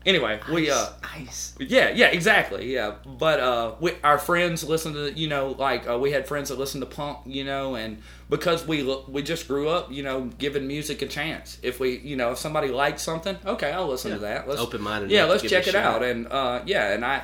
anyway, 0.06 0.40
we 0.52 0.70
uh. 0.70 0.88
Ice. 1.16 1.56
Yeah, 1.60 1.90
yeah, 1.90 2.08
exactly. 2.08 2.74
Yeah, 2.74 2.96
but 3.06 3.40
uh, 3.40 3.76
we, 3.80 3.94
our 4.04 4.18
friends 4.18 4.64
listen 4.64 4.94
to 4.94 5.12
you 5.14 5.28
know 5.28 5.56
like 5.58 5.88
uh, 5.88 5.98
we 5.98 6.12
had 6.12 6.28
friends 6.28 6.50
that 6.50 6.60
listened 6.60 6.82
to 6.82 6.88
punk, 6.88 7.20
you 7.26 7.44
know, 7.44 7.76
and 7.76 8.02
because 8.30 8.66
we 8.66 8.84
we 9.08 9.22
just 9.22 9.48
grew 9.48 9.70
up, 9.70 9.92
you 9.92 10.04
know, 10.04 10.30
giving 10.38 10.68
music 10.68 11.02
a 11.02 11.08
chance. 11.08 11.58
If 11.62 11.80
we, 11.80 12.00
you 12.00 12.16
know, 12.16 12.32
if 12.32 12.38
somebody 12.38 12.70
likes 12.70 13.02
something, 13.02 13.38
okay, 13.46 13.72
I'll 13.72 13.88
listen 13.88 14.12
to 14.12 14.20
that. 14.20 14.48
Let's 14.48 14.62
Open-minded 14.62 15.12
Yeah, 15.12 15.26
let's 15.26 15.42
give 15.42 15.52
it 15.52 15.56
check 15.56 15.68
it 15.68 15.76
out. 15.76 16.04
And 16.04 16.28
uh, 16.28 16.62
yeah, 16.66 16.94
and 16.94 17.06
I. 17.06 17.24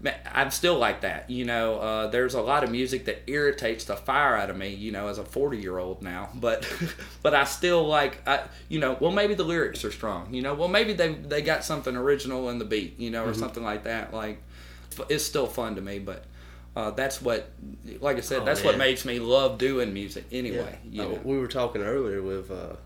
man, 0.00 0.14
I'm 0.32 0.50
still 0.50 0.78
like 0.78 1.02
that, 1.02 1.28
you 1.30 1.44
know. 1.44 1.78
Uh, 1.78 2.06
there's 2.08 2.34
a 2.34 2.40
lot 2.40 2.64
of 2.64 2.70
music 2.70 3.04
that 3.06 3.22
irritates 3.26 3.84
the 3.84 3.96
fire 3.96 4.36
out 4.36 4.50
of 4.50 4.56
me, 4.56 4.70
you 4.74 4.92
know, 4.92 5.08
as 5.08 5.18
a 5.18 5.24
40 5.24 5.58
year 5.58 5.78
old 5.78 6.02
now. 6.02 6.30
But, 6.34 6.66
but 7.22 7.34
I 7.34 7.44
still 7.44 7.86
like, 7.86 8.26
I, 8.26 8.44
you 8.68 8.78
know, 8.78 8.96
well 9.00 9.12
maybe 9.12 9.34
the 9.34 9.44
lyrics 9.44 9.84
are 9.84 9.92
strong, 9.92 10.32
you 10.34 10.42
know. 10.42 10.54
Well 10.54 10.68
maybe 10.68 10.92
they 10.94 11.12
they 11.14 11.42
got 11.42 11.64
something 11.64 11.94
original 11.96 12.48
in 12.50 12.58
the 12.58 12.64
beat, 12.64 12.98
you 12.98 13.10
know, 13.10 13.24
or 13.24 13.30
Mm-hmm. 13.30 13.40
something 13.40 13.62
like 13.64 13.84
that. 13.84 14.12
Like, 14.14 14.42
it's 15.08 15.24
still 15.24 15.46
fun 15.46 15.76
to 15.76 15.80
me, 15.80 15.98
but 15.98 16.24
uh, 16.76 16.90
that's 16.92 17.20
what, 17.20 17.50
like 18.00 18.16
I 18.16 18.20
said, 18.20 18.42
Oh, 18.42 18.44
that's 18.44 18.62
what 18.64 18.78
makes 18.78 19.04
me 19.04 19.18
love 19.18 19.58
doing 19.58 19.92
music 19.92 20.24
anyway. 20.32 20.78
Yeah. 20.90 21.02
You 21.04 21.08
Uh, 21.10 21.14
know? 21.14 21.20
we 21.24 21.38
were 21.38 21.48
talking 21.48 21.82
earlier 21.82 22.22
with 22.22 22.50
uh, 22.50 22.76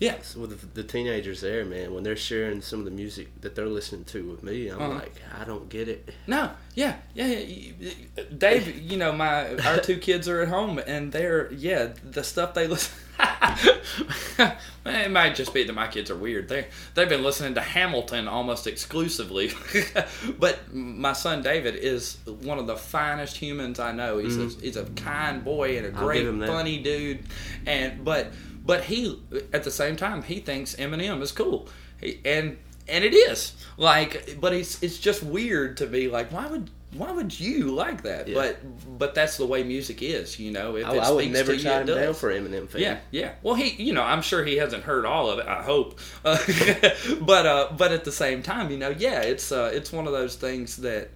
Yeah, 0.00 0.16
with 0.34 0.72
the, 0.74 0.82
teenagers 0.82 1.42
there, 1.42 1.64
man, 1.64 1.92
when 1.94 2.02
they're 2.02 2.16
sharing 2.16 2.62
some 2.62 2.78
of 2.78 2.84
the 2.86 2.90
music 2.90 3.28
that 3.42 3.54
they're 3.54 3.66
listening 3.68 4.04
to 4.06 4.24
with 4.30 4.42
me, 4.42 4.68
I'm 4.68 4.80
Uh-huh. 4.80 4.94
like, 4.94 5.14
I 5.38 5.44
don't 5.44 5.68
get 5.68 5.88
it. 5.88 6.08
No, 6.26 6.50
yeah, 6.74 6.96
yeah, 7.14 7.26
yeah. 7.26 7.90
Dave, 8.36 8.80
you 8.80 8.96
know, 8.96 9.12
my 9.12 9.56
our 9.58 9.78
two 9.78 9.98
kids 9.98 10.26
are 10.26 10.40
at 10.40 10.48
home, 10.48 10.78
and 10.86 11.12
they're 11.12 11.52
yeah, 11.52 11.90
the 12.02 12.24
stuff 12.24 12.54
they 12.54 12.66
listen. 12.66 12.94
it 14.86 15.10
might 15.10 15.34
just 15.34 15.52
be 15.52 15.64
that 15.64 15.72
my 15.74 15.86
kids 15.86 16.10
are 16.10 16.16
weird. 16.16 16.48
They 16.48 16.66
they've 16.94 17.08
been 17.08 17.22
listening 17.22 17.54
to 17.54 17.60
Hamilton 17.60 18.28
almost 18.28 18.66
exclusively, 18.66 19.52
but 20.38 20.74
my 20.74 21.12
son 21.12 21.42
David 21.42 21.74
is 21.76 22.16
one 22.24 22.58
of 22.58 22.66
the 22.66 22.76
finest 22.76 23.36
humans 23.36 23.78
I 23.78 23.92
know. 23.92 24.18
He's 24.18 24.36
a, 24.38 24.46
he's 24.60 24.76
a 24.76 24.84
kind 24.84 25.44
boy 25.44 25.76
and 25.76 25.86
a 25.86 25.90
Mm-hmm. 25.90 25.98
Great 26.04 26.18
give 26.20 26.28
him 26.28 26.38
that. 26.38 26.48
funny 26.48 26.78
dude, 26.78 27.24
and 27.66 28.04
but 28.04 28.32
but 28.64 28.84
he 28.84 29.20
at 29.52 29.64
the 29.64 29.70
same 29.70 29.96
time 29.96 30.22
he 30.22 30.40
thinks 30.40 30.74
Eminem 30.76 31.20
is 31.22 31.32
cool, 31.32 31.68
he, 32.00 32.20
and 32.24 32.58
and 32.88 33.04
it 33.04 33.14
is 33.14 33.54
like, 33.76 34.38
but 34.40 34.52
it's 34.52 34.82
it's 34.82 34.98
just 34.98 35.22
weird 35.22 35.76
to 35.78 35.86
be 35.86 36.08
like, 36.08 36.32
why 36.32 36.46
would 36.46 36.70
why 36.92 37.12
would 37.12 37.38
you 37.38 37.70
like 37.70 38.02
that? 38.02 38.26
Yeah. 38.26 38.34
But 38.34 38.98
but 38.98 39.14
that's 39.14 39.36
the 39.36 39.46
way 39.46 39.62
music 39.62 40.02
is, 40.02 40.40
you 40.40 40.50
know. 40.50 40.76
If 40.76 40.86
I, 40.86 40.96
I 40.96 41.10
would 41.10 41.30
never 41.30 41.54
you, 41.54 41.60
chime 41.60 41.86
down 41.86 42.14
for 42.14 42.30
Eminem 42.30 42.68
fan. 42.68 42.80
Yeah, 42.80 42.98
yeah. 43.10 43.32
Well, 43.42 43.54
he, 43.54 43.82
you 43.82 43.92
know, 43.92 44.02
I'm 44.02 44.22
sure 44.22 44.44
he 44.44 44.56
hasn't 44.56 44.82
heard 44.82 45.04
all 45.06 45.30
of 45.30 45.38
it. 45.38 45.46
I 45.46 45.62
hope, 45.62 46.00
uh, 46.24 46.36
but 47.20 47.46
uh, 47.46 47.68
but 47.76 47.92
at 47.92 48.04
the 48.04 48.12
same 48.12 48.42
time, 48.42 48.70
you 48.70 48.78
know, 48.78 48.90
yeah, 48.90 49.20
it's 49.20 49.52
uh, 49.52 49.70
it's 49.72 49.92
one 49.92 50.06
of 50.06 50.12
those 50.12 50.34
things 50.34 50.78
that 50.78 51.10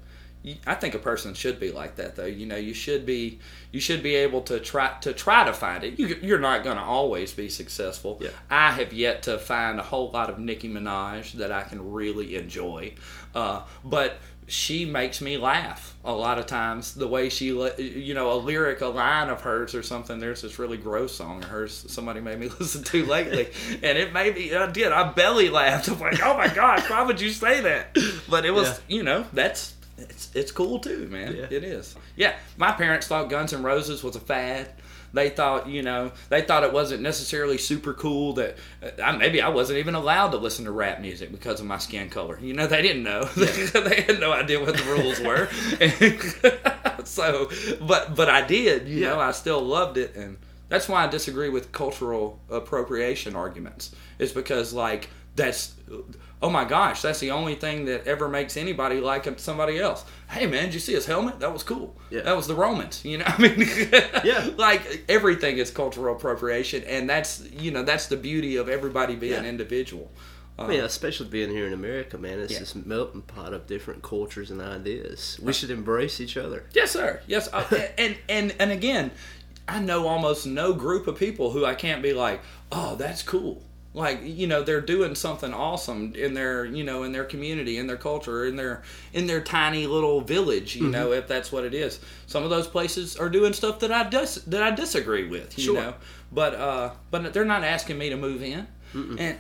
I 0.67 0.75
think 0.75 0.95
a 0.95 0.99
person 0.99 1.33
should 1.33 1.59
be 1.59 1.73
like 1.73 1.97
that, 1.97 2.17
though. 2.17 2.27
You 2.27 2.45
know, 2.45 2.57
you 2.57 2.75
should 2.75 3.07
be 3.07 3.39
you 3.73 3.81
should 3.81 4.03
be 4.03 4.15
able 4.17 4.43
to 4.43 4.61
try 4.61 4.95
to 5.01 5.13
try 5.15 5.45
to 5.45 5.53
find 5.53 5.85
it. 5.85 5.99
You, 5.99 6.19
you're 6.21 6.39
not 6.39 6.65
going 6.65 6.77
to 6.77 6.83
always 6.83 7.33
be 7.33 7.49
successful. 7.49 8.19
Yeah. 8.21 8.29
I 8.51 8.73
have 8.73 8.93
yet 8.93 9.23
to 9.23 9.39
find 9.39 9.81
a 9.81 9.83
whole 9.83 10.11
lot 10.11 10.29
of 10.29 10.39
Nicki 10.39 10.69
Minaj 10.69 11.33
that 11.35 11.51
I 11.51 11.63
can 11.63 11.93
really 11.93 12.37
enjoy, 12.37 12.95
uh, 13.35 13.63
but 13.83 14.19
she 14.47 14.85
makes 14.85 15.23
me 15.23 15.39
laugh 15.39 15.97
a 16.05 16.13
lot 16.13 16.39
of 16.39 16.45
times. 16.45 16.95
The 16.95 17.09
way 17.09 17.31
she, 17.31 17.47
you 17.47 18.13
know, 18.13 18.33
a 18.33 18.37
lyric, 18.37 18.83
a 18.83 18.89
line 18.89 19.31
of 19.31 19.41
hers 19.41 19.75
or 19.75 19.83
something. 19.83 20.19
There's 20.19 20.43
this 20.43 20.59
really 20.59 20.77
gross 20.77 21.15
song 21.15 21.43
of 21.43 21.49
hers 21.49 21.87
somebody 21.89 22.21
made 22.21 22.39
me 22.39 22.49
listen 22.61 22.85
to 22.85 23.07
lately, 23.07 23.49
and 23.83 23.97
it 23.97 24.13
made 24.13 24.35
me. 24.35 24.55
I 24.55 24.71
did. 24.71 24.93
I 24.93 25.11
belly 25.13 25.49
laughed. 25.49 25.89
I'm 25.89 25.99
like, 25.99 26.23
oh 26.23 26.37
my 26.37 26.49
gosh, 26.49 26.89
why 26.91 27.03
would 27.03 27.21
you 27.21 27.31
say 27.31 27.63
that? 27.63 27.97
But 28.29 28.45
it 28.45 28.51
was, 28.51 28.81
you 28.89 29.03
know, 29.03 29.25
that's 29.33 29.75
it's 29.99 30.35
it's 30.35 30.53
cool 30.53 30.79
too, 30.79 31.09
man. 31.09 31.37
Yeah. 31.37 31.47
It 31.51 31.65
is. 31.65 31.95
Yeah, 32.17 32.35
my 32.57 32.73
parents 32.73 33.07
thought 33.07 33.31
Guns 33.31 33.53
N' 33.53 33.63
Roses 33.63 34.03
was 34.03 34.17
a 34.17 34.21
fad. 34.21 34.69
They 35.13 35.31
thought, 35.31 35.69
you 35.69 35.83
know, 35.83 36.11
they 36.29 36.43
thought 36.43 36.65
it 36.65 36.73
wasn't 36.73 37.01
necessarily 37.01 37.57
super 37.57 37.95
cool 37.95 38.33
that 38.33 38.57
uh, 38.83 39.01
I, 39.01 39.17
maybe 39.17 39.41
I 39.41 39.49
wasn't 39.49 39.79
even 39.79 39.95
allowed 39.95 40.31
to 40.31 40.39
listen 40.39 40.65
to 40.65 40.73
rap 40.73 41.01
music 41.01 41.31
because 41.31 41.61
of 41.61 41.67
my 41.67 41.79
skin 41.79 42.11
color. 42.11 42.37
You 42.41 42.53
know, 42.53 42.67
they 42.67 42.83
didn't 42.83 43.05
know. 43.05 43.25
they 43.37 44.01
had 44.01 44.19
no 44.19 44.33
idea 44.33 44.59
what 44.61 44.77
the 44.77 44.83
rules 44.83 45.21
were. 45.21 45.49
so, 47.05 47.49
but 47.81 48.17
but 48.17 48.29
I 48.29 48.45
did. 48.45 48.89
You 48.89 49.03
know, 49.03 49.21
I 49.21 49.31
still 49.31 49.61
loved 49.61 49.99
it, 49.99 50.17
and 50.17 50.37
that's 50.69 50.89
why 50.89 51.05
I 51.05 51.07
disagree 51.07 51.49
with 51.49 51.71
cultural 51.71 52.41
appropriation 52.51 53.37
arguments. 53.37 53.95
Is 54.19 54.33
because 54.33 54.73
like 54.73 55.11
that's 55.37 55.75
oh 56.43 56.51
my 56.51 56.65
gosh, 56.65 57.03
that's 57.03 57.21
the 57.21 57.31
only 57.31 57.55
thing 57.55 57.87
that 57.87 58.07
ever 58.07 58.29
makes 58.29 58.57
anybody 58.57 59.01
like 59.01 59.39
somebody 59.39 59.79
else. 59.79 60.05
Hey 60.29 60.47
man, 60.47 60.65
did 60.67 60.75
you 60.75 60.81
see 60.81 60.93
his 60.93 61.07
helmet? 61.07 61.41
That 61.41 61.53
was 61.53 61.63
cool. 61.63 61.97
Yeah. 62.11 62.21
That 62.23 62.37
was 62.37 62.47
the 62.47 62.55
Romans. 62.55 63.05
You 63.05 63.19
know, 63.19 63.25
I 63.27 63.39
mean, 63.41 63.59
Yeah. 64.25 64.51
like 64.57 65.05
everything 65.09 65.59
is 65.59 65.71
cultural 65.71 66.15
appropriation, 66.15 66.83
and 66.85 67.09
that's 67.09 67.49
you 67.51 67.71
know 67.71 67.83
that's 67.83 68.07
the 68.09 68.17
beauty 68.17 68.57
of 68.57 68.69
everybody 68.69 69.15
being 69.17 69.45
Yeah. 69.45 69.49
individual. 69.49 70.11
I 70.57 70.69
mean, 70.69 70.81
especially 70.85 71.27
being 71.27 71.51
here 71.51 71.67
in 71.67 71.73
America, 71.73 72.17
man, 72.17 72.39
it's 72.39 72.53
Yeah. 72.53 72.61
this 72.61 72.77
melting 72.77 73.23
pot 73.23 73.53
of 73.53 73.67
different 73.67 74.03
cultures 74.03 74.53
and 74.53 74.61
ideas. 74.61 75.37
We 75.43 75.53
should 75.53 75.71
embrace 75.71 76.21
each 76.21 76.37
other. 76.37 76.65
Yes, 76.73 76.93
sir. 76.93 77.21
Yes, 77.27 77.49
uh, 77.53 77.65
and 77.99 78.17
and 78.29 78.55
and 78.61 78.71
again, 78.71 79.11
I 79.67 79.81
know 79.81 80.07
almost 80.07 80.47
no 80.47 80.73
group 80.75 81.07
of 81.09 81.19
people 81.19 81.51
who 81.51 81.65
I 81.65 81.75
can't 81.75 82.03
be 82.03 82.13
like, 82.13 82.41
oh, 82.71 82.95
that's 82.97 83.23
cool. 83.23 83.63
Like 83.95 84.21
you 84.25 84.49
know, 84.49 84.63
they're 84.63 84.81
doing 84.81 85.15
something 85.15 85.55
awesome 85.55 86.15
in 86.17 86.35
their 86.35 86.65
you 86.65 86.83
know 86.83 87.05
in 87.05 87.13
their 87.13 87.25
community, 87.25 87.79
in 87.79 87.87
their 87.87 87.97
culture, 87.97 88.45
in 88.45 88.57
their 88.57 88.83
in 89.13 89.29
their 89.29 89.41
tiny 89.41 89.87
little 89.87 90.21
village. 90.21 90.75
You 90.75 90.89
know, 90.89 91.13
if 91.13 91.29
that's 91.29 91.53
what 91.53 91.65
it 91.65 91.75
is. 91.75 92.01
Some 92.27 92.43
of 92.43 92.51
those 92.51 92.67
places 92.67 93.17
are 93.17 93.29
doing 93.31 93.53
stuff 93.53 93.79
that 93.81 93.93
I 93.93 94.09
dis- 94.11 94.43
that 94.49 94.63
I 94.65 94.73
disagree 94.73 95.29
with. 95.29 95.57
You 95.57 95.65
Sure. 95.65 95.75
know, 95.75 95.95
but 96.33 96.55
uh, 96.57 96.91
but 97.13 97.33
they're 97.33 97.45
not 97.45 97.63
asking 97.63 97.97
me 97.97 98.11
to 98.11 98.17
move 98.17 98.43
in. 98.43 98.67
And 99.23 99.39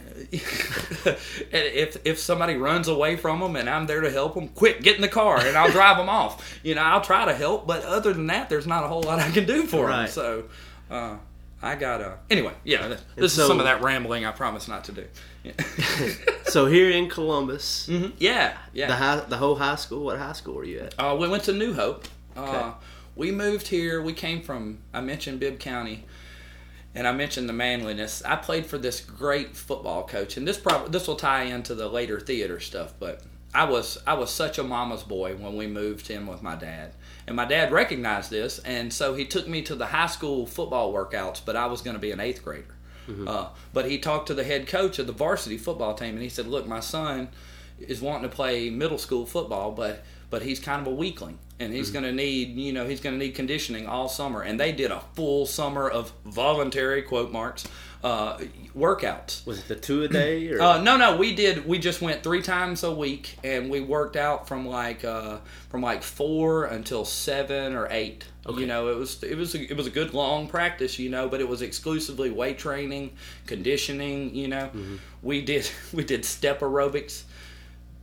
if 1.53 1.97
if 2.05 2.19
somebody 2.19 2.55
runs 2.57 2.89
away 2.89 3.17
from 3.17 3.41
them 3.41 3.57
and 3.57 3.69
I'm 3.69 3.87
there 3.87 4.01
to 4.01 4.11
help 4.11 4.35
them, 4.35 4.49
quick, 4.49 4.83
get 4.83 4.97
in 4.97 5.03
the 5.03 5.09
car 5.09 5.39
and 5.39 5.57
I'll 5.57 5.71
drive 5.71 5.97
them 5.97 6.09
off. 6.09 6.59
You 6.63 6.75
know, 6.75 6.83
I'll 6.83 7.01
try 7.01 7.25
to 7.25 7.35
help, 7.35 7.67
but 7.67 7.85
other 7.85 8.13
than 8.13 8.27
that, 8.29 8.49
there's 8.49 8.67
not 8.67 8.85
a 8.85 8.89
whole 8.89 9.03
lot 9.03 9.19
I 9.21 9.31
can 9.31 9.47
do 9.47 9.63
for 9.65 9.89
them. 9.89 10.09
So, 10.09 10.45
uh, 10.91 11.17
I 11.65 11.77
got 11.77 12.01
a. 12.01 12.19
Anyway, 12.31 12.53
yeah, 12.65 12.89
this, 12.89 13.03
this 13.17 13.33
so- 13.33 13.43
is 13.43 13.49
some 13.49 13.59
of 13.59 13.65
that 13.65 13.83
rambling 13.83 14.25
I 14.25 14.33
promise 14.33 14.69
not 14.69 14.85
to 14.85 14.93
do. 14.93 15.05
Yeah, 15.43 15.53
So 16.45 16.67
here 16.67 16.91
in 16.91 17.09
Columbus, 17.09 17.89
Mhm. 17.91 18.13
yeah. 18.19 18.57
yeah. 18.73 18.87
the 18.89 18.95
high, 18.97 19.17
the 19.29 19.37
whole 19.37 19.57
high 19.57 19.77
school. 19.77 20.05
What 20.05 20.19
high 20.19 20.33
school 20.33 20.55
were 20.55 20.65
you 20.65 20.81
at? 20.81 20.95
Uh, 20.99 21.17
we 21.19 21.29
went 21.29 21.45
to 21.45 21.53
New 21.53 21.73
Hope. 21.75 22.07
Uh, 22.37 22.41
Okay. 22.43 22.71
We 23.17 23.31
moved 23.31 23.69
here. 23.69 24.03
We 24.03 24.13
came 24.13 24.43
from, 24.43 24.79
I 24.93 25.01
mentioned 25.01 25.39
Bibb 25.39 25.61
County, 25.61 26.05
and 26.97 27.07
I 27.07 27.13
mentioned 27.13 27.49
the 27.49 27.53
manliness. 27.53 28.23
I 28.25 28.35
played 28.37 28.67
for 28.67 28.77
this 28.77 29.01
great 29.01 29.57
football 29.57 30.05
coach, 30.07 30.37
and 30.37 30.47
this 30.49 30.59
probably 30.59 30.91
this 30.91 31.07
will 31.07 31.15
tie 31.17 31.45
into 31.45 31.75
the 31.77 31.89
later 31.89 32.19
theater 32.19 32.59
stuff. 32.59 32.93
But 32.99 33.23
I 33.55 33.65
was 33.65 33.99
I 34.07 34.15
was 34.15 34.31
such 34.31 34.59
a 34.59 34.65
mama's 34.65 35.05
boy 35.05 35.37
when 35.37 35.57
we 35.57 35.67
moved 35.67 36.11
in 36.11 36.27
with 36.27 36.43
my 36.43 36.57
dad, 36.57 36.93
and 37.27 37.37
my 37.37 37.45
dad 37.45 37.71
recognized 37.73 38.31
this, 38.31 38.59
and 38.61 38.93
so 38.93 39.15
he 39.15 39.25
took 39.25 39.47
me 39.47 39.63
to 39.63 39.75
the 39.77 39.87
high 39.87 40.09
school 40.09 40.45
football 40.47 40.93
workouts. 40.93 41.41
But 41.45 41.55
I 41.57 41.67
was 41.67 41.81
going 41.81 41.95
to 41.95 42.01
be 42.01 42.11
an 42.11 42.21
eighth 42.21 42.43
grader. 42.45 42.75
Uh, 43.29 43.49
but 43.73 43.85
he 43.91 43.99
talked 43.99 44.27
to 44.29 44.35
the 44.35 44.45
head 44.45 44.67
coach 44.67 44.99
of 44.99 45.07
the 45.07 45.13
varsity 45.13 45.59
football 45.59 45.95
team, 45.95 46.15
and 46.15 46.23
he 46.23 46.29
said, 46.29 46.47
"Look, 46.47 46.67
my 46.67 46.81
son 46.81 47.29
is 47.79 48.01
wanting 48.01 48.29
to 48.29 48.35
play 48.35 48.71
middle 48.71 48.99
school 48.99 49.27
football, 49.27 49.73
but 49.73 50.03
but 50.31 50.43
he's 50.43 50.59
kind 50.59 50.81
of 50.81 50.93
a 50.93 50.97
weakling, 50.97 51.39
and 51.61 51.73
he's 51.73 51.91
going 51.91 52.05
to 52.05 52.13
need 52.13 52.57
you 52.57 52.73
know 52.73 52.87
he's 52.87 53.01
going 53.01 53.19
to 53.19 53.25
need 53.25 53.35
conditioning 53.35 53.87
all 53.87 54.09
summer." 54.09 54.43
And 54.43 54.59
they 54.59 54.73
did 54.73 54.91
a 54.91 55.01
full 55.15 55.47
summer 55.47 55.89
of 55.89 56.13
voluntary 56.25 57.03
quote 57.03 57.31
marks 57.31 57.67
uh, 58.05 58.37
workouts. 58.77 59.47
Was 59.47 59.61
it 59.61 59.69
the 59.69 59.77
two 59.77 60.03
a 60.03 60.09
day 60.09 60.51
or? 60.51 60.61
Uh, 60.61 60.83
no, 60.83 60.99
no, 60.99 61.17
we 61.17 61.35
did. 61.35 61.67
We 61.67 61.79
just 61.79 62.03
went 62.03 62.23
three 62.23 62.43
times 62.43 62.85
a 62.85 62.95
week, 62.95 63.39
and 63.43 63.71
we 63.71 63.81
worked 63.81 64.15
out 64.15 64.47
from 64.47 64.69
like 64.69 65.05
uh, 65.05 65.39
from 65.71 65.81
like 65.81 66.03
four 66.03 66.67
until 66.67 67.07
seven 67.07 67.75
or 67.75 67.89
eight. 67.91 68.27
Okay. 68.47 68.61
You 68.61 68.67
know, 68.67 68.89
it 68.89 68.99
was 68.99 69.23
it 69.23 69.39
was 69.39 69.55
a, 69.55 69.71
it 69.71 69.75
was 69.75 69.87
a 69.87 69.91
good 69.91 70.13
long 70.13 70.49
practice. 70.49 70.99
You 70.99 71.09
know, 71.09 71.31
but 71.31 71.41
it 71.41 71.49
was 71.49 71.63
exclusively 71.63 72.31
weight 72.31 72.59
training, 72.59 73.17
conditioning. 73.47 74.35
You 74.35 74.49
know, 74.49 74.71
we 75.23 75.41
did 75.41 75.69
we 75.95 76.05
did 76.05 76.27
step 76.27 76.61
aerobics. 76.61 77.23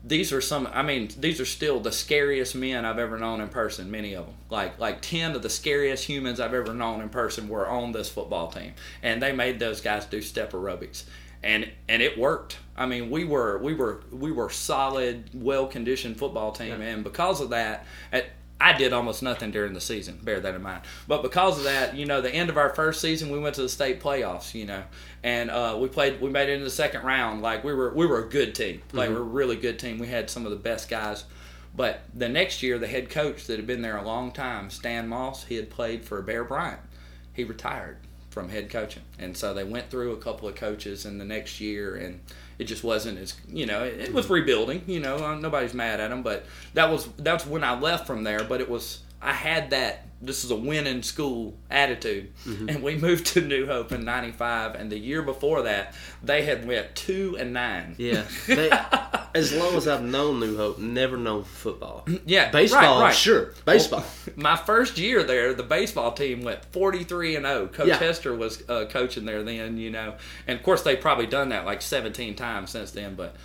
These 0.04 0.34
are 0.34 0.42
some. 0.42 0.68
I 0.74 0.82
mean, 0.82 1.10
these 1.20 1.40
are 1.40 1.46
still 1.46 1.80
the 1.80 1.92
scariest 1.92 2.56
men 2.56 2.86
I've 2.86 2.98
ever 2.98 3.20
known 3.20 3.40
in 3.40 3.50
person. 3.50 3.92
Many 3.92 4.14
of 4.16 4.26
them, 4.26 4.36
like 4.50 4.80
like 4.80 5.02
ten 5.02 5.36
of 5.36 5.44
the 5.44 5.50
scariest 5.50 6.06
humans 6.06 6.40
I've 6.40 6.54
ever 6.56 6.74
known 6.74 7.02
in 7.02 7.10
person, 7.10 7.48
were 7.48 7.68
on 7.70 7.92
this 7.92 8.10
football 8.10 8.52
team, 8.52 8.74
and 9.04 9.22
they 9.22 9.32
made 9.32 9.60
those 9.60 9.80
guys 9.80 10.06
do 10.06 10.22
step 10.22 10.54
aerobics, 10.54 11.04
and 11.44 11.70
and 11.88 12.02
it 12.02 12.18
worked. 12.18 12.58
I 12.76 12.88
mean, 12.88 13.12
we 13.12 13.26
were 13.26 13.60
we 13.60 13.76
were 13.76 14.02
we 14.12 14.32
were 14.32 14.50
solid, 14.50 15.30
well 15.34 15.68
conditioned 15.68 16.18
football 16.18 16.52
team, 16.52 16.82
and 16.82 17.04
because 17.04 17.40
of 17.40 17.52
that, 17.52 17.86
at, 18.12 18.26
I 18.62 18.78
did 18.78 18.94
almost 18.94 19.24
nothing 19.24 19.52
during 19.52 19.74
the 19.74 19.82
season. 19.82 20.20
Bear 20.22 20.40
that 20.40 20.56
in 20.56 20.62
mind. 20.62 20.84
But 21.08 21.24
because 21.24 21.58
of 21.58 21.64
that, 21.64 21.96
you 21.96 22.06
know, 22.06 22.22
the 22.22 22.34
end 22.34 22.50
of 22.50 22.58
our 22.58 22.70
first 22.70 23.02
season, 23.02 23.32
we 23.32 23.40
went 23.40 23.56
to 23.56 23.62
the 23.62 23.70
state 23.70 24.00
playoffs. 24.00 24.54
You 24.54 24.66
know, 24.66 24.84
and 25.24 25.50
uh, 25.50 25.78
we 25.80 25.88
played. 25.88 26.22
We 26.22 26.30
made 26.30 26.50
it 26.50 26.54
into 26.54 26.66
the 26.66 26.70
second 26.70 27.04
round. 27.04 27.42
Like 27.42 27.64
we 27.64 27.74
were, 27.74 27.94
we 27.94 28.06
were 28.06 28.26
a 28.26 28.30
good 28.30 28.56
team. 28.56 28.82
Like 28.94 29.10
we 29.10 29.16
we're 29.16 29.22
a 29.22 29.26
really 29.26 29.56
good 29.56 29.80
team. 29.80 30.00
We 30.00 30.08
had 30.08 30.30
some 30.30 30.46
of 30.46 30.52
the 30.52 30.58
best 30.58 30.90
guys. 30.90 31.26
But 31.76 32.02
the 32.14 32.28
next 32.28 32.62
year, 32.62 32.78
the 32.78 32.88
head 32.88 33.10
coach 33.10 33.48
that 33.48 33.58
had 33.58 33.68
been 33.68 33.82
there 33.82 33.98
a 33.98 34.04
long 34.06 34.32
time, 34.32 34.70
Stan 34.70 35.08
Moss, 35.08 35.46
he 35.46 35.56
had 35.56 35.70
played 35.70 36.04
for 36.04 36.22
Bear 36.22 36.44
Bryant. 36.44 36.82
He 37.34 37.44
retired 37.46 37.98
from 38.30 38.50
head 38.50 38.70
coaching, 38.70 39.04
and 39.18 39.36
so 39.36 39.54
they 39.54 39.64
went 39.64 39.90
through 39.90 40.12
a 40.12 40.18
couple 40.18 40.48
of 40.48 40.56
coaches 40.56 41.06
in 41.06 41.18
the 41.18 41.26
next 41.26 41.62
year, 41.62 41.96
and 41.96 42.20
it 42.62 42.66
just 42.66 42.84
wasn't 42.84 43.18
as 43.18 43.34
you 43.50 43.66
know 43.66 43.84
it, 43.84 44.00
it 44.00 44.14
was 44.14 44.30
rebuilding. 44.30 44.84
You 44.86 45.00
know, 45.00 45.18
uh, 45.18 45.36
nobody's 45.36 45.74
mad 45.74 46.00
at 46.00 46.12
him, 46.12 46.22
but 46.22 46.46
that 46.76 46.92
was 46.92 47.08
that's 47.18 47.44
when 47.46 47.64
I 47.64 47.78
left 47.78 48.06
from 48.06 48.24
there. 48.24 48.44
But 48.44 48.62
it 48.62 48.70
was 48.70 49.00
I 49.22 49.34
had 49.34 49.70
that 49.72 50.06
this 50.24 50.44
is 50.44 50.52
a 50.52 50.56
win 50.56 50.86
in 50.86 51.02
school 51.02 51.58
attitude, 51.72 52.32
and 52.46 52.84
we 52.84 52.96
moved 52.96 53.26
to 53.28 53.42
New 53.42 53.66
Hope 53.66 53.92
in 53.92 54.06
'95, 54.06 54.76
and 54.76 54.92
the 54.92 54.98
year 54.98 55.22
before 55.24 55.64
that 55.64 55.96
they 56.24 56.44
had 56.44 56.68
went 56.68 56.94
two 56.96 57.36
and 57.40 57.54
nine. 57.54 57.96
Yeah. 57.98 58.26
They, 58.48 58.70
as 59.36 59.52
long 59.54 59.76
as 59.76 59.88
I've 59.88 60.04
known 60.04 60.40
New 60.40 60.58
Hope, 60.58 60.78
never 60.78 61.18
known 61.18 61.44
football. 61.44 62.06
Yeah, 62.26 62.52
Baseball, 62.52 63.00
right, 63.00 63.08
right. 63.08 63.16
sure. 63.16 63.54
Baseball. 63.66 64.04
My 64.36 64.56
first 64.56 64.98
year 65.00 65.24
there, 65.24 65.54
the 65.54 65.64
baseball 65.64 66.12
team 66.12 66.44
went 66.44 66.66
43 66.66 67.38
and 67.38 67.46
0. 67.46 67.68
Coach 67.68 67.88
Yeah. 67.88 67.98
Hester 67.98 68.36
was 68.36 68.64
uh, 68.70 68.86
coaching 68.90 69.26
there 69.26 69.42
then, 69.44 69.78
you 69.78 69.90
know. 69.90 70.16
And 70.48 70.58
of 70.60 70.64
course, 70.64 70.84
they've 70.84 71.00
probably 71.00 71.28
done 71.28 71.50
that 71.50 71.66
like 71.66 71.82
17 71.82 72.36
times 72.36 72.70
since 72.72 72.92
then, 72.92 73.16
but 73.16 73.36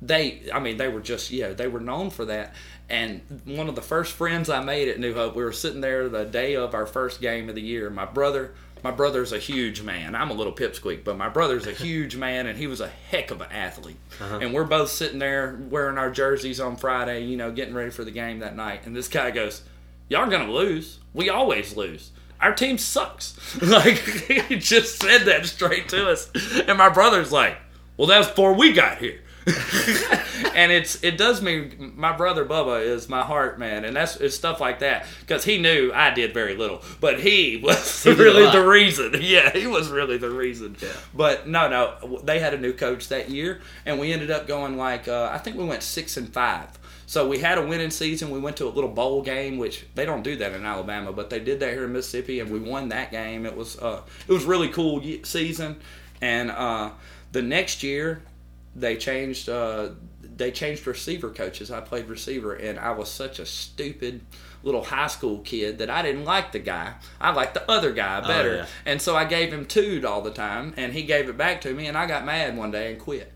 they, 0.00 0.48
I 0.52 0.58
mean, 0.60 0.78
they 0.78 0.88
were 0.88 1.00
just, 1.00 1.30
yeah, 1.30 1.52
they 1.52 1.68
were 1.68 1.80
known 1.80 2.10
for 2.10 2.24
that. 2.24 2.54
And 2.92 3.22
one 3.46 3.70
of 3.70 3.74
the 3.74 3.82
first 3.82 4.12
friends 4.12 4.50
I 4.50 4.62
made 4.62 4.86
at 4.86 5.00
New 5.00 5.14
Hope, 5.14 5.34
we 5.34 5.42
were 5.42 5.52
sitting 5.52 5.80
there 5.80 6.10
the 6.10 6.26
day 6.26 6.56
of 6.56 6.74
our 6.74 6.84
first 6.84 7.22
game 7.22 7.48
of 7.48 7.54
the 7.54 7.62
year. 7.62 7.88
My 7.88 8.04
brother, 8.04 8.52
my 8.84 8.90
brother's 8.90 9.32
a 9.32 9.38
huge 9.38 9.80
man. 9.80 10.14
I'm 10.14 10.28
a 10.28 10.34
little 10.34 10.52
pipsqueak, 10.52 11.02
but 11.02 11.16
my 11.16 11.30
brother's 11.30 11.66
a 11.66 11.72
huge 11.72 12.16
man, 12.16 12.46
and 12.46 12.58
he 12.58 12.66
was 12.66 12.82
a 12.82 12.88
heck 12.88 13.30
of 13.30 13.40
an 13.40 13.50
athlete. 13.50 13.96
Uh-huh. 14.20 14.40
And 14.42 14.52
we're 14.52 14.64
both 14.64 14.90
sitting 14.90 15.18
there 15.18 15.58
wearing 15.70 15.96
our 15.96 16.10
jerseys 16.10 16.60
on 16.60 16.76
Friday, 16.76 17.24
you 17.24 17.38
know, 17.38 17.50
getting 17.50 17.72
ready 17.72 17.90
for 17.90 18.04
the 18.04 18.10
game 18.10 18.40
that 18.40 18.56
night. 18.56 18.84
And 18.84 18.94
this 18.94 19.08
guy 19.08 19.30
goes, 19.30 19.62
"Y'all 20.10 20.28
gonna 20.28 20.52
lose. 20.52 20.98
We 21.14 21.30
always 21.30 21.74
lose. 21.74 22.10
Our 22.42 22.54
team 22.54 22.76
sucks." 22.76 23.58
like 23.62 23.96
he 24.48 24.56
just 24.56 25.00
said 25.00 25.22
that 25.22 25.46
straight 25.46 25.88
to 25.88 26.10
us, 26.10 26.30
and 26.68 26.76
my 26.76 26.90
brother's 26.90 27.32
like, 27.32 27.56
"Well, 27.96 28.06
that's 28.06 28.28
before 28.28 28.52
we 28.52 28.74
got 28.74 28.98
here." 28.98 29.21
and 30.54 30.70
it's 30.70 31.02
it 31.02 31.18
does 31.18 31.42
me. 31.42 31.70
My 31.96 32.16
brother 32.16 32.44
Bubba 32.44 32.84
is 32.84 33.08
my 33.08 33.22
heart 33.22 33.58
man, 33.58 33.84
and 33.84 33.96
that's 33.96 34.16
it's 34.16 34.36
stuff 34.36 34.60
like 34.60 34.78
that 34.80 35.06
because 35.20 35.44
he 35.44 35.58
knew 35.58 35.90
I 35.92 36.10
did 36.10 36.32
very 36.32 36.54
little, 36.54 36.82
but 37.00 37.20
he 37.20 37.56
was 37.62 38.06
a 38.06 38.14
really 38.14 38.50
the 38.50 38.66
reason. 38.66 39.14
Yeah, 39.22 39.50
he 39.50 39.66
was 39.66 39.88
really 39.88 40.18
the 40.18 40.30
reason. 40.30 40.76
Yeah. 40.80 40.88
But 41.14 41.46
no, 41.48 41.68
no, 41.68 42.20
they 42.22 42.38
had 42.38 42.54
a 42.54 42.58
new 42.58 42.72
coach 42.72 43.08
that 43.08 43.30
year, 43.30 43.60
and 43.86 43.98
we 43.98 44.12
ended 44.12 44.30
up 44.30 44.46
going 44.46 44.76
like 44.76 45.08
uh, 45.08 45.30
I 45.32 45.38
think 45.38 45.56
we 45.56 45.64
went 45.64 45.82
six 45.82 46.16
and 46.16 46.32
five. 46.32 46.68
So 47.06 47.28
we 47.28 47.38
had 47.38 47.58
a 47.58 47.66
winning 47.66 47.90
season. 47.90 48.30
We 48.30 48.38
went 48.38 48.56
to 48.58 48.66
a 48.66 48.70
little 48.70 48.90
bowl 48.90 49.22
game, 49.22 49.58
which 49.58 49.84
they 49.94 50.04
don't 50.04 50.22
do 50.22 50.36
that 50.36 50.52
in 50.52 50.64
Alabama, 50.64 51.12
but 51.12 51.30
they 51.30 51.40
did 51.40 51.60
that 51.60 51.72
here 51.72 51.84
in 51.84 51.92
Mississippi, 51.92 52.40
and 52.40 52.50
we 52.50 52.58
won 52.58 52.88
that 52.90 53.10
game. 53.10 53.44
It 53.46 53.56
was 53.56 53.78
uh, 53.78 54.02
it 54.26 54.32
was 54.32 54.44
really 54.44 54.68
cool 54.68 55.02
season, 55.24 55.80
and 56.20 56.50
uh, 56.50 56.90
the 57.32 57.42
next 57.42 57.82
year 57.82 58.22
they 58.74 58.96
changed 58.96 59.48
uh, 59.48 59.90
they 60.36 60.50
changed 60.50 60.86
receiver 60.86 61.30
coaches. 61.30 61.70
I 61.70 61.80
played 61.80 62.08
receiver, 62.08 62.54
and 62.54 62.78
I 62.78 62.92
was 62.92 63.10
such 63.10 63.38
a 63.38 63.46
stupid 63.46 64.22
little 64.62 64.84
high 64.84 65.08
school 65.08 65.40
kid 65.40 65.78
that 65.78 65.90
I 65.90 66.02
didn't 66.02 66.24
like 66.24 66.52
the 66.52 66.58
guy. 66.58 66.94
I 67.20 67.32
liked 67.32 67.54
the 67.54 67.70
other 67.70 67.92
guy 67.92 68.20
better, 68.20 68.56
yeah. 68.56 68.66
and 68.86 69.02
so 69.02 69.16
I 69.16 69.24
gave 69.24 69.52
him 69.52 69.66
tood 69.66 70.04
all 70.04 70.22
the 70.22 70.30
time, 70.30 70.74
and 70.76 70.92
he 70.92 71.02
gave 71.02 71.28
it 71.28 71.36
back 71.36 71.60
to 71.62 71.74
me, 71.74 71.86
and 71.86 71.96
I 71.96 72.06
got 72.06 72.24
mad 72.24 72.56
one 72.56 72.70
day 72.70 72.92
and 72.92 73.00
quit. 73.00 73.32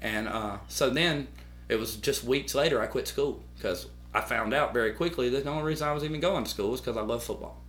And 0.00 0.28
uh, 0.28 0.58
so 0.68 0.90
then 0.90 1.28
it 1.68 1.76
was 1.76 1.96
just 1.96 2.22
weeks 2.22 2.54
later 2.54 2.80
I 2.80 2.86
quit 2.86 3.08
school 3.08 3.42
because 3.56 3.86
I 4.14 4.20
found 4.20 4.54
out 4.54 4.72
very 4.72 4.92
quickly 4.92 5.28
that 5.30 5.44
the 5.44 5.50
only 5.50 5.64
reason 5.64 5.88
I 5.88 5.92
was 5.92 6.04
even 6.04 6.20
going 6.20 6.44
to 6.44 6.50
school 6.50 6.70
was 6.70 6.80
because 6.80 6.96
I 6.96 7.02
love 7.02 7.24
football. 7.24 7.60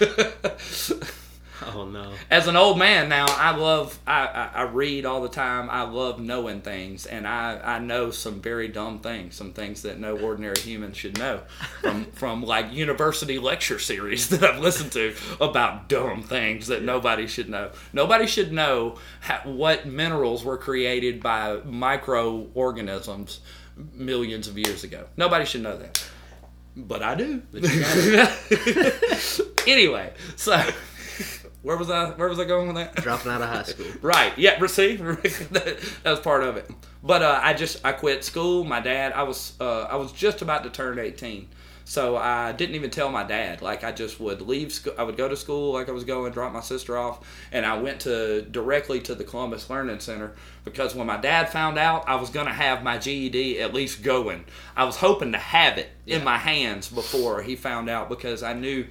Oh 1.74 1.84
no. 1.84 2.12
As 2.30 2.46
an 2.46 2.56
old 2.56 2.78
man 2.78 3.08
now, 3.08 3.26
I 3.28 3.56
love 3.56 3.98
I, 4.06 4.26
I, 4.26 4.50
I 4.54 4.62
read 4.62 5.04
all 5.04 5.22
the 5.22 5.28
time. 5.28 5.68
I 5.70 5.82
love 5.82 6.20
knowing 6.20 6.60
things, 6.60 7.06
and 7.06 7.26
I, 7.26 7.60
I 7.62 7.78
know 7.78 8.10
some 8.10 8.40
very 8.40 8.68
dumb 8.68 9.00
things, 9.00 9.34
some 9.34 9.52
things 9.52 9.82
that 9.82 9.98
no 9.98 10.16
ordinary 10.16 10.58
human 10.58 10.92
should 10.92 11.18
know, 11.18 11.42
from 11.80 12.04
from 12.12 12.42
like 12.42 12.72
university 12.72 13.38
lecture 13.38 13.78
series 13.78 14.28
that 14.28 14.44
I've 14.44 14.60
listened 14.60 14.92
to 14.92 15.14
about 15.40 15.88
dumb 15.88 16.22
things 16.22 16.68
that 16.68 16.82
nobody 16.82 17.26
should 17.26 17.48
know. 17.48 17.70
Nobody 17.92 18.26
should 18.26 18.52
know 18.52 18.98
how, 19.20 19.40
what 19.44 19.86
minerals 19.86 20.44
were 20.44 20.58
created 20.58 21.22
by 21.22 21.58
microorganisms 21.64 23.40
millions 23.92 24.48
of 24.48 24.58
years 24.58 24.84
ago. 24.84 25.06
Nobody 25.16 25.44
should 25.44 25.62
know 25.62 25.76
that, 25.76 26.04
but 26.76 27.02
I 27.02 27.14
do. 27.14 27.42
anyway, 29.66 30.12
so 30.36 30.62
where 31.68 31.76
was 31.76 31.90
I? 31.90 32.12
Where 32.12 32.30
was 32.30 32.40
I 32.40 32.46
going 32.46 32.66
with 32.66 32.76
that? 32.76 32.94
Dropping 33.02 33.30
out 33.30 33.42
of 33.42 33.48
high 33.50 33.62
school. 33.62 33.84
Right. 34.00 34.32
Yeah. 34.38 34.64
See, 34.68 34.96
that 34.96 36.00
was 36.02 36.20
part 36.20 36.42
of 36.42 36.56
it. 36.56 36.70
But 37.02 37.20
uh, 37.20 37.40
I 37.42 37.52
just 37.52 37.84
I 37.84 37.92
quit 37.92 38.24
school. 38.24 38.64
My 38.64 38.80
dad. 38.80 39.12
I 39.12 39.24
was 39.24 39.52
uh, 39.60 39.82
I 39.82 39.96
was 39.96 40.10
just 40.12 40.40
about 40.40 40.64
to 40.64 40.70
turn 40.70 40.98
eighteen, 40.98 41.46
so 41.84 42.16
I 42.16 42.52
didn't 42.52 42.74
even 42.74 42.88
tell 42.88 43.10
my 43.10 43.22
dad. 43.22 43.60
Like 43.60 43.84
I 43.84 43.92
just 43.92 44.18
would 44.18 44.40
leave. 44.40 44.72
School, 44.72 44.94
I 44.96 45.02
would 45.02 45.18
go 45.18 45.28
to 45.28 45.36
school 45.36 45.74
like 45.74 45.90
I 45.90 45.92
was 45.92 46.04
going, 46.04 46.32
drop 46.32 46.54
my 46.54 46.62
sister 46.62 46.96
off, 46.96 47.20
and 47.52 47.66
I 47.66 47.76
went 47.76 48.00
to 48.00 48.40
directly 48.40 49.00
to 49.00 49.14
the 49.14 49.24
Columbus 49.24 49.68
Learning 49.68 50.00
Center 50.00 50.32
because 50.64 50.94
when 50.94 51.06
my 51.06 51.18
dad 51.18 51.50
found 51.50 51.78
out 51.78 52.08
I 52.08 52.14
was 52.14 52.30
gonna 52.30 52.54
have 52.54 52.82
my 52.82 52.96
GED 52.96 53.60
at 53.60 53.74
least 53.74 54.02
going, 54.02 54.46
I 54.74 54.84
was 54.84 54.96
hoping 54.96 55.32
to 55.32 55.38
have 55.38 55.76
it 55.76 55.90
in 56.08 56.24
my 56.24 56.38
hands 56.38 56.88
before 56.88 57.42
he 57.42 57.54
found 57.54 57.88
out 57.88 58.08
because 58.08 58.42
I 58.42 58.54
knew 58.54 58.86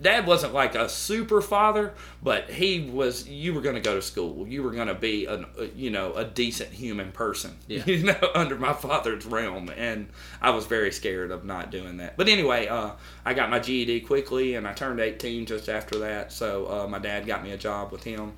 dad 0.00 0.26
wasn't 0.26 0.54
like 0.54 0.74
a 0.74 0.88
super 0.88 1.40
father, 1.40 1.94
but 2.22 2.48
he 2.48 2.88
was. 2.90 3.28
You 3.28 3.54
were 3.54 3.60
going 3.60 3.74
to 3.74 3.80
go 3.80 3.96
to 3.96 4.02
school. 4.02 4.46
You 4.46 4.62
were 4.62 4.70
going 4.70 4.88
to 4.88 4.94
be 4.94 5.26
a 5.26 5.44
you 5.74 5.90
know 5.90 6.14
a 6.14 6.24
decent 6.24 6.70
human 6.70 7.12
person. 7.12 7.56
Yeah. 7.68 7.84
You 7.84 8.02
know, 8.04 8.30
under 8.34 8.56
my 8.56 8.72
father's 8.72 9.26
realm, 9.26 9.70
and 9.76 10.08
I 10.40 10.50
was 10.50 10.64
very 10.66 10.90
scared 10.90 11.30
of 11.30 11.44
not 11.44 11.70
doing 11.70 11.98
that. 11.98 12.16
But 12.16 12.28
anyway, 12.28 12.66
uh, 12.66 12.92
I 13.24 13.34
got 13.34 13.50
my 13.50 13.58
GED 13.58 14.00
quickly, 14.00 14.54
and 14.54 14.66
I 14.66 14.72
turned 14.72 15.00
18 15.00 15.44
just 15.44 15.68
after 15.68 15.98
that. 15.98 16.32
So 16.32 16.66
uh, 16.66 16.86
my 16.88 16.98
dad 16.98 17.26
got 17.26 17.42
me 17.42 17.50
a 17.52 17.58
job 17.58 17.92
with 17.92 18.04
him, 18.04 18.32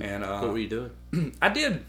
and 0.00 0.24
uh, 0.24 0.40
What 0.40 0.50
were 0.52 0.58
you 0.58 0.68
doing? 0.68 1.32
I 1.42 1.48
did. 1.50 1.84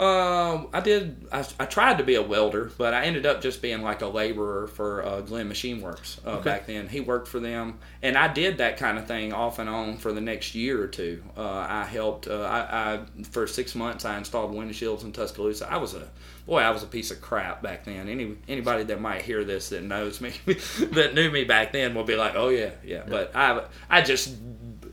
Um, 0.00 0.68
I 0.72 0.80
did. 0.80 1.26
I, 1.30 1.44
I 1.58 1.66
tried 1.66 1.98
to 1.98 2.04
be 2.04 2.14
a 2.14 2.22
welder, 2.22 2.72
but 2.78 2.94
I 2.94 3.04
ended 3.04 3.26
up 3.26 3.42
just 3.42 3.60
being 3.60 3.82
like 3.82 4.00
a 4.00 4.06
laborer 4.06 4.66
for 4.66 5.04
uh, 5.04 5.20
Glenn 5.20 5.46
Machine 5.46 5.82
Works 5.82 6.18
uh, 6.24 6.30
Okay. 6.36 6.44
back 6.44 6.66
then. 6.66 6.88
He 6.88 7.00
worked 7.00 7.28
for 7.28 7.38
them, 7.38 7.78
and 8.00 8.16
I 8.16 8.32
did 8.32 8.56
that 8.58 8.78
kind 8.78 8.96
of 8.98 9.06
thing 9.06 9.34
off 9.34 9.58
and 9.58 9.68
on 9.68 9.98
for 9.98 10.10
the 10.12 10.22
next 10.22 10.54
year 10.54 10.82
or 10.82 10.86
two. 10.86 11.22
Uh, 11.36 11.66
I 11.68 11.84
helped. 11.84 12.28
Uh, 12.28 12.40
I, 12.40 12.94
I 12.94 13.00
for 13.24 13.46
six 13.46 13.74
months 13.74 14.06
I 14.06 14.16
installed 14.16 14.52
windshields 14.52 15.04
in 15.04 15.12
Tuscaloosa. 15.12 15.70
I 15.70 15.76
was 15.76 15.92
a 15.92 16.08
boy. 16.46 16.60
I 16.60 16.70
was 16.70 16.82
a 16.82 16.86
piece 16.86 17.10
of 17.10 17.20
crap 17.20 17.62
back 17.62 17.84
then. 17.84 18.08
Any 18.08 18.36
anybody 18.48 18.84
that 18.84 19.02
might 19.02 19.20
hear 19.20 19.44
this 19.44 19.68
that 19.68 19.82
knows 19.82 20.22
me, 20.22 20.32
that 20.46 21.12
knew 21.14 21.30
me 21.30 21.44
back 21.44 21.72
then, 21.72 21.94
will 21.94 22.04
be 22.04 22.16
like, 22.16 22.36
"Oh 22.36 22.48
yeah, 22.48 22.70
yeah." 22.82 23.02
But 23.06 23.36
I 23.36 23.64
I 23.90 24.00
just 24.00 24.34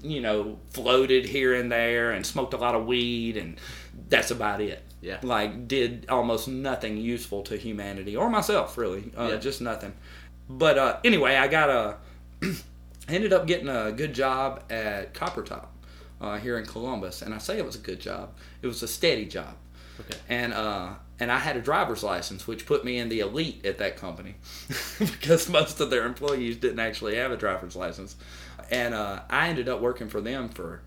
you 0.01 0.19
know 0.19 0.59
floated 0.71 1.25
here 1.25 1.53
and 1.53 1.71
there 1.71 2.11
and 2.11 2.25
smoked 2.25 2.53
a 2.53 2.57
lot 2.57 2.75
of 2.75 2.85
weed 2.85 3.35
and 3.35 3.57
that's 4.09 4.29
about 4.29 4.61
it 4.61 4.83
Yeah. 5.01 5.19
like 5.21 5.67
did 5.67 6.05
almost 6.09 6.47
nothing 6.47 6.97
useful 6.97 7.43
to 7.43 7.55
humanity 7.57 8.15
or 8.15 8.29
myself 8.29 8.77
really 8.77 9.11
uh, 9.17 9.29
Yeah. 9.31 9.37
just 9.37 9.61
nothing 9.61 9.93
but 10.49 10.77
uh, 10.77 10.97
anyway 11.03 11.35
i 11.35 11.47
got 11.47 11.69
a 11.69 11.97
ended 13.07 13.31
up 13.33 13.45
getting 13.47 13.69
a 13.69 13.91
good 13.91 14.13
job 14.13 14.63
at 14.71 15.13
copper 15.13 15.43
top 15.43 15.73
uh, 16.19 16.37
here 16.37 16.57
in 16.57 16.65
columbus 16.65 17.21
and 17.21 17.33
i 17.33 17.37
say 17.37 17.57
it 17.57 17.65
was 17.65 17.75
a 17.75 17.79
good 17.79 17.99
job 17.99 18.33
it 18.61 18.67
was 18.67 18.81
a 18.83 18.87
steady 18.87 19.25
job 19.25 19.53
Okay. 19.99 20.17
and 20.29 20.53
uh, 20.53 20.89
and 21.19 21.31
I 21.31 21.39
had 21.39 21.57
a 21.57 21.59
driver's 21.61 22.03
license, 22.03 22.45
which 22.45 22.67
put 22.67 22.85
me 22.85 22.99
in 22.99 23.09
the 23.09 23.21
elite 23.21 23.65
at 23.65 23.79
that 23.79 23.97
company, 23.97 24.35
because 24.99 25.49
most 25.49 25.79
of 25.79 25.89
their 25.89 26.05
employees 26.05 26.57
didn't 26.57 26.79
actually 26.79 27.15
have 27.15 27.31
a 27.31 27.35
driver's 27.35 27.75
license, 27.75 28.15
and 28.69 28.93
uh, 28.93 29.21
I 29.27 29.47
ended 29.47 29.67
up 29.67 29.81
working 29.81 30.07
for 30.07 30.21
them 30.21 30.49
for, 30.49 30.83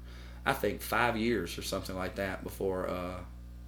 I 0.47 0.53
think 0.53 0.81
five 0.81 1.17
years 1.17 1.59
or 1.59 1.63
something 1.63 1.97
like 1.97 2.15
that 2.15 2.45
before. 2.45 2.87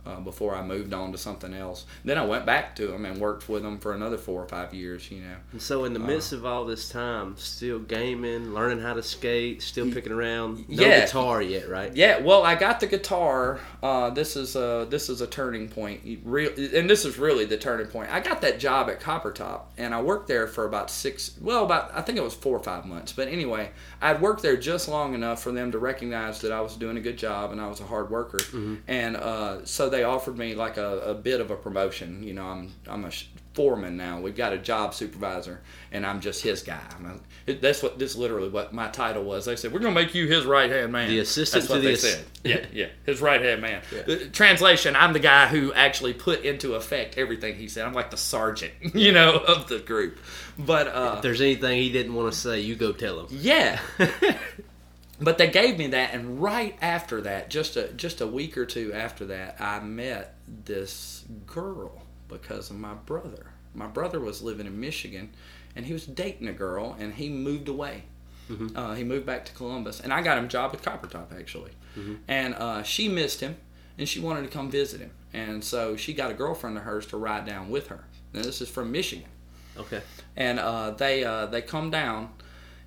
Uh, 0.04 0.10
uh, 0.12 0.20
before 0.20 0.54
I 0.54 0.62
moved 0.62 0.92
on 0.92 1.12
to 1.12 1.18
something 1.18 1.54
else, 1.54 1.86
then 2.04 2.18
I 2.18 2.24
went 2.24 2.44
back 2.44 2.76
to 2.76 2.86
them 2.86 3.04
and 3.06 3.18
worked 3.20 3.48
with 3.48 3.62
them 3.62 3.78
for 3.78 3.94
another 3.94 4.18
four 4.18 4.42
or 4.42 4.48
five 4.48 4.74
years. 4.74 5.10
You 5.10 5.20
know, 5.22 5.36
And 5.52 5.62
so, 5.62 5.84
in 5.84 5.92
the 5.92 5.98
midst 6.00 6.32
of 6.32 6.44
all 6.44 6.64
this 6.64 6.88
time, 6.88 7.36
still 7.38 7.78
gaming, 7.78 8.52
learning 8.52 8.80
how 8.80 8.94
to 8.94 9.02
skate, 9.02 9.62
still 9.62 9.90
picking 9.90 10.12
around, 10.12 10.68
no 10.68 10.82
Yeah. 10.84 11.04
guitar 11.06 11.40
yet, 11.40 11.68
right? 11.68 11.94
Yeah, 11.94 12.20
well, 12.20 12.42
I 12.44 12.54
got 12.56 12.80
the 12.80 12.86
guitar. 12.86 13.60
Uh, 13.82 14.10
this 14.10 14.36
is 14.36 14.56
a 14.56 14.86
this 14.90 15.08
is 15.08 15.20
a 15.20 15.26
turning 15.26 15.68
point. 15.68 16.00
Real, 16.24 16.50
and 16.74 16.90
this 16.90 17.04
is 17.04 17.16
really 17.18 17.44
the 17.44 17.56
turning 17.56 17.86
point. 17.86 18.12
I 18.12 18.20
got 18.20 18.40
that 18.42 18.58
job 18.58 18.90
at 18.90 19.00
Copper 19.00 19.32
Top, 19.32 19.72
and 19.78 19.94
I 19.94 20.02
worked 20.02 20.28
there 20.28 20.46
for 20.46 20.64
about 20.66 20.90
six. 20.90 21.32
Well, 21.40 21.64
about 21.64 21.90
I 21.94 22.02
think 22.02 22.18
it 22.18 22.24
was 22.24 22.34
four 22.34 22.56
or 22.56 22.62
five 22.62 22.84
months. 22.84 23.12
But 23.12 23.28
anyway, 23.28 23.70
I'd 24.02 24.20
worked 24.20 24.42
there 24.42 24.56
just 24.56 24.88
long 24.88 25.14
enough 25.14 25.42
for 25.42 25.52
them 25.52 25.70
to 25.72 25.78
recognize 25.78 26.40
that 26.40 26.50
I 26.52 26.60
was 26.60 26.76
doing 26.76 26.96
a 26.96 27.00
good 27.00 27.16
job 27.16 27.52
and 27.52 27.60
I 27.60 27.68
was 27.68 27.80
a 27.80 27.84
hard 27.84 28.10
worker. 28.10 28.40
And 28.88 29.16
uh, 29.16 29.64
so 29.64 29.88
they 29.88 30.02
offered 30.02 30.36
me 30.36 30.54
like 30.54 30.76
a, 30.76 30.98
a 31.00 31.14
bit 31.14 31.40
of 31.40 31.50
a 31.50 31.56
promotion. 31.56 32.22
You 32.22 32.34
know, 32.34 32.44
I'm 32.44 32.72
I'm 32.88 33.04
a 33.04 33.10
foreman 33.54 33.96
now. 33.96 34.20
We've 34.20 34.36
got 34.36 34.52
a 34.52 34.58
job 34.58 34.94
supervisor, 34.94 35.60
and 35.90 36.06
I'm 36.06 36.20
just 36.20 36.42
his 36.42 36.62
guy. 36.62 36.80
It, 37.46 37.60
that's 37.60 37.82
what 37.82 37.98
this 37.98 38.14
literally 38.16 38.48
what 38.48 38.72
my 38.72 38.88
title 38.88 39.24
was. 39.24 39.44
They 39.44 39.56
said 39.56 39.72
we're 39.72 39.80
gonna 39.80 39.94
make 39.94 40.14
you 40.14 40.26
his 40.28 40.44
right 40.44 40.70
hand 40.70 40.92
man. 40.92 41.08
The 41.08 41.18
assistant 41.18 41.62
That's 41.62 41.70
what 41.70 41.76
to 41.76 41.82
they 41.82 41.92
ass- 41.94 42.00
said. 42.00 42.24
Yeah, 42.44 42.66
yeah, 42.72 42.86
his 43.04 43.20
right 43.20 43.40
hand 43.42 43.60
man. 43.62 43.82
The 44.06 44.28
translation: 44.28 44.94
I'm 44.96 45.12
the 45.12 45.18
guy 45.18 45.46
who 45.48 45.72
actually 45.72 46.14
put 46.14 46.44
into 46.44 46.74
effect 46.74 47.18
everything 47.18 47.56
he 47.56 47.68
said. 47.68 47.84
I'm 47.86 47.94
like 47.94 48.10
the 48.10 48.16
sergeant, 48.16 48.72
you 48.94 49.12
know, 49.12 49.36
of 49.38 49.68
the 49.68 49.78
group. 49.80 50.18
But 50.58 50.88
uh, 50.88 51.14
If 51.16 51.22
there's 51.22 51.40
anything 51.40 51.80
he 51.80 51.90
didn't 51.90 52.14
want 52.14 52.32
to 52.32 52.38
say, 52.38 52.60
you 52.60 52.74
go 52.76 52.92
tell 52.92 53.20
him. 53.20 53.26
yeah. 53.30 53.80
but 55.20 55.38
they 55.38 55.48
gave 55.48 55.78
me 55.78 55.88
that, 55.88 56.14
and 56.14 56.42
right 56.42 56.76
after 56.80 57.20
that, 57.22 57.50
just 57.50 57.76
a 57.76 57.88
just 57.92 58.20
a 58.20 58.26
week 58.26 58.56
or 58.58 58.66
two 58.66 58.92
after 58.92 59.26
that, 59.26 59.60
I 59.60 59.80
met 59.80 60.34
this 60.64 61.24
girl 61.46 62.01
because 62.32 62.70
of 62.70 62.76
my 62.76 62.94
brother. 62.94 63.46
My 63.74 63.86
brother 63.86 64.20
was 64.20 64.42
living 64.42 64.66
in 64.66 64.78
Michigan, 64.80 65.30
and 65.76 65.86
he 65.86 65.92
was 65.92 66.04
dating 66.06 66.48
a 66.48 66.52
girl, 66.52 66.96
and 66.98 67.14
he 67.14 67.28
moved 67.28 67.68
away. 67.68 68.04
Uh, 68.76 68.92
he 68.92 69.02
moved 69.02 69.24
back 69.24 69.46
to 69.46 69.52
Columbus, 69.52 70.00
and 70.00 70.12
I 70.12 70.20
got 70.20 70.36
him 70.36 70.44
a 70.44 70.48
job 70.48 70.72
at 70.74 70.82
Copper 70.82 71.06
Top 71.06 71.32
actually. 71.38 71.70
And 72.28 72.54
uh, 72.54 72.82
she 72.82 73.08
missed 73.08 73.40
him, 73.40 73.56
and 73.96 74.06
she 74.06 74.20
wanted 74.20 74.42
to 74.42 74.48
come 74.48 74.70
visit 74.70 75.00
him, 75.00 75.10
and 75.32 75.64
so 75.64 75.96
she 75.96 76.12
got 76.12 76.30
a 76.30 76.34
girlfriend 76.34 76.76
of 76.76 76.82
hers 76.84 77.06
to 77.06 77.16
ride 77.16 77.46
down 77.46 77.70
with 77.70 77.86
her. 77.88 78.04
Now 78.34 78.42
this 78.42 78.60
is 78.60 78.68
from 78.68 78.90
Michigan 78.92 79.28
Okay. 79.78 80.02
and 80.36 80.58
uh, 80.58 80.90
they 80.90 81.24
uh, 81.24 81.46
they 81.46 81.62
come 81.62 81.90
down, 81.90 82.30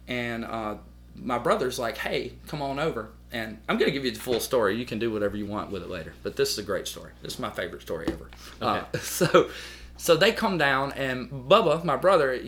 and 0.08 0.46
uh, 0.46 0.76
my 1.16 1.40
brother's 1.40 1.80
like, 1.80 1.98
"Hey, 1.98 2.34
come 2.48 2.62
on 2.62 2.78
over." 2.78 3.10
And 3.36 3.58
I'm 3.68 3.78
gonna 3.78 3.92
give 3.92 4.06
you 4.06 4.12
the 4.12 4.20
full 4.20 4.40
story. 4.40 4.78
You 4.78 4.86
can 4.86 4.98
do 4.98 5.12
whatever 5.12 5.36
you 5.36 5.46
want 5.46 5.70
with 5.70 5.84
it 5.84 5.90
later, 5.90 6.14
but 6.24 6.38
this 6.38 6.54
is 6.54 6.58
a 6.58 6.64
great 6.64 6.88
story. 6.88 7.12
This 7.22 7.34
is 7.34 7.40
my 7.40 7.50
favorite 7.50 7.82
story 7.82 8.08
ever. 8.08 8.30
Uh, 8.62 8.84
so, 9.02 9.50
so 9.98 10.16
they 10.16 10.32
come 10.32 10.58
down, 10.58 10.94
and 10.94 11.30
Bubba, 11.30 11.84
my 11.84 11.98
brother, 11.98 12.40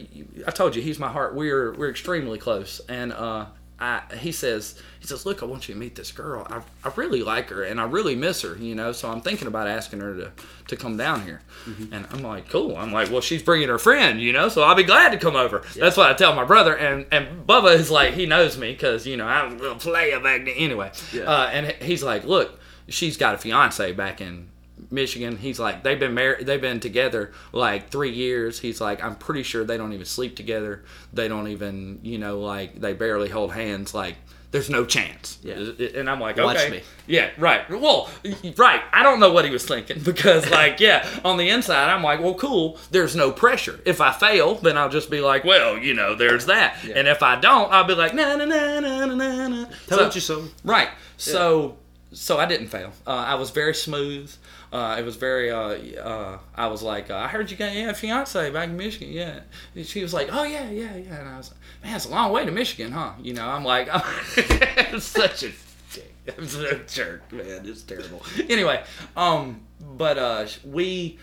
I 0.48 0.52
told 0.52 0.78
you 0.78 0.82
he's 0.82 0.98
my 0.98 1.10
heart. 1.10 1.36
We're 1.36 1.74
we're 1.74 1.90
extremely 1.90 2.38
close, 2.38 2.80
and 2.88 3.12
uh, 3.12 3.48
I, 3.80 4.02
he 4.18 4.32
says 4.32 4.82
he 5.00 5.06
says, 5.06 5.26
"Look, 5.26 5.44
I 5.44 5.46
want 5.46 5.68
you 5.70 5.76
to 5.76 5.80
meet 5.80 5.96
this 5.96 6.12
girl. 6.12 6.48
I, 6.50 6.62
I 6.88 6.92
really 6.96 7.22
like 7.22 7.50
her, 7.50 7.64
and 7.64 7.80
I 7.80 7.84
really 7.86 8.16
miss 8.16 8.42
her. 8.42 8.56
You 8.58 8.74
know, 8.74 8.92
so 8.92 9.10
I'm 9.12 9.22
thinking 9.22 9.48
about 9.48 9.68
asking 9.68 10.00
her 10.00 10.16
to 10.16 10.32
to 10.70 10.76
come 10.76 10.98
down 10.98 11.22
here." 11.24 11.42
And 11.92 12.08
I'm 12.12 12.24
like, 12.24 12.50
"Cool." 12.50 12.76
I'm 12.76 12.92
like, 12.92 13.12
"Well, 13.12 13.22
she's 13.22 13.44
bringing 13.44 13.68
her 13.70 13.78
friend, 13.78 14.20
you 14.20 14.34
know, 14.34 14.50
so 14.50 14.64
I'll 14.64 14.74
be 14.76 14.84
glad 14.84 15.12
to 15.12 15.18
come 15.18 15.36
over." 15.36 15.64
That's 15.76 15.96
what 15.96 16.10
I 16.10 16.14
tell 16.14 16.34
my 16.34 16.44
brother, 16.46 16.76
and 16.76 17.06
and 17.12 17.46
Bubba 17.46 17.76
is 17.76 17.92
like, 17.92 18.14
he 18.16 18.26
knows 18.26 18.58
me 18.58 18.72
because 18.72 19.06
you 19.06 19.16
know 19.16 19.28
I'm 19.28 19.54
a 19.54 19.58
little 19.58 19.76
player 19.78 20.20
back 20.20 20.46
then. 20.46 20.56
Anyway, 20.58 20.92
Yeah. 21.14 21.24
uh, 21.24 21.48
and 21.54 21.68
he's 21.84 22.02
like, 22.02 22.24
"Look, 22.26 22.60
she's 22.88 23.16
got 23.18 23.36
a 23.36 23.38
fiance 23.38 23.92
back 23.92 24.22
in." 24.22 24.50
Michigan. 24.92 25.38
He's 25.38 25.60
like 25.60 25.84
they've 25.84 26.00
been 26.00 26.14
married. 26.14 26.46
They've 26.46 26.62
been 26.62 26.80
together 26.80 27.32
like 27.52 27.90
three 27.90 28.12
years. 28.12 28.60
He's 28.60 28.80
like 28.82 29.04
I'm 29.04 29.16
pretty 29.16 29.44
sure 29.44 29.64
they 29.64 29.78
don't 29.78 29.94
even 29.94 30.06
sleep 30.06 30.36
together. 30.36 30.84
They 31.14 31.28
don't 31.28 31.48
even 31.50 32.00
you 32.04 32.18
know 32.18 32.40
like 32.40 32.80
they 32.80 32.94
barely 32.94 33.30
hold 33.30 33.52
hands. 33.54 33.94
Like 33.94 34.16
there's 34.52 34.70
no 34.70 34.86
chance. 34.86 35.40
Yeah. 35.44 35.56
And 35.96 36.10
I'm 36.10 36.22
like 36.22 36.38
Watch 36.38 36.56
okay. 36.58 36.70
me. 36.70 36.82
Yeah. 37.06 37.32
Right. 37.38 37.70
Well. 37.70 38.10
Right. 38.56 38.82
I 38.94 39.04
don't 39.04 39.20
know 39.20 39.32
what 39.34 39.44
he 39.44 39.52
was 39.52 39.66
thinking 39.66 40.00
because 40.04 40.50
like 40.50 40.80
yeah 40.80 41.06
on 41.26 41.38
the 41.38 41.50
inside 41.50 41.90
I'm 41.94 42.02
like 42.04 42.22
well 42.22 42.36
cool. 42.36 42.78
There's 42.92 43.16
no 43.16 43.32
pressure. 43.32 43.80
If 43.86 44.00
I 44.00 44.14
fail 44.14 44.56
then 44.56 44.78
I'll 44.78 44.90
just 44.90 45.10
be 45.12 45.20
like 45.22 45.44
well 45.44 45.78
you 45.78 45.94
know 45.94 46.16
there's 46.16 46.46
that. 46.46 46.78
And 46.86 47.08
if 47.08 47.22
I 47.24 47.40
don't 47.40 47.72
I'll 47.74 47.84
be 47.84 47.94
like 47.96 48.14
na 48.14 48.36
na 48.38 48.46
na 48.46 48.80
na 48.80 49.06
na 49.06 49.48
na. 49.48 49.66
Told 49.88 50.14
So- 50.14 50.16
you 50.16 50.22
so. 50.22 50.46
Right. 50.64 50.90
So 51.18 51.78
so 52.14 52.38
I 52.38 52.46
didn't 52.46 52.68
fail. 52.68 52.94
Uh, 53.06 53.12
I 53.12 53.36
was 53.36 53.50
very 53.50 53.74
smooth. 53.74 54.34
Uh, 54.72 54.96
it 54.98 55.04
was 55.04 55.16
very. 55.16 55.52
Uh, 55.52 56.02
uh, 56.02 56.40
I 56.56 56.68
was 56.68 56.82
like, 56.82 57.10
uh, 57.10 57.18
I 57.18 57.28
heard 57.28 57.52
you 57.52 57.58
got 57.58 57.74
yeah, 57.74 57.90
a 57.90 57.94
fiance 57.94 58.50
back 58.52 58.70
in 58.70 58.78
Michigan. 58.78 59.12
Yeah. 59.12 59.42
And 59.76 59.86
she 59.86 60.02
was 60.02 60.14
like, 60.14 60.30
Oh 60.32 60.44
yeah, 60.44 60.70
yeah, 60.70 60.96
yeah. 60.96 61.20
And 61.20 61.30
I 61.30 61.38
was, 61.38 61.52
like, 61.52 61.60
man, 61.84 61.96
it's 61.96 62.06
a 62.06 62.10
long 62.10 62.32
way 62.32 62.46
to 62.46 62.52
Michigan, 62.52 62.92
huh? 62.92 63.14
You 63.22 63.34
know, 63.34 63.48
I'm 63.48 63.64
like, 63.64 63.90
I'm 64.92 65.00
such 65.00 65.44
a 65.44 65.52
dick. 65.94 66.14
I'm 66.38 66.48
such 66.48 66.72
a 66.72 66.80
jerk, 66.86 67.32
man. 67.32 67.64
It's 67.66 67.84
terrible. 67.84 68.24
Anyway, 68.50 68.84
um, 69.16 69.62
but 69.98 70.18
uh, 70.18 70.48
we 70.64 71.20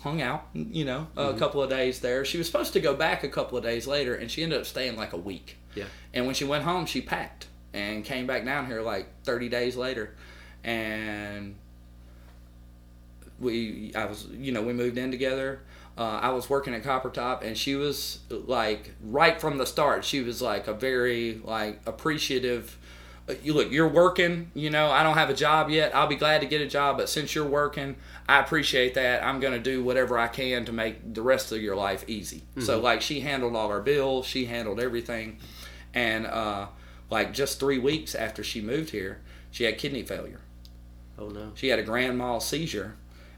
hung 0.00 0.22
out, 0.22 0.46
you 0.54 0.84
know, 0.84 1.08
a 1.16 1.34
couple 1.34 1.62
of 1.62 1.68
days 1.68 2.00
there. 2.00 2.24
She 2.24 2.38
was 2.38 2.46
supposed 2.46 2.72
to 2.74 2.80
go 2.80 2.94
back 2.94 3.24
a 3.24 3.28
couple 3.28 3.58
of 3.58 3.64
days 3.64 3.86
later, 3.86 4.14
and 4.14 4.30
she 4.30 4.42
ended 4.42 4.58
up 4.58 4.66
staying 4.66 4.96
like 4.96 5.12
a 5.12 5.18
week. 5.18 5.58
Yeah. 5.74 5.84
And 6.14 6.24
when 6.24 6.34
she 6.34 6.44
went 6.44 6.64
home, 6.64 6.86
she 6.86 7.00
packed 7.00 7.48
and 7.78 8.04
came 8.04 8.26
back 8.26 8.44
down 8.44 8.66
here 8.66 8.82
like 8.82 9.06
30 9.24 9.48
days 9.48 9.76
later. 9.76 10.14
And 10.64 11.54
we, 13.40 13.92
I 13.94 14.06
was, 14.06 14.26
you 14.32 14.52
know, 14.52 14.62
we 14.62 14.72
moved 14.72 14.98
in 14.98 15.10
together. 15.10 15.60
Uh, 15.96 16.18
I 16.22 16.30
was 16.30 16.48
working 16.48 16.74
at 16.74 16.82
Copper 16.84 17.10
Top, 17.10 17.42
and 17.42 17.56
she 17.56 17.74
was 17.74 18.20
like, 18.30 18.92
right 19.02 19.40
from 19.40 19.58
the 19.58 19.66
start, 19.66 20.04
she 20.04 20.20
was 20.20 20.40
like 20.42 20.66
a 20.68 20.72
very 20.74 21.40
like 21.44 21.80
appreciative. 21.86 22.76
uh, 23.28 23.34
You 23.42 23.52
look, 23.54 23.70
you're 23.72 23.88
working. 23.88 24.50
You 24.54 24.70
know, 24.70 24.90
I 24.90 25.02
don't 25.02 25.14
have 25.14 25.30
a 25.30 25.34
job 25.34 25.70
yet. 25.70 25.94
I'll 25.94 26.06
be 26.06 26.14
glad 26.16 26.40
to 26.40 26.46
get 26.46 26.60
a 26.60 26.66
job, 26.68 26.98
but 26.98 27.08
since 27.08 27.34
you're 27.34 27.44
working, 27.48 27.96
I 28.28 28.38
appreciate 28.40 28.94
that. 28.94 29.24
I'm 29.24 29.40
gonna 29.40 29.58
do 29.58 29.82
whatever 29.82 30.18
I 30.18 30.28
can 30.28 30.64
to 30.66 30.72
make 30.72 31.14
the 31.14 31.22
rest 31.22 31.50
of 31.52 31.60
your 31.60 31.74
life 31.76 32.04
easy. 32.08 32.42
So 32.60 32.80
like, 32.80 33.02
she 33.02 33.20
handled 33.20 33.56
all 33.56 33.68
our 33.68 33.80
bills. 33.80 34.24
She 34.26 34.44
handled 34.46 34.78
everything, 34.80 35.38
and 35.94 36.26
uh, 36.26 36.66
like 37.10 37.32
just 37.32 37.58
three 37.58 37.78
weeks 37.78 38.14
after 38.14 38.44
she 38.44 38.60
moved 38.60 38.90
here, 38.90 39.20
she 39.50 39.64
had 39.64 39.78
kidney 39.78 40.02
failure. 40.02 40.40
Oh 41.18 41.28
no. 41.28 41.52
She 41.54 41.68
had 41.68 41.78
a 41.78 41.82
grand 41.82 42.18
mal 42.18 42.40
seizure, 42.40 42.96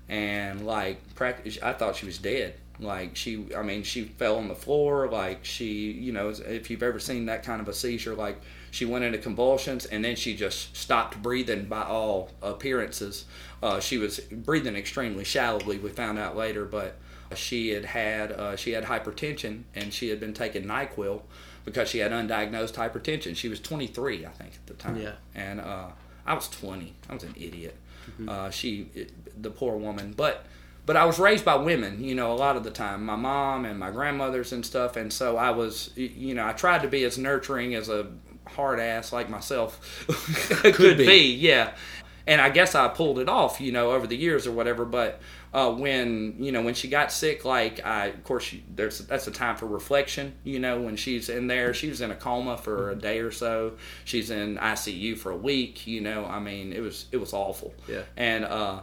and 0.09 0.67
like 0.67 1.15
practice. 1.15 1.59
I 1.63 1.73
thought 1.73 1.97
she 1.97 2.07
was 2.07 2.19
dead. 2.19 2.55
Like 2.79 3.15
she, 3.15 3.47
I 3.55 3.63
mean, 3.63 3.83
she 3.83 4.05
fell 4.05 4.37
on 4.37 4.49
the 4.49 4.55
floor. 4.55 5.09
Like 5.09 5.45
she, 5.45 5.93
you 5.93 6.13
know, 6.13 6.31
if 6.31 6.71
you've 6.71 6.83
ever 6.83 6.99
seen 6.99 7.27
that 7.27 7.43
kind 7.43 7.61
of 7.61 7.69
a 7.69 7.73
seizure, 7.73 8.15
like 8.15 8.41
she 8.71 8.85
went 8.85 9.05
into 9.05 9.19
convulsions 9.19 9.87
and 9.87 10.05
then 10.05 10.17
she 10.17 10.35
just 10.35 10.77
stopped 10.77 11.23
breathing 11.23 11.67
by 11.67 11.83
all 11.83 12.31
appearances. 12.43 13.25
Uh, 13.63 13.81
she 13.81 13.99
was 13.99 14.21
breathing 14.21 14.77
extremely 14.77 15.25
shallowly. 15.25 15.79
We 15.79 15.91
found 15.91 16.19
out 16.19 16.37
later, 16.37 16.65
but 16.65 16.97
she 17.35 17.71
had 17.71 17.85
had 17.85 18.33
uh, 18.33 18.57
she 18.57 18.73
had 18.73 18.85
hypertension 18.85 19.63
and 19.75 19.93
she 19.93 20.09
had 20.09 20.19
been 20.21 20.35
taking 20.35 20.65
Nyquil 20.65 21.23
because 21.65 21.89
she 21.89 21.99
had 21.99 22.13
undiagnosed 22.13 22.75
hypertension. 22.75 23.37
She 23.37 23.49
was 23.49 23.61
23, 23.61 24.27
I 24.27 24.29
think, 24.31 24.55
at 24.55 24.67
the 24.67 24.75
time. 24.75 24.97
Yeah. 24.97 25.13
And 25.35 25.61
uh, 25.61 25.89
I 26.27 26.35
was 26.35 26.49
20. 26.49 26.95
I 27.09 27.15
was 27.15 27.23
an 27.23 27.35
idiot. 27.37 27.77
Uh, 28.27 28.51
she, 28.51 28.89
it, 28.95 29.43
the 29.43 29.51
poor 29.51 29.77
woman, 29.77 30.13
but 30.17 30.45
but 30.87 30.97
I 30.97 31.05
was 31.05 31.19
raised 31.21 31.45
by 31.45 31.55
women, 31.55 32.03
you 32.03 32.15
know, 32.17 32.33
a 32.33 32.35
lot 32.35 32.57
of 32.57 32.65
the 32.65 32.71
time, 32.71 33.05
my 33.05 33.15
mom 33.15 33.65
and 33.65 33.79
my 33.79 33.91
grandmothers 33.91 34.53
and 34.53 34.67
stuff, 34.67 34.97
and 34.97 35.13
so 35.13 35.37
I 35.37 35.51
was, 35.51 35.93
you 35.95 36.35
know, 36.35 36.45
I 36.45 36.53
tried 36.53 36.83
to 36.83 36.89
be 36.89 37.05
as 37.05 37.17
nurturing 37.17 37.75
as 37.75 37.89
a 37.89 38.09
hard 38.47 38.81
ass 38.81 39.13
like 39.13 39.31
myself 39.31 40.05
could, 40.63 40.99
be. 40.99 41.07
be. 41.07 41.35
yeah. 41.35 41.73
And 42.27 42.41
I 42.41 42.51
guess 42.51 42.75
I 42.75 42.89
pulled 42.89 43.19
it 43.19 43.29
off, 43.29 43.61
you 43.61 43.73
know, 43.73 43.93
over 43.93 44.07
the 44.07 44.17
years 44.17 44.47
or 44.47 44.53
whatever. 44.53 44.85
But 44.85 45.21
uh, 45.53 45.73
when 45.73 46.37
you 46.39 46.53
know 46.53 46.63
when 46.63 46.75
she 46.75 46.89
got 46.89 47.11
sick, 47.11 47.45
like 47.45 47.85
I, 47.85 48.07
of 48.07 48.23
course, 48.23 48.45
she, 48.45 48.63
there's 48.75 48.99
that's 49.01 49.27
a 49.27 49.33
time 49.33 49.57
for 49.57 49.67
reflection. 49.67 50.35
You 50.45 50.61
know, 50.61 50.81
when 50.81 50.97
she's 50.97 51.29
in 51.29 51.49
there, 51.49 51.75
she 51.75 51.89
was 51.89 52.01
in 52.01 52.11
a 52.11 52.15
coma 52.15 52.57
for 52.57 52.91
a 52.91 52.95
day 52.95 53.19
or 53.19 53.33
so. 53.33 53.73
She's 54.05 54.31
in 54.31 54.59
ICU 54.59 55.19
for 55.19 55.33
a 55.33 55.37
week. 55.37 55.87
You 55.87 56.03
know, 56.03 56.25
I 56.25 56.39
mean, 56.39 56.73
it 56.73 56.81
was 56.81 57.07
it 57.11 57.17
was 57.17 57.33
awful. 57.33 57.75
Yeah. 57.89 58.03
And 58.17 58.45
uh, 58.45 58.83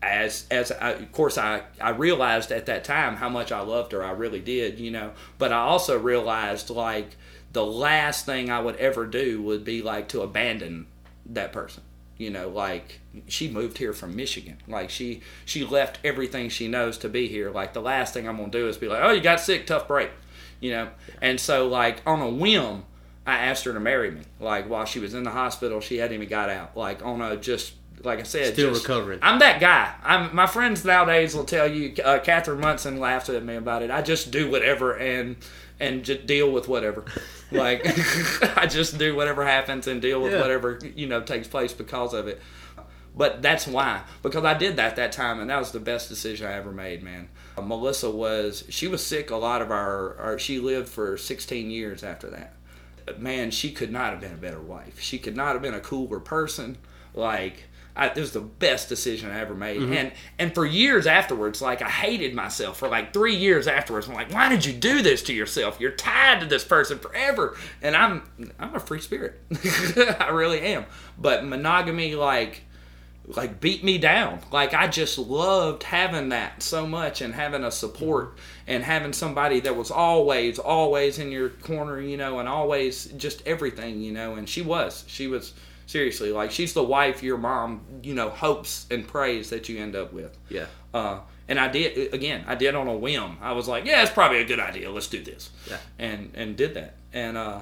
as 0.00 0.46
as 0.50 0.70
I, 0.70 0.90
of 0.90 1.10
course 1.10 1.38
I 1.38 1.62
I 1.80 1.90
realized 1.90 2.52
at 2.52 2.66
that 2.66 2.84
time 2.84 3.16
how 3.16 3.28
much 3.28 3.50
I 3.50 3.60
loved 3.60 3.90
her. 3.90 4.04
I 4.04 4.12
really 4.12 4.40
did. 4.40 4.78
You 4.78 4.92
know, 4.92 5.12
but 5.38 5.52
I 5.52 5.58
also 5.58 5.98
realized 5.98 6.70
like 6.70 7.16
the 7.52 7.66
last 7.66 8.26
thing 8.26 8.48
I 8.48 8.60
would 8.60 8.76
ever 8.76 9.06
do 9.06 9.42
would 9.42 9.64
be 9.64 9.82
like 9.82 10.08
to 10.08 10.22
abandon 10.22 10.86
that 11.26 11.52
person. 11.52 11.82
You 12.16 12.30
know, 12.30 12.48
like 12.48 13.00
she 13.28 13.48
moved 13.50 13.78
here 13.78 13.92
from 13.92 14.14
Michigan. 14.16 14.58
Like 14.68 14.90
she 14.90 15.20
she 15.44 15.64
left 15.64 15.98
everything 16.04 16.48
she 16.48 16.68
knows 16.68 16.98
to 16.98 17.08
be 17.08 17.28
here. 17.28 17.50
Like 17.50 17.72
the 17.72 17.82
last 17.82 18.14
thing 18.14 18.28
I'm 18.28 18.36
gonna 18.36 18.50
do 18.50 18.68
is 18.68 18.76
be 18.76 18.88
like, 18.88 19.02
oh, 19.02 19.10
you 19.12 19.20
got 19.20 19.40
sick, 19.40 19.66
tough 19.66 19.86
break. 19.88 20.10
You 20.60 20.70
know, 20.72 20.88
and 21.20 21.38
so 21.38 21.68
like 21.68 22.00
on 22.06 22.20
a 22.20 22.28
whim, 22.30 22.84
I 23.26 23.36
asked 23.38 23.64
her 23.64 23.72
to 23.72 23.80
marry 23.80 24.10
me. 24.10 24.22
Like 24.40 24.68
while 24.68 24.84
she 24.84 24.98
was 24.98 25.14
in 25.14 25.22
the 25.24 25.30
hospital, 25.30 25.80
she 25.80 25.98
hadn't 25.98 26.14
even 26.14 26.28
got 26.28 26.48
out. 26.50 26.76
Like 26.76 27.04
on 27.04 27.20
a 27.20 27.36
just 27.36 27.74
like 28.02 28.20
I 28.20 28.24
said, 28.24 28.52
Still 28.54 28.70
just- 28.72 28.86
recovering. 28.86 29.18
I'm 29.22 29.38
that 29.40 29.60
guy. 29.60 29.92
I'm 30.02 30.34
my 30.34 30.46
friends 30.46 30.84
nowadays 30.84 31.34
will 31.34 31.44
tell 31.44 31.66
you. 31.70 31.94
Uh, 32.02 32.18
Catherine 32.20 32.60
Munson 32.60 32.98
laughs 33.00 33.28
at 33.28 33.42
me 33.44 33.56
about 33.56 33.82
it. 33.82 33.90
I 33.90 34.02
just 34.02 34.30
do 34.30 34.50
whatever 34.50 34.94
and 34.96 35.36
and 35.78 36.04
just 36.04 36.26
deal 36.26 36.50
with 36.50 36.68
whatever. 36.68 37.04
Like 37.52 37.82
I 38.56 38.66
just 38.66 38.96
do 38.98 39.14
whatever 39.14 39.44
happens 39.44 39.86
and 39.86 40.00
deal 40.00 40.22
with 40.22 40.32
Yeah. 40.32 40.40
whatever 40.40 40.78
you 40.94 41.06
know 41.06 41.20
takes 41.20 41.48
place 41.48 41.72
because 41.74 42.14
of 42.14 42.28
it. 42.28 42.40
But 43.16 43.40
that's 43.40 43.66
why 43.66 44.02
because 44.22 44.44
I 44.44 44.54
did 44.54 44.76
that 44.76 44.96
that 44.96 45.12
time 45.12 45.40
and 45.40 45.48
that 45.48 45.58
was 45.58 45.72
the 45.72 45.80
best 45.80 46.08
decision 46.08 46.46
I 46.46 46.52
ever 46.52 46.70
made, 46.70 47.02
man. 47.02 47.28
Uh, 47.56 47.62
Melissa 47.62 48.10
was 48.10 48.64
she 48.68 48.88
was 48.88 49.04
sick 49.04 49.30
a 49.30 49.36
lot 49.36 49.62
of 49.62 49.70
our, 49.70 50.16
our 50.18 50.38
she 50.38 50.60
lived 50.60 50.88
for 50.88 51.16
16 51.16 51.70
years 51.70 52.02
after 52.02 52.28
that 52.30 52.56
man, 53.18 53.50
she 53.50 53.70
could 53.70 53.92
not 53.92 54.10
have 54.10 54.20
been 54.20 54.32
a 54.32 54.36
better 54.36 54.60
wife. 54.60 55.00
She 55.00 55.18
could 55.18 55.36
not 55.36 55.52
have 55.52 55.62
been 55.62 55.74
a 55.74 55.80
cooler 55.80 56.20
person. 56.20 56.78
Like, 57.14 57.64
I, 57.94 58.08
it 58.08 58.16
was 58.16 58.32
the 58.32 58.40
best 58.40 58.88
decision 58.88 59.30
I 59.30 59.40
ever 59.40 59.54
made. 59.54 59.80
And 59.82 60.12
and 60.38 60.54
for 60.54 60.66
years 60.66 61.06
afterwards, 61.06 61.62
like 61.62 61.80
I 61.80 61.88
hated 61.88 62.34
myself 62.34 62.78
for 62.78 62.88
like 62.88 63.14
three 63.14 63.34
years 63.34 63.66
afterwards. 63.66 64.06
I'm 64.06 64.14
like, 64.14 64.32
why 64.32 64.50
did 64.50 64.66
you 64.66 64.74
do 64.74 65.00
this 65.00 65.22
to 65.24 65.32
yourself? 65.32 65.80
You're 65.80 65.92
tied 65.92 66.40
to 66.40 66.46
this 66.46 66.62
person 66.62 66.98
forever. 66.98 67.56
And 67.80 67.96
I'm 67.96 68.52
I'm 68.58 68.74
a 68.74 68.80
free 68.80 69.00
spirit. 69.00 69.40
I 70.20 70.28
really 70.28 70.60
am. 70.60 70.84
But 71.16 71.46
monogamy, 71.46 72.14
like 72.16 72.64
like 73.26 73.60
beat 73.60 73.82
me 73.82 73.98
down. 73.98 74.40
Like 74.52 74.74
I 74.74 74.86
just 74.86 75.18
loved 75.18 75.82
having 75.82 76.30
that 76.30 76.62
so 76.62 76.86
much 76.86 77.20
and 77.20 77.34
having 77.34 77.64
a 77.64 77.70
support 77.70 78.38
and 78.66 78.82
having 78.82 79.12
somebody 79.12 79.60
that 79.60 79.76
was 79.76 79.90
always 79.90 80.58
always 80.58 81.18
in 81.18 81.32
your 81.32 81.50
corner, 81.50 82.00
you 82.00 82.16
know, 82.16 82.38
and 82.38 82.48
always 82.48 83.06
just 83.16 83.46
everything, 83.46 84.00
you 84.00 84.12
know, 84.12 84.34
and 84.34 84.48
she 84.48 84.62
was. 84.62 85.04
She 85.06 85.26
was 85.26 85.54
seriously 85.86 86.32
like 86.32 86.50
she's 86.50 86.72
the 86.72 86.82
wife 86.82 87.22
your 87.22 87.38
mom, 87.38 87.80
you 88.02 88.14
know, 88.14 88.30
hopes 88.30 88.86
and 88.90 89.06
prays 89.06 89.50
that 89.50 89.68
you 89.68 89.80
end 89.80 89.96
up 89.96 90.12
with. 90.12 90.36
Yeah. 90.48 90.66
Uh 90.94 91.20
and 91.48 91.60
I 91.60 91.68
did 91.68 92.12
again. 92.12 92.44
I 92.46 92.54
did 92.54 92.74
on 92.74 92.88
a 92.88 92.96
whim. 92.96 93.38
I 93.40 93.52
was 93.52 93.68
like, 93.68 93.84
"Yeah, 93.84 94.02
it's 94.02 94.10
probably 94.10 94.40
a 94.40 94.44
good 94.44 94.58
idea. 94.58 94.90
Let's 94.90 95.06
do 95.06 95.22
this." 95.22 95.50
Yeah. 95.70 95.78
And 95.98 96.32
and 96.34 96.56
did 96.56 96.74
that. 96.74 96.96
And 97.12 97.36
uh, 97.36 97.60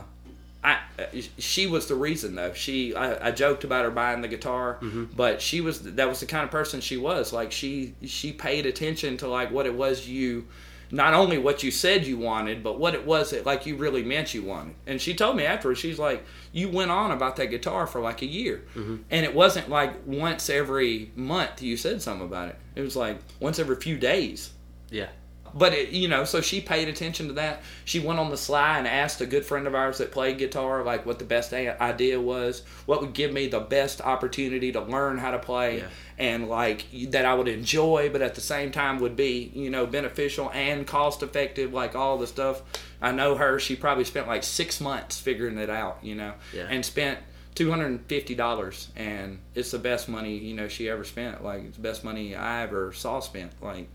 I 0.64 0.78
uh, 0.98 1.04
she 1.38 1.66
was 1.66 1.86
the 1.86 1.94
reason 1.94 2.34
though. 2.34 2.52
She 2.54 2.94
I, 2.94 3.28
I 3.28 3.30
joked 3.30 3.64
about 3.64 3.84
her 3.84 3.90
buying 3.90 4.22
the 4.22 4.28
guitar, 4.28 4.78
mm-hmm. 4.80 5.04
but 5.14 5.42
she 5.42 5.60
was 5.60 5.82
that 5.82 6.08
was 6.08 6.20
the 6.20 6.26
kind 6.26 6.44
of 6.44 6.50
person 6.50 6.80
she 6.80 6.96
was. 6.96 7.32
Like 7.32 7.52
she 7.52 7.94
she 8.04 8.32
paid 8.32 8.66
attention 8.66 9.16
to 9.18 9.28
like 9.28 9.50
what 9.50 9.66
it 9.66 9.74
was 9.74 10.08
you 10.08 10.46
not 10.90 11.12
only 11.12 11.38
what 11.38 11.62
you 11.62 11.70
said 11.70 12.06
you 12.06 12.16
wanted, 12.16 12.62
but 12.62 12.78
what 12.78 12.94
it 12.94 13.04
was 13.04 13.30
that 13.30 13.44
like 13.44 13.66
you 13.66 13.76
really 13.76 14.02
meant 14.02 14.32
you 14.32 14.42
wanted. 14.42 14.74
And 14.86 15.00
she 15.00 15.14
told 15.14 15.36
me 15.36 15.44
afterwards, 15.44 15.80
she's 15.80 15.98
like, 15.98 16.24
you 16.52 16.68
went 16.68 16.90
on 16.90 17.10
about 17.10 17.36
that 17.36 17.46
guitar 17.46 17.86
for 17.86 18.00
like 18.00 18.22
a 18.22 18.26
year, 18.26 18.64
mm-hmm. 18.74 18.96
and 19.10 19.24
it 19.24 19.34
wasn't 19.34 19.68
like 19.68 20.06
once 20.06 20.48
every 20.48 21.10
month 21.14 21.62
you 21.62 21.76
said 21.76 22.00
something 22.00 22.26
about 22.26 22.48
it. 22.48 22.56
It 22.74 22.80
was 22.80 22.96
like 22.96 23.18
once 23.40 23.58
every 23.58 23.76
few 23.76 23.98
days 23.98 24.50
Yeah. 24.90 25.08
But 25.54 25.72
it, 25.72 25.90
you 25.90 26.08
know, 26.08 26.24
so 26.24 26.40
she 26.40 26.60
paid 26.60 26.88
attention 26.88 27.28
to 27.28 27.32
that. 27.34 27.62
She 27.84 28.00
went 28.00 28.18
on 28.18 28.30
the 28.30 28.36
sly 28.36 28.76
and 28.78 28.86
asked 28.88 29.20
a 29.20 29.26
good 29.26 29.44
friend 29.46 29.66
of 29.66 29.74
ours 29.74 29.98
that 29.98 30.10
played 30.10 30.38
guitar, 30.38 30.82
like 30.82 31.06
what 31.06 31.18
the 31.18 31.24
best 31.24 31.52
a- 31.52 31.80
idea 31.82 32.20
was, 32.20 32.62
what 32.86 33.00
would 33.00 33.12
give 33.12 33.32
me 33.32 33.46
the 33.46 33.60
best 33.60 34.00
opportunity 34.00 34.72
to 34.72 34.80
learn 34.80 35.18
how 35.18 35.30
to 35.30 35.38
play, 35.38 35.78
Yeah. 35.78 35.86
and 36.18 36.48
like 36.48 36.84
that 37.10 37.24
I 37.24 37.34
would 37.34 37.48
enjoy, 37.48 38.10
but 38.10 38.20
at 38.22 38.34
the 38.34 38.40
same 38.40 38.72
time 38.72 38.98
would 39.00 39.16
be 39.16 39.50
you 39.54 39.70
know 39.70 39.86
beneficial 39.86 40.50
and 40.52 40.86
cost 40.86 41.22
effective, 41.22 41.72
like 41.72 41.94
all 41.94 42.18
the 42.18 42.26
stuff. 42.26 42.62
I 43.00 43.12
know 43.12 43.36
her; 43.36 43.58
she 43.60 43.76
probably 43.76 44.04
spent 44.04 44.26
like 44.26 44.42
six 44.42 44.80
months 44.80 45.20
figuring 45.20 45.58
it 45.58 45.70
out, 45.70 45.98
you 46.02 46.14
know, 46.14 46.34
Yeah. 46.52 46.66
and 46.68 46.84
spent. 46.84 47.18
Two 47.54 47.70
hundred 47.70 47.86
and 47.86 48.04
fifty 48.06 48.34
dollars, 48.34 48.88
and 48.96 49.38
it's 49.54 49.70
the 49.70 49.78
best 49.78 50.08
money 50.08 50.36
you 50.36 50.54
know 50.54 50.66
she 50.66 50.88
ever 50.88 51.04
spent. 51.04 51.44
Like 51.44 51.62
it's 51.66 51.76
the 51.76 51.82
best 51.84 52.02
money 52.02 52.34
I 52.34 52.62
ever 52.64 52.92
saw 52.92 53.20
spent. 53.20 53.52
Like, 53.62 53.86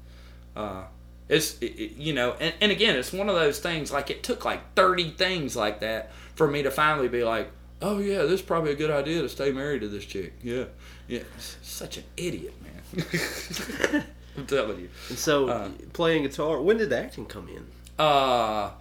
uh, 0.56 0.84
it's 1.30 1.58
it, 1.62 1.92
you 1.96 2.12
know 2.14 2.36
and, 2.40 2.54
and 2.60 2.72
again 2.72 2.96
it's 2.98 3.14
one 3.14 3.30
of 3.30 3.36
those 3.36 3.60
things 3.60 3.92
like 3.92 4.10
it 4.10 4.24
took 4.24 4.44
like 4.44 4.74
30 4.76 5.12
things 5.12 5.56
like 5.56 5.80
that 5.80 6.12
for 6.36 6.48
me 6.48 6.64
to 6.64 6.72
finally 6.72 7.08
be 7.08 7.24
like 7.24 7.50
oh 7.82 8.00
yeah 8.00 8.24
this 8.24 8.40
is 8.40 8.42
probably 8.42 8.72
a 8.72 8.76
good 8.76 8.92
idea 8.92 9.22
to 9.22 9.30
stay 9.30 9.52
married 9.52 9.82
to 9.82 9.88
this 9.88 10.04
chick 10.06 10.34
yeah 10.44 10.66
yeah 11.08 11.22
such 11.62 11.98
an 11.98 12.04
idiot 12.18 12.54
man 12.62 14.04
i'm 14.38 14.46
telling 14.46 14.80
you 14.80 14.90
And 15.10 15.18
so 15.18 15.48
Uh, 15.50 15.70
playing 15.94 16.24
guitar. 16.24 16.62
When 16.62 16.78
did 16.78 16.90
the 16.90 16.98
acting 17.00 17.26
come 17.26 17.48
in? 17.50 17.66
uh 17.98 18.72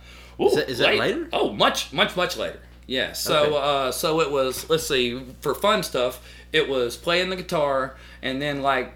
ooh, 0.40 0.46
Is 0.48 0.54
that- 0.54 0.68
is 0.70 0.78
that 0.78 0.94
later? 0.96 1.28
oh 1.32 1.52
much 1.52 1.92
much 1.92 2.16
much 2.16 2.36
later 2.36 2.60
yeah 2.86 3.12
so 3.12 3.44
Okay. 3.44 3.56
uh 3.88 3.92
so 3.92 4.20
it 4.20 4.30
was 4.30 4.68
let's 4.70 4.86
see 4.86 5.20
for 5.40 5.54
fun 5.54 5.82
stuff 5.82 6.20
it 6.52 6.68
was 6.68 6.96
playing 6.96 7.28
the 7.30 7.36
guitar 7.36 7.96
and 8.22 8.40
then 8.40 8.62
like 8.62 8.94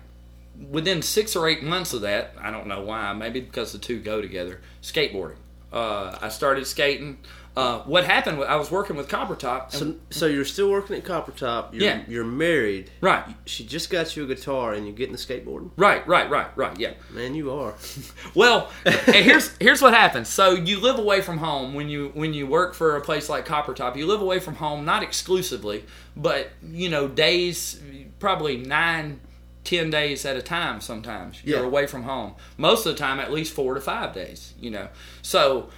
within 0.70 1.02
six 1.02 1.34
or 1.36 1.48
eight 1.48 1.62
months 1.62 1.92
of 1.92 2.02
that, 2.02 2.34
I 2.40 2.50
don't 2.50 2.66
know 2.66 2.82
why, 2.82 3.12
maybe 3.12 3.40
because 3.40 3.72
the 3.72 3.78
two 3.78 4.00
go 4.00 4.20
together, 4.20 4.60
skateboarding. 4.82 5.36
Uh, 5.72 6.18
I 6.20 6.28
started 6.28 6.66
skating. 6.66 7.18
Uh, 7.54 7.80
what 7.80 8.04
happened? 8.04 8.42
I 8.44 8.56
was 8.56 8.70
working 8.70 8.96
with 8.96 9.08
Copper 9.08 9.34
Top. 9.34 9.72
So, 9.72 9.96
so 10.10 10.26
you're 10.26 10.44
still 10.46 10.70
working 10.70 10.96
at 10.96 11.04
Copper 11.04 11.32
Top. 11.32 11.74
You're, 11.74 11.82
Yeah. 11.82 12.02
You're 12.08 12.24
married. 12.24 12.90
right, 13.02 13.24
She 13.46 13.64
just 13.64 13.90
got 13.90 14.14
you 14.16 14.24
a 14.24 14.26
guitar, 14.26 14.72
and 14.72 14.86
you're 14.86 14.94
getting 14.94 15.12
the 15.12 15.18
skateboarding. 15.18 15.70
right, 15.76 16.06
right, 16.06 16.30
right, 16.30 16.48
right. 16.56 16.78
Yeah. 16.78 16.92
Man, 17.10 17.34
you 17.34 17.52
are. 17.52 17.74
Well, 18.34 18.70
here's 19.06 19.54
here's 19.60 19.82
what 19.82 19.92
happens. 19.92 20.28
So 20.28 20.52
you 20.52 20.80
live 20.80 20.98
away 20.98 21.20
from 21.20 21.36
home 21.38 21.74
when 21.74 21.88
you 21.90 22.10
when 22.14 22.32
you 22.32 22.46
work 22.46 22.72
for 22.74 22.96
a 22.96 23.00
place 23.02 23.28
like 23.28 23.44
Copper 23.44 23.74
Top. 23.74 23.96
You 23.96 24.06
live 24.06 24.22
away 24.22 24.38
from 24.40 24.54
home, 24.54 24.84
not 24.86 25.02
exclusively, 25.02 25.84
but 26.16 26.50
you 26.62 26.88
know 26.88 27.06
days, 27.08 27.78
probably 28.18 28.56
nine, 28.56 29.20
ten 29.64 29.90
days 29.90 30.24
at 30.24 30.36
a 30.36 30.42
time. 30.42 30.80
Sometimes 30.80 31.42
you're 31.44 31.60
Yeah. 31.60 31.66
away 31.66 31.86
from 31.86 32.02
home. 32.04 32.34
Most 32.56 32.86
of 32.86 32.92
the 32.94 32.98
time, 32.98 33.20
at 33.20 33.32
least 33.32 33.52
four 33.54 33.74
to 33.74 33.80
five 33.80 34.12
days. 34.14 34.54
You 34.60 34.70
know, 34.70 34.88
so 35.22 35.70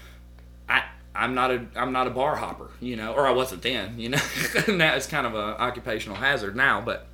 I. 0.69 0.85
I'm 1.17 1.33
not 1.37 1.53
a 1.53 1.65
I'm 1.77 1.93
not 1.93 2.09
a 2.09 2.11
bar 2.11 2.35
hopper, 2.35 2.71
you 2.81 2.97
know, 2.97 3.13
or 3.13 3.25
I 3.25 3.31
wasn't 3.31 3.63
then, 3.63 4.01
you 4.01 4.09
know. 4.09 4.19
now 4.69 4.97
it's 4.97 5.07
kind 5.07 5.29
of 5.29 5.35
an 5.37 5.41
occupational 5.61 6.17
hazard 6.17 6.57
now, 6.57 6.81
but 6.81 7.07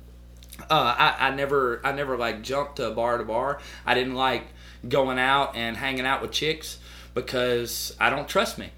uh, 0.71 0.95
I, 0.97 1.27
I 1.27 1.35
never 1.35 1.81
I 1.83 1.91
never 1.91 2.17
like 2.17 2.41
jumped 2.41 2.77
to 2.77 2.87
a 2.87 2.91
bar 2.95 3.19
to 3.19 3.23
bar. 3.23 3.59
I 3.85 3.93
didn't 3.93 4.15
like 4.15 4.47
going 4.89 5.19
out 5.19 5.55
and 5.55 5.77
hanging 5.77 6.07
out 6.07 6.23
with 6.23 6.31
chicks 6.31 6.79
because 7.13 7.95
I 7.99 8.09
don't 8.09 8.27
trust 8.27 8.57
me. 8.57 8.71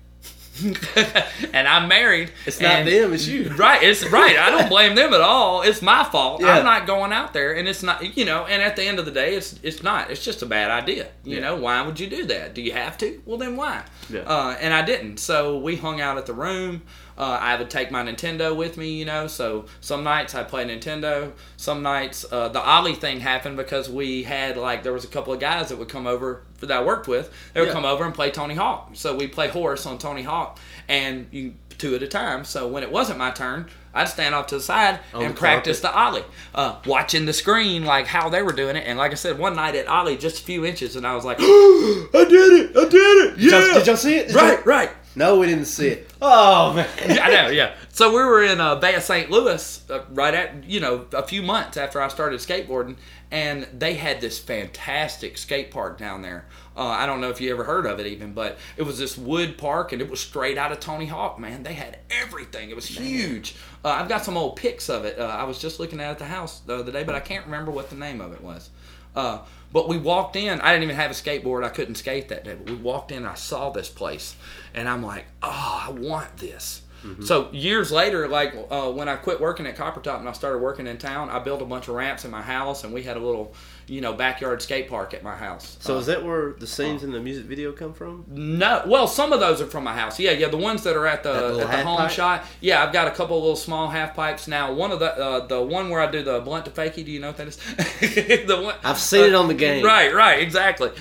and 1.53 1.67
I'm 1.67 1.87
married. 1.87 2.31
It's 2.45 2.59
not 2.59 2.85
them, 2.85 3.13
it's 3.13 3.28
you. 3.28 3.49
Right, 3.55 3.82
it's 3.82 4.05
right. 4.09 4.38
I 4.38 4.51
don't 4.51 4.69
blame 4.69 4.95
them 4.95 5.13
at 5.13 5.21
all. 5.21 5.61
It's 5.63 5.82
my 5.82 6.03
fault. 6.03 6.41
Yeah. 6.41 6.57
I'm 6.57 6.63
not 6.63 6.86
going 6.86 7.11
out 7.11 7.34
there, 7.34 7.53
and 7.53 7.67
it's 7.67 7.82
not, 7.82 8.15
you 8.15 8.23
know. 8.25 8.45
And 8.45 8.61
at 8.61 8.75
the 8.75 8.84
end 8.84 8.99
of 8.99 9.05
the 9.05 9.11
day, 9.11 9.36
it's 9.36 9.59
it's 9.63 9.82
not. 9.82 10.11
It's 10.11 10.23
just 10.23 10.41
a 10.41 10.45
bad 10.45 10.69
idea. 10.69 11.07
You 11.23 11.36
Yeah. 11.38 11.41
know, 11.41 11.55
why 11.55 11.82
would 11.82 11.99
you 11.99 12.07
do 12.07 12.25
that? 12.25 12.53
Do 12.53 12.61
you 12.61 12.73
have 12.73 12.97
to? 12.99 13.21
Well, 13.25 13.38
then 13.38 13.55
why? 13.55 13.84
Yeah. 14.09 14.21
Uh, 14.21 14.55
and 14.59 14.73
I 14.73 14.84
didn't. 14.84 15.17
So 15.17 15.57
we 15.57 15.75
hung 15.75 16.01
out 16.01 16.17
at 16.17 16.28
the 16.28 16.34
room. 16.34 16.84
Uh, 17.18 17.38
I 17.41 17.55
would 17.57 17.70
take 17.70 17.91
my 17.91 18.03
Nintendo 18.03 18.55
with 18.55 18.78
me, 18.78 18.89
you 18.93 19.05
know. 19.05 19.28
So 19.28 19.66
some 19.82 20.03
nights 20.03 20.34
I 20.36 20.43
play 20.43 20.66
Nintendo. 20.66 21.32
Some 21.57 21.84
nights 21.84 22.26
uh, 22.32 22.49
the 22.49 22.61
Ollie 22.61 22.95
thing 22.95 23.20
happened 23.20 23.57
because 23.57 23.89
we 23.89 24.24
had 24.24 24.57
like 24.57 24.84
there 24.84 24.93
was 24.93 25.03
a 25.03 25.07
couple 25.07 25.34
of 25.34 25.39
guys 25.39 25.70
that 25.70 25.78
would 25.78 25.89
come 25.89 26.07
over 26.07 26.41
that 26.59 26.72
I 26.72 26.84
worked 26.84 27.07
with. 27.07 27.32
They 27.53 27.59
would 27.61 27.68
Yeah. 27.68 27.74
come 27.74 27.86
over 27.86 28.03
and 28.05 28.14
play 28.14 28.32
Tony 28.32 28.55
Hawk. 28.55 28.91
So 28.93 29.16
we 29.16 29.28
play 29.28 29.47
horse 29.49 29.86
on 29.86 29.97
Tony 29.97 30.24
Hawk, 30.24 30.59
and 30.88 31.28
you 31.32 31.53
two 31.78 31.95
at 31.95 32.03
a 32.03 32.07
time. 32.07 32.45
So 32.45 32.68
when 32.68 32.84
it 32.84 32.91
wasn't 32.91 33.18
my 33.18 33.32
turn, 33.32 33.68
I'd 33.95 34.07
stand 34.07 34.34
off 34.36 34.47
to 34.47 34.55
the 34.55 34.61
side 34.61 34.99
On 35.14 35.24
and 35.24 35.34
the 35.36 35.39
practice 35.39 35.80
the 35.82 35.91
Ollie, 35.93 36.24
uh, 36.55 36.78
watching 36.86 37.26
the 37.26 37.34
screen 37.34 37.84
like 37.84 38.07
how 38.07 38.30
they 38.30 38.41
were 38.41 38.53
doing 38.53 38.76
it. 38.76 38.86
And 38.88 38.97
like 38.97 39.11
I 39.11 39.16
said, 39.16 39.38
one 39.38 39.55
night 39.55 39.76
at 39.76 39.88
Ollie, 39.88 40.16
just 40.18 40.39
a 40.41 40.43
few 40.43 40.66
inches, 40.66 40.95
and 40.95 41.05
I 41.05 41.16
was 41.16 41.26
like, 41.26 41.38
I 41.41 42.26
did 42.30 42.53
it, 42.53 42.78
I 42.78 42.89
did 42.89 42.93
it, 43.34 43.38
Did 43.38 43.51
y'all- 43.51 43.68
yeah. 43.68 43.74
did 43.76 43.88
y'all 43.88 43.95
see 43.97 44.16
it? 44.18 44.28
Did 44.28 44.36
right, 44.36 44.53
y'all- 44.57 44.64
right. 44.66 44.89
No, 45.16 45.39
we 45.39 45.47
didn't 45.47 45.66
see 45.66 45.89
it. 45.89 46.09
Oh 46.26 46.72
man. 46.74 46.88
Yeah, 47.05 47.26
I 47.26 47.30
know, 47.30 47.49
yeah. 47.49 47.76
So 47.89 48.09
we 48.09 48.24
were 48.24 48.43
in 48.43 48.61
uh, 48.61 48.76
Bay 48.76 48.95
of 48.95 49.03
St. 49.03 49.30
Louis 49.30 49.82
uh, 49.89 50.03
right 50.11 50.34
at, 50.34 50.64
you 50.64 50.80
know, 50.80 51.05
a 51.11 51.22
few 51.22 51.43
months 51.43 51.76
after 51.76 52.01
I 52.01 52.07
started 52.07 52.39
skateboarding, 52.39 52.95
and 53.30 53.68
they 53.78 53.95
had 53.95 54.22
this 54.22 54.39
fantastic 54.39 55.38
skate 55.38 55.70
park 55.70 55.97
down 55.97 56.22
there. 56.22 56.45
Uh, 56.78 56.88
I 56.88 57.05
don't 57.05 57.20
know 57.20 57.30
if 57.30 57.41
you 57.41 57.51
ever 57.51 57.66
heard 57.66 57.86
of 57.86 57.99
it 57.99 58.07
even, 58.07 58.34
but 58.34 58.57
it 58.78 58.84
was 58.84 58.97
this 58.97 59.18
wood 59.18 59.57
park, 59.57 59.91
and 59.91 60.01
it 60.01 60.09
was 60.09 60.22
straight 60.22 60.57
out 60.57 60.72
of 60.72 60.80
Tony 60.80 61.07
Hawk, 61.07 61.38
man. 61.38 61.64
They 61.64 61.74
had 61.74 61.99
everything. 62.09 62.70
It 62.70 62.76
was 62.76 62.88
huge. 62.88 63.55
Uh, 63.84 63.89
I've 63.89 64.07
got 64.07 64.24
some 64.24 64.38
old 64.38 64.55
pics 64.55 64.89
of 64.89 65.03
it. 65.03 65.20
Uh, 65.20 65.24
I 65.26 65.43
was 65.43 65.59
just 65.59 65.78
looking 65.80 65.99
at 65.99 66.07
it 66.07 66.11
at 66.11 66.20
the 66.20 66.26
house 66.26 66.61
the 66.61 66.76
other 66.76 66.91
day, 66.91 67.03
but 67.03 67.16
I 67.16 67.20
can't 67.20 67.45
remember 67.45 67.70
what 67.70 67.89
the 67.89 67.97
name 67.97 68.22
of 68.22 68.32
it 68.32 68.41
was. 68.41 68.70
Uh, 69.16 69.39
but 69.72 69.88
we 69.88 69.97
walked 69.97 70.36
in. 70.36 70.61
I 70.61 70.72
didn't 70.72 70.84
even 70.84 70.95
have 70.95 71.11
a 71.11 71.16
skateboard. 71.16 71.64
I 71.64 71.70
couldn't 71.70 71.95
skate 71.95 72.30
that 72.30 72.43
day. 72.43 72.55
But 72.55 72.70
we 72.70 72.76
walked 72.78 73.11
in. 73.11 73.20
and 73.20 73.28
I 73.28 73.34
saw 73.34 73.72
this 73.72 73.89
place, 73.89 74.36
and 74.74 74.88
I'm 74.89 75.03
like, 75.03 75.26
oh, 75.41 75.84
I 75.88 75.91
want 75.91 76.38
this. 76.38 76.82
So 77.26 77.49
years 77.51 77.91
later, 77.91 78.30
like 78.30 78.55
uh, 78.71 78.89
when 78.89 79.09
I 79.09 79.17
quit 79.17 79.41
working 79.41 79.67
at 79.67 79.76
Copper 79.76 79.99
Top 79.99 80.21
and 80.21 80.30
I 80.30 80.32
started 80.32 80.59
working 80.59 80.88
in 80.88 80.97
town, 80.97 81.30
I 81.30 81.39
built 81.39 81.61
a 81.61 81.65
bunch 81.65 81.89
of 81.89 81.95
ramps 81.95 82.24
in 82.24 82.32
my 82.32 82.41
house, 82.41 82.86
and 82.86 82.93
we 82.93 83.03
had 83.03 83.17
a 83.17 83.19
little, 83.19 83.53
you 83.88 83.99
know, 83.99 84.13
backyard 84.13 84.61
skate 84.61 84.88
park 84.88 85.13
at 85.13 85.21
my 85.21 85.36
house. 85.36 85.76
So 85.82 85.95
Uh, 85.95 85.99
is 85.99 86.05
that 86.05 86.24
where 86.24 86.53
the 86.57 86.65
scenes 86.65 87.03
in 87.03 87.11
the 87.11 87.19
music 87.19 87.43
video 87.43 87.74
come 87.74 87.93
from? 87.93 88.24
no, 88.30 88.84
well, 88.88 89.05
some 89.05 89.34
of 89.34 89.41
those 89.41 89.59
are 89.59 89.65
from 89.65 89.84
my 89.84 89.93
house. 89.93 90.17
Yeah, 90.17 90.32
yeah, 90.32 90.47
the 90.47 90.55
ones 90.55 90.84
that 90.84 90.95
are 90.95 91.05
at 91.05 91.24
the 91.24 91.34
at 91.34 91.57
the 91.57 91.84
home 91.84 91.97
pipe? 91.97 92.09
shot. 92.11 92.45
Yeah, 92.61 92.82
I've 92.82 92.93
got 92.93 93.09
a 93.09 93.11
couple 93.11 93.36
of 93.36 93.43
little 93.43 93.57
small 93.57 93.89
half 93.89 94.15
pipes 94.15 94.47
now. 94.47 94.71
One 94.71 94.91
of 94.93 94.99
the 95.01 95.13
uh, 95.13 95.45
the 95.47 95.61
one 95.61 95.89
where 95.89 95.99
I 95.99 96.09
do 96.09 96.24
the 96.24 96.39
blunt 96.39 96.63
to 96.65 96.71
fakie. 96.71 97.03
Do 97.03 97.11
you 97.11 97.19
know 97.19 97.28
what 97.34 97.38
that 97.38 97.47
is? 97.49 97.57
the 98.47 98.61
one 98.63 98.76
I've 98.82 98.97
seen 98.97 99.26
it 99.26 99.36
on 99.36 99.49
the 99.49 99.53
game. 99.55 99.84
Right, 99.84 100.13
right, 100.15 100.41
exactly. 100.41 100.91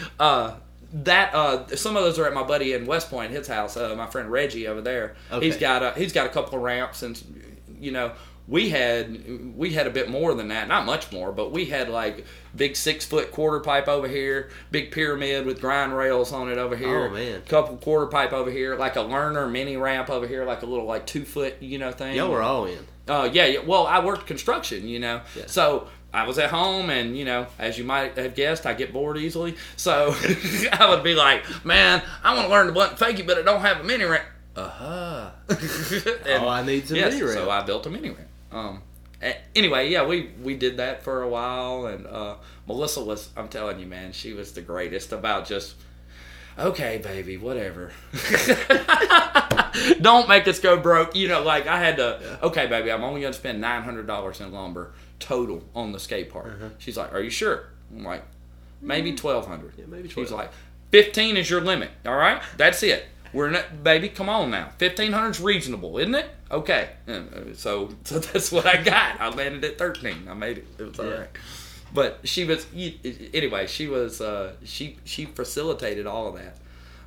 That 0.93 1.35
uh, 1.35 1.67
some 1.77 1.97
of 1.97 2.03
those 2.03 2.19
are 2.19 2.27
at 2.27 2.35
my 2.35 2.43
buddy 2.43 2.75
in 2.75 2.87
West 2.87 3.09
Point, 3.09 3.33
his 3.33 3.49
house. 3.49 3.77
Uh, 3.77 3.95
my 3.97 4.07
friend 4.07 4.31
Reggie 4.31 4.69
over 4.69 4.81
there. 4.81 5.17
Okay. 5.31 5.47
He's 5.47 5.57
got 5.57 5.83
a 5.83 5.93
he's 5.99 6.13
got 6.13 6.27
a 6.27 6.29
couple 6.29 6.57
of 6.57 6.63
ramps, 6.63 7.03
and 7.03 7.21
you 7.81 7.93
know 7.93 8.13
we 8.49 8.71
had 8.71 9.57
we 9.57 9.71
had 9.73 9.87
a 9.87 9.91
bit 9.91 10.11
more 10.11 10.35
than 10.35 10.49
that, 10.49 10.67
not 10.69 10.85
much 10.85 11.13
more, 11.13 11.33
but 11.33 11.53
we 11.53 11.67
had 11.67 11.89
like 11.89 12.27
big 12.55 12.77
six 12.77 13.05
foot 13.05 13.31
quarter 13.31 13.61
pipe 13.61 13.89
over 13.89 14.09
here, 14.09 14.51
big 14.71 14.91
pyramid 14.91 15.47
with 15.47 15.61
grind 15.61 15.97
rails 15.97 16.33
on 16.33 16.51
it 16.51 16.59
over 16.59 16.77
here. 16.77 17.07
Oh, 17.07 17.11
man. 17.11 17.43
couple 17.43 17.77
quarter 17.77 18.07
pipe 18.07 18.33
over 18.33 18.51
here, 18.51 18.77
like 18.77 18.97
a 18.97 19.03
learner 19.03 19.47
mini 19.47 19.77
ramp 19.77 20.11
over 20.11 20.27
here, 20.27 20.45
like 20.45 20.63
a 20.63 20.67
little 20.67 20.87
like 20.87 21.07
two 21.07 21.25
foot 21.25 21.63
you 21.63 21.79
know 21.79 21.93
thing. 21.93 22.17
Y'all 22.17 22.31
were 22.31 22.43
all 22.43 22.67
in. 22.67 22.87
Uh, 23.09 23.29
yeah, 23.33 23.47
yeah. 23.47 23.61
Well, 23.61 23.87
I 23.87 24.05
worked 24.05 24.27
construction, 24.27 24.87
you 24.89 24.99
know. 24.99 25.23
Yeah. 25.37 25.47
So 25.47 25.89
I 26.15 26.27
was 26.27 26.39
at 26.39 26.51
home, 26.51 26.91
and 26.91 27.17
you 27.17 27.25
know, 27.25 27.47
as 27.59 27.79
you 27.79 27.85
might 27.85 28.19
have 28.19 28.35
guessed, 28.35 28.67
I 28.67 28.75
get 28.75 28.93
bored 28.93 29.17
easily. 29.17 29.57
So 29.77 30.15
I 30.73 30.87
would 30.91 31.03
be 31.03 31.15
like, 31.15 31.45
"Man, 31.65 32.03
I 32.23 32.35
want 32.35 32.47
to 32.47 32.51
learn 32.51 32.67
the 32.67 32.73
blunt 32.73 32.99
fakie, 32.99 33.27
but 33.27 33.39
I 33.39 33.43
don't 33.43 33.63
have 33.63 33.81
a 33.81 33.85
mini 33.85 34.05
ramp." 34.05 34.27
Uh 34.55 34.69
huh. 34.69 35.31
oh, 35.49 36.49
I 36.49 36.63
need 36.65 36.87
some 36.87 36.99
yes, 36.99 37.15
mini 37.15 37.25
ramp. 37.25 37.39
so 37.39 37.51
I 37.51 37.63
built 37.63 37.87
a 37.87 37.91
mini 37.91 38.11
ramp. 38.11 38.29
Um. 38.51 38.83
Anyway, 39.55 39.89
yeah, 39.89 40.05
we 40.05 40.31
we 40.43 40.57
did 40.57 40.77
that 40.79 41.03
for 41.03 41.23
a 41.23 41.29
while, 41.29 41.87
and 41.87 42.07
uh, 42.07 42.37
Melissa 42.67 43.03
was. 43.03 43.31
I'm 43.37 43.49
telling 43.49 43.79
you, 43.79 43.87
man, 43.87 44.13
she 44.13 44.35
was 44.35 44.53
the 44.53 44.63
greatest 44.63 45.13
about 45.13 45.47
just. 45.47 45.77
Okay, 46.59 46.99
baby, 46.99 47.39
whatever. 47.39 47.93
Don't 50.03 50.29
make 50.29 50.47
us 50.47 50.59
go 50.59 50.77
broke. 50.77 51.17
You 51.17 51.29
know, 51.29 51.43
like 51.43 51.67
I 51.67 51.79
had 51.79 51.97
to. 51.97 52.39
Okay, 52.43 52.67
baby, 52.67 52.93
I'm 52.93 53.03
only 53.03 53.23
going 53.23 53.33
to 53.33 53.39
spend 53.39 53.59
nine 53.63 53.83
hundred 53.83 54.07
dollars 54.07 54.43
in 54.43 54.53
lumber 54.53 54.93
total 55.23 55.63
on 55.75 55.93
the 55.93 55.99
skate 56.01 56.31
park. 56.31 56.47
Uh-huh. 56.47 56.69
She's 56.79 56.97
like, 56.97 57.13
"Are 57.13 57.21
you 57.21 57.31
sure?" 57.31 57.65
I'm 57.95 58.05
like, 58.05 58.23
"Maybe 58.81 59.15
twelve 59.15 59.47
hundred. 59.47 59.75
Yeah, 59.79 59.85
maybe 59.89 60.09
She's 60.09 60.31
like, 60.31 60.51
15 60.91 61.37
is 61.39 61.49
your 61.49 61.61
limit. 61.63 61.91
All 62.05 62.17
right, 62.17 62.43
that's 62.59 62.83
it. 62.83 63.07
We're 63.33 63.49
not, 63.49 63.83
baby. 63.83 64.11
Come 64.11 64.29
on 64.29 64.51
now. 64.51 64.67
1500 64.79 65.31
is 65.31 65.41
reasonable, 65.41 65.97
isn't 65.97 66.15
it? 66.15 66.29
Okay. 66.51 66.91
And, 67.07 67.33
uh, 67.33 67.55
so, 67.55 67.89
so 68.05 68.19
that's 68.19 68.53
what 68.53 68.67
I 68.67 68.77
got. 68.83 69.19
I 69.19 69.31
landed 69.31 69.65
at 69.65 69.79
13. 69.79 70.29
I 70.29 70.35
made 70.35 70.59
it. 70.59 70.67
It 70.79 70.83
was 70.83 70.99
all 70.99 71.07
Yeah. 71.07 71.13
right. 71.21 71.29
But 71.95 72.21
she 72.25 72.45
was 72.45 72.67
anyway. 73.33 73.67
She 73.67 73.87
was 73.87 74.21
uh, 74.21 74.53
she 74.65 74.97
she 75.05 75.25
facilitated 75.27 76.07
all 76.07 76.27
of 76.29 76.35
that. 76.37 76.57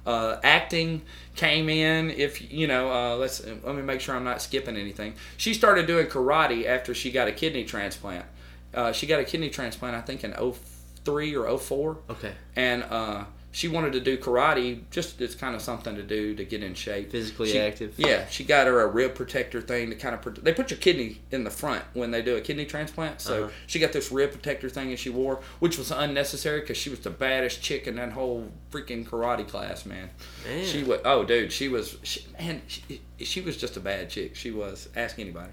Uh, 0.05 0.39
acting 0.43 1.01
came 1.35 1.67
in. 1.69 2.11
If 2.11 2.51
you 2.51 2.67
know, 2.67 2.91
uh, 2.91 3.15
let's 3.15 3.43
let 3.45 3.75
me 3.75 3.81
make 3.81 4.01
sure 4.01 4.15
I'm 4.15 4.23
not 4.23 4.41
skipping 4.41 4.77
anything. 4.77 5.15
She 5.37 5.53
started 5.53 5.87
doing 5.87 6.07
karate 6.07 6.65
after 6.65 6.93
she 6.93 7.11
got 7.11 7.27
a 7.27 7.31
kidney 7.31 7.63
transplant. 7.63 8.25
Uh, 8.73 8.91
she 8.91 9.07
got 9.07 9.19
a 9.19 9.23
kidney 9.23 9.49
transplant, 9.49 9.95
I 9.95 10.01
think, 10.01 10.23
in 10.23 10.33
03 10.33 11.35
or 11.35 11.57
04 11.57 11.97
Okay. 12.09 12.33
and 12.55 12.83
uh, 12.83 13.23
she 13.55 13.69
wanted 13.69 13.93
to 13.93 14.01
do 14.01 14.17
karate 14.17 14.81
just 14.91 15.21
as 15.21 15.33
kind 15.33 15.55
of 15.55 15.61
something 15.61 15.95
to 15.95 16.03
do 16.03 16.35
to 16.35 16.43
get 16.43 16.61
in 16.61 16.73
shape 16.73 17.09
Physically 17.09 17.51
She- 17.53 17.59
active. 17.59 17.93
yeah 17.97 18.27
she 18.27 18.43
got 18.43 18.67
her 18.67 18.81
a 18.81 18.87
rib 18.87 19.15
protector 19.15 19.61
thing 19.61 19.89
to 19.91 19.95
kind 19.95 20.13
of 20.13 20.19
prote- 20.21 20.43
they 20.43 20.51
put 20.53 20.71
your 20.71 20.77
kidney 20.77 21.21
in 21.31 21.45
the 21.45 21.49
front 21.49 21.81
when 21.93 22.11
they 22.11 22.21
do 22.21 22.35
a 22.35 22.41
kidney 22.41 22.65
transplant 22.65 23.21
so 23.21 23.45
Uh-huh. 23.45 23.53
she 23.65 23.79
got 23.79 23.93
this 23.93 24.11
rib 24.11 24.31
protector 24.31 24.67
thing 24.69 24.89
that 24.89 24.99
she 24.99 25.09
wore 25.09 25.39
which 25.59 25.77
was 25.77 25.89
unnecessary 25.89 26.59
because 26.59 26.75
she 26.75 26.89
was 26.89 26.99
the 26.99 27.09
baddest 27.09 27.61
chick 27.61 27.87
in 27.87 27.95
that 27.95 28.11
whole 28.11 28.51
freaking 28.71 29.05
karate 29.07 29.47
class 29.47 29.85
man, 29.85 30.09
Man. 30.45 30.65
she 30.65 30.83
was 30.83 30.99
oh 31.05 31.23
dude 31.23 31.53
she 31.53 31.69
was 31.69 31.95
she, 32.03 32.25
man 32.37 32.61
she, 32.67 32.99
she 33.19 33.39
was 33.39 33.55
just 33.55 33.77
a 33.77 33.79
bad 33.79 34.09
chick 34.09 34.35
she 34.35 34.51
was 34.51 34.89
ask 34.97 35.17
anybody 35.17 35.51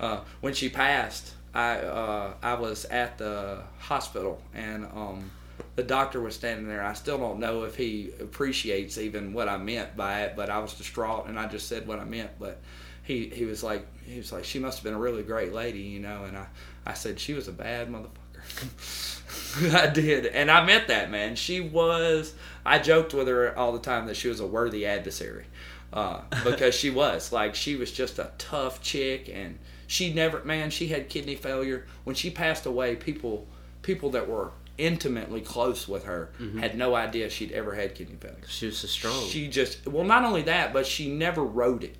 uh, 0.00 0.20
when 0.40 0.54
she 0.54 0.68
passed 0.68 1.34
I 1.54 1.76
uh, 1.78 2.34
I 2.42 2.54
was 2.54 2.84
at 2.86 3.16
the 3.18 3.62
hospital 3.78 4.42
and 4.52 4.86
um, 4.86 5.30
the 5.76 5.82
doctor 5.82 6.20
was 6.20 6.34
standing 6.34 6.68
there. 6.68 6.84
I 6.84 6.92
still 6.92 7.18
don't 7.18 7.40
know 7.40 7.64
if 7.64 7.76
he 7.76 8.12
appreciates 8.20 8.98
even 8.98 9.32
what 9.32 9.48
I 9.48 9.56
meant 9.56 9.96
by 9.96 10.22
it, 10.22 10.36
but 10.36 10.50
I 10.50 10.58
was 10.58 10.74
distraught 10.74 11.26
and 11.26 11.38
I 11.38 11.46
just 11.46 11.68
said 11.68 11.86
what 11.86 11.98
I 11.98 12.04
meant. 12.04 12.30
But 12.38 12.60
he 13.02 13.28
he 13.28 13.44
was 13.44 13.62
like 13.62 13.86
he 14.04 14.18
was 14.18 14.32
like 14.32 14.44
she 14.44 14.58
must 14.58 14.78
have 14.78 14.84
been 14.84 14.94
a 14.94 14.98
really 14.98 15.22
great 15.22 15.52
lady, 15.52 15.80
you 15.80 16.00
know. 16.00 16.24
And 16.24 16.36
I 16.36 16.46
I 16.86 16.94
said 16.94 17.18
she 17.18 17.34
was 17.34 17.48
a 17.48 17.52
bad 17.52 17.88
motherfucker. 17.88 18.20
I 19.74 19.86
did, 19.88 20.26
and 20.26 20.50
I 20.50 20.64
meant 20.64 20.88
that, 20.88 21.10
man. 21.10 21.36
She 21.36 21.60
was. 21.60 22.34
I 22.64 22.78
joked 22.78 23.14
with 23.14 23.28
her 23.28 23.56
all 23.58 23.72
the 23.72 23.78
time 23.78 24.06
that 24.06 24.16
she 24.16 24.28
was 24.28 24.40
a 24.40 24.46
worthy 24.46 24.86
adversary, 24.86 25.46
uh, 25.92 26.22
because 26.44 26.74
she 26.74 26.90
was. 26.90 27.32
Like 27.32 27.54
she 27.54 27.76
was 27.76 27.90
just 27.90 28.18
a 28.18 28.30
tough 28.38 28.82
chick, 28.82 29.30
and 29.32 29.58
she 29.86 30.12
never, 30.12 30.44
man. 30.44 30.70
She 30.70 30.88
had 30.88 31.08
kidney 31.08 31.36
failure 31.36 31.86
when 32.04 32.14
she 32.14 32.30
passed 32.30 32.66
away. 32.66 32.96
People, 32.96 33.46
people 33.82 34.10
that 34.10 34.28
were 34.28 34.50
intimately 34.76 35.40
close 35.40 35.86
with 35.86 36.04
her 36.04 36.30
had 36.58 36.76
no 36.76 36.94
idea 36.94 37.30
she'd 37.30 37.52
ever 37.52 37.74
had 37.74 37.94
kidney 37.94 38.16
failure. 38.20 38.36
She 38.48 38.66
was 38.66 38.78
so 38.78 38.88
strong. 38.88 39.26
She 39.28 39.48
just 39.48 39.86
well, 39.86 40.04
not 40.04 40.24
only 40.24 40.42
that, 40.42 40.72
but 40.72 40.86
she 40.86 41.10
never 41.10 41.42
wrote 41.44 41.84
it. 41.84 41.96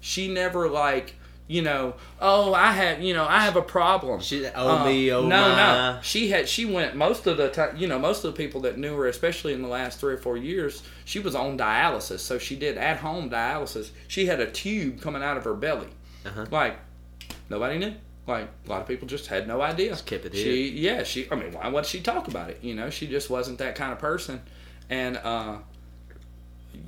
She 0.00 0.28
never 0.28 0.68
like 0.68 1.14
you 1.48 1.62
know, 1.62 1.94
oh, 2.20 2.52
I 2.54 2.72
have 2.72 3.00
you 3.00 3.14
know, 3.14 3.24
I 3.24 3.40
have 3.40 3.56
a 3.56 3.62
problem. 3.62 4.20
She- 4.20 4.46
oh, 4.46 4.84
me, 4.84 5.12
oh, 5.12 5.22
no, 5.22 5.28
my. 5.28 5.56
no. 5.56 6.00
She 6.02 6.28
had 6.30 6.48
she 6.48 6.64
went 6.64 6.96
most 6.96 7.26
of 7.26 7.36
the 7.36 7.50
time. 7.50 7.76
You 7.76 7.86
know, 7.86 7.98
most 7.98 8.24
of 8.24 8.34
the 8.34 8.36
people 8.36 8.62
that 8.62 8.78
knew 8.78 8.96
her, 8.96 9.06
especially 9.06 9.52
in 9.52 9.62
the 9.62 9.68
last 9.68 10.00
three 10.00 10.14
or 10.14 10.18
four 10.18 10.36
years, 10.36 10.82
she 11.04 11.20
was 11.20 11.34
on 11.36 11.56
dialysis. 11.56 12.20
So 12.20 12.38
she 12.38 12.56
did 12.56 12.76
at 12.76 12.98
home 12.98 13.30
dialysis. 13.30 13.90
She 14.08 14.26
had 14.26 14.40
a 14.40 14.50
tube 14.50 15.00
coming 15.00 15.22
out 15.22 15.36
of 15.36 15.44
her 15.44 15.54
belly. 15.54 15.88
Uh-huh. 16.24 16.46
Like 16.50 16.78
nobody 17.48 17.78
knew. 17.78 17.94
Like 18.26 18.48
a 18.66 18.70
lot 18.70 18.82
of 18.82 18.88
people 18.88 19.06
just 19.06 19.28
had 19.28 19.46
no 19.46 19.60
idea. 19.62 19.90
Just 19.90 20.06
kept 20.06 20.24
it 20.24 20.34
She 20.34 20.70
yeah 20.70 21.04
she. 21.04 21.28
I 21.30 21.36
mean, 21.36 21.52
why 21.52 21.68
would 21.68 21.86
she 21.86 22.00
talk 22.00 22.28
about 22.28 22.50
it? 22.50 22.58
You 22.62 22.74
know, 22.74 22.90
she 22.90 23.06
just 23.06 23.30
wasn't 23.30 23.58
that 23.58 23.76
kind 23.76 23.92
of 23.92 23.98
person. 23.98 24.42
And 24.90 25.16
uh, 25.18 25.58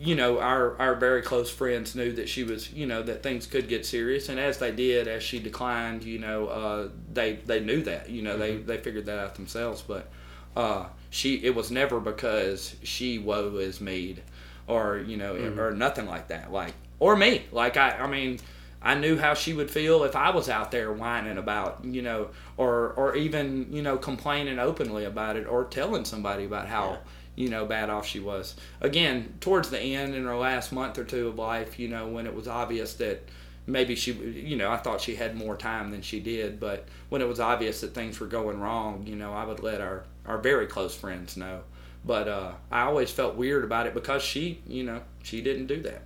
you 0.01 0.14
know, 0.16 0.39
our 0.41 0.76
our 0.78 0.95
very 0.97 1.22
close 1.22 1.51
friends 1.51 1.95
knew 1.95 2.12
that 2.12 2.28
she 2.28 2.45
was, 2.45 2.72
you 2.72 2.86
know, 2.86 3.03
that 3.03 3.22
things 3.22 3.47
could 3.47 3.68
get 3.68 3.86
serious, 3.86 4.28
and 4.28 4.39
as 4.39 4.59
they 4.59 4.72
did, 4.72 5.09
as 5.09 5.22
she 5.22 5.39
declined, 5.39 6.03
you 6.05 6.18
know, 6.18 6.47
uh, 6.49 6.89
they 7.12 7.36
they 7.47 7.61
knew 7.61 7.82
that, 7.82 8.11
you 8.11 8.22
know, 8.22 8.36
they 8.36 8.57
they 8.57 8.78
figured 8.78 9.07
that 9.07 9.18
out 9.18 9.34
themselves. 9.36 9.82
But 9.82 10.09
uh, 10.57 10.86
she, 11.11 11.36
it 11.45 11.55
was 11.55 11.70
never 11.70 12.01
because 12.01 12.76
she 12.82 13.18
woe 13.18 13.57
is 13.57 13.80
mead. 13.80 14.22
or 14.66 14.99
you 14.99 15.16
know, 15.16 15.34
or 15.57 15.70
nothing 15.72 16.07
like 16.07 16.28
that. 16.28 16.53
Like 16.53 16.74
or 16.99 17.16
me, 17.16 17.45
like 17.53 17.76
I, 17.76 17.91
I 17.93 18.07
mean. 18.07 18.39
I 18.81 18.95
knew 18.95 19.16
how 19.18 19.35
she 19.35 19.53
would 19.53 19.70
feel 19.70 20.05
if 20.05 20.14
I 20.14 20.31
was 20.31 20.49
out 20.49 20.70
there 20.70 20.93
whining 20.93 21.37
about, 21.37 21.85
you 21.85 22.03
know, 22.03 22.29
or 22.57 22.91
or 22.91 23.16
even 23.16 23.68
you 23.72 23.83
know 23.83 23.97
complaining 23.97 24.59
openly 24.59 25.05
about 25.05 25.37
it, 25.37 25.47
or 25.47 25.64
telling 25.64 26.05
somebody 26.05 26.45
about 26.45 26.68
how 26.68 26.99
you 27.35 27.49
know 27.49 27.66
bad 27.66 27.91
off 27.91 28.07
she 28.07 28.20
was. 28.20 28.55
Again, 28.81 29.35
towards 29.41 29.70
the 29.70 29.81
end 29.81 30.14
in 30.14 30.24
her 30.24 30.37
last 30.37 30.72
month 30.72 30.99
or 30.99 31.05
two 31.05 31.29
of 31.29 31.37
life, 31.37 31.79
you 31.79 31.89
know, 31.89 32.07
when 32.07 32.26
it 32.26 32.35
was 32.35 32.47
obvious 32.47 32.95
that 32.95 33.29
maybe 33.66 33.95
she, 33.97 34.12
you 34.12 34.57
know, 34.57 34.70
I 34.70 34.76
thought 34.76 35.01
she 35.01 35.16
had 35.16 35.37
more 35.37 35.57
time 35.57 35.91
than 35.91 36.03
she 36.03 36.20
did, 36.20 36.61
but 36.61 36.87
when 37.09 37.20
it 37.20 37.29
was 37.29 37.41
obvious 37.41 37.81
that 37.81 37.95
things 37.95 38.20
were 38.20 38.26
going 38.26 38.61
wrong, 38.61 39.07
you 39.07 39.16
know, 39.16 39.33
I 39.33 39.45
would 39.45 39.61
let 39.61 39.81
our 39.81 40.05
our 40.24 40.39
very 40.39 40.66
close 40.66 40.95
friends 40.95 41.37
know. 41.37 41.62
But 42.05 42.29
uh, 42.29 42.53
I 42.70 42.83
always 42.83 43.11
felt 43.11 43.35
weird 43.35 43.64
about 43.64 43.87
it 43.87 43.95
because 43.95 44.22
she, 44.22 44.61
you 44.68 44.85
know, 44.85 45.03
she 45.22 45.43
didn't 45.43 45.66
do 45.66 45.83
that. 45.83 46.03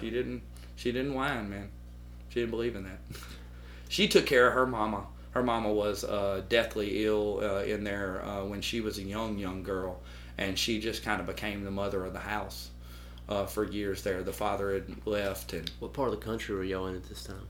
She 0.00 0.10
didn't. 0.10 0.42
She 0.76 0.90
didn't 0.90 1.14
whine, 1.14 1.48
man. 1.48 1.68
She 2.34 2.40
didn't 2.40 2.50
believe 2.50 2.74
in 2.74 2.82
that. 2.82 2.98
she 3.88 4.08
took 4.08 4.26
care 4.26 4.48
of 4.48 4.54
her 4.54 4.66
mama. 4.66 5.06
Her 5.30 5.42
mama 5.44 5.72
was 5.72 6.02
uh, 6.02 6.42
deathly 6.48 7.04
ill 7.04 7.38
uh, 7.40 7.62
in 7.62 7.84
there 7.84 8.24
uh, 8.24 8.44
when 8.44 8.60
she 8.60 8.80
was 8.80 8.98
a 8.98 9.02
young, 9.02 9.38
young 9.38 9.62
girl, 9.62 10.00
and 10.36 10.58
she 10.58 10.80
just 10.80 11.04
kind 11.04 11.20
of 11.20 11.26
became 11.28 11.62
the 11.62 11.70
mother 11.70 12.04
of 12.04 12.12
the 12.12 12.18
house 12.18 12.70
uh, 13.28 13.46
for 13.46 13.64
years 13.64 14.02
there. 14.02 14.24
The 14.24 14.32
father 14.32 14.74
had 14.74 15.06
left, 15.06 15.52
and 15.52 15.70
What 15.78 15.92
part 15.92 16.12
of 16.12 16.18
the 16.18 16.24
country 16.26 16.56
were 16.56 16.64
y'all 16.64 16.88
in 16.88 16.96
at 16.96 17.04
this 17.04 17.22
time? 17.22 17.46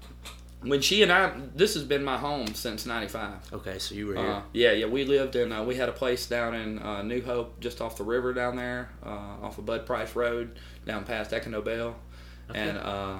when 0.60 0.80
she 0.82 1.02
and 1.02 1.10
I, 1.12 1.32
this 1.54 1.74
has 1.74 1.84
been 1.84 2.04
my 2.04 2.18
home 2.18 2.48
since 2.48 2.84
'95. 2.84 3.54
Okay, 3.54 3.78
so 3.78 3.94
you 3.94 4.08
were 4.08 4.16
here. 4.16 4.26
Uh, 4.26 4.42
yeah, 4.52 4.72
yeah, 4.72 4.86
we 4.86 5.04
lived 5.04 5.34
in. 5.36 5.50
Uh, 5.50 5.62
we 5.64 5.76
had 5.76 5.88
a 5.88 5.92
place 5.92 6.26
down 6.26 6.54
in 6.54 6.78
uh, 6.78 7.00
New 7.02 7.22
Hope, 7.22 7.58
just 7.60 7.80
off 7.80 7.96
the 7.96 8.04
river 8.04 8.34
down 8.34 8.56
there, 8.56 8.90
uh, 9.02 9.08
off 9.42 9.56
of 9.56 9.64
Bud 9.64 9.86
Price 9.86 10.14
Road, 10.14 10.58
down 10.86 11.04
past 11.04 11.30
Econobel, 11.30 11.94
and 12.54 12.76
uh, 12.78 13.18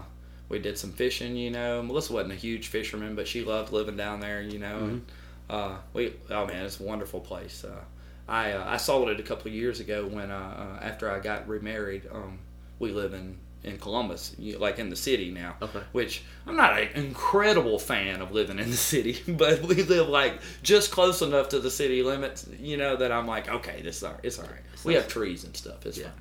we 0.55 0.61
did 0.61 0.79
some 0.79 0.93
fishing. 0.93 1.37
You 1.37 1.51
know, 1.51 1.83
Melissa 1.83 2.13
wasn't 2.13 2.33
a 2.33 2.37
huge 2.37 2.69
fisherman, 2.69 3.15
but 3.15 3.27
she 3.29 3.45
loved 3.45 3.73
living 3.73 3.97
down 3.97 4.21
there. 4.21 4.41
You 4.41 4.59
know, 4.61 4.77
and 4.79 5.07
uh, 5.51 5.77
we. 5.93 6.15
Oh 6.31 6.47
man, 6.47 6.65
it's 6.65 6.81
a 6.81 6.85
wonderful 6.85 7.21
place. 7.21 7.65
Uh, 7.65 7.83
I 8.29 8.53
uh, 8.53 8.65
I 8.67 8.77
sold 8.79 9.09
it 9.11 9.21
a 9.21 9.23
couple 9.23 9.49
of 9.49 9.55
years 9.55 9.81
ago 9.81 10.07
when 10.07 10.31
uh, 10.31 10.79
uh, 10.81 10.85
after 10.85 11.11
I 11.11 11.19
got 11.19 11.49
remarried. 11.49 12.09
Um, 12.11 12.39
we 12.79 12.91
live 12.93 13.15
in 13.15 13.39
in 13.65 13.79
Columbus, 13.79 14.37
like 14.39 14.79
in 14.79 14.91
the 14.91 14.97
city 14.97 15.31
now. 15.31 15.57
Okay. 15.61 15.81
Which 15.93 16.23
I'm 16.47 16.55
not 16.57 16.79
an 16.79 16.89
incredible 16.95 17.79
fan 17.79 18.21
of 18.21 18.31
living 18.33 18.59
in 18.59 18.71
the 18.71 18.77
city, 18.77 19.19
but 19.29 19.63
we 19.63 19.83
live 19.83 20.09
like 20.09 20.41
just 20.63 20.91
close 20.91 21.21
enough 21.23 21.49
to 21.51 21.59
the 21.61 21.71
city 21.71 22.03
limits, 22.03 22.47
you 22.61 22.77
know, 22.77 22.97
that 22.97 23.11
I'm 23.11 23.27
like, 23.27 23.49
okay, 23.49 23.81
this 23.83 23.97
is 23.99 24.05
all 24.05 24.13
right. 24.13 24.21
It's 24.23 24.39
all 24.39 24.45
right. 24.45 24.61
we 24.85 24.95
nice. 24.95 25.03
have 25.03 25.11
trees 25.11 25.45
and 25.45 25.57
stuff. 25.57 25.85
It's 25.87 25.99
Yeah. 25.99 26.05
fine. 26.05 26.13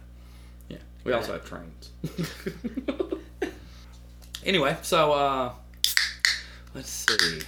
Yeah. 0.70 0.78
We 1.04 1.12
also 1.12 1.34
have 1.34 1.46
trains. 1.46 1.92
anyway, 4.46 4.78
so 4.82 5.12
uh, 5.14 5.52
let's 6.74 6.90
see. 6.90 7.42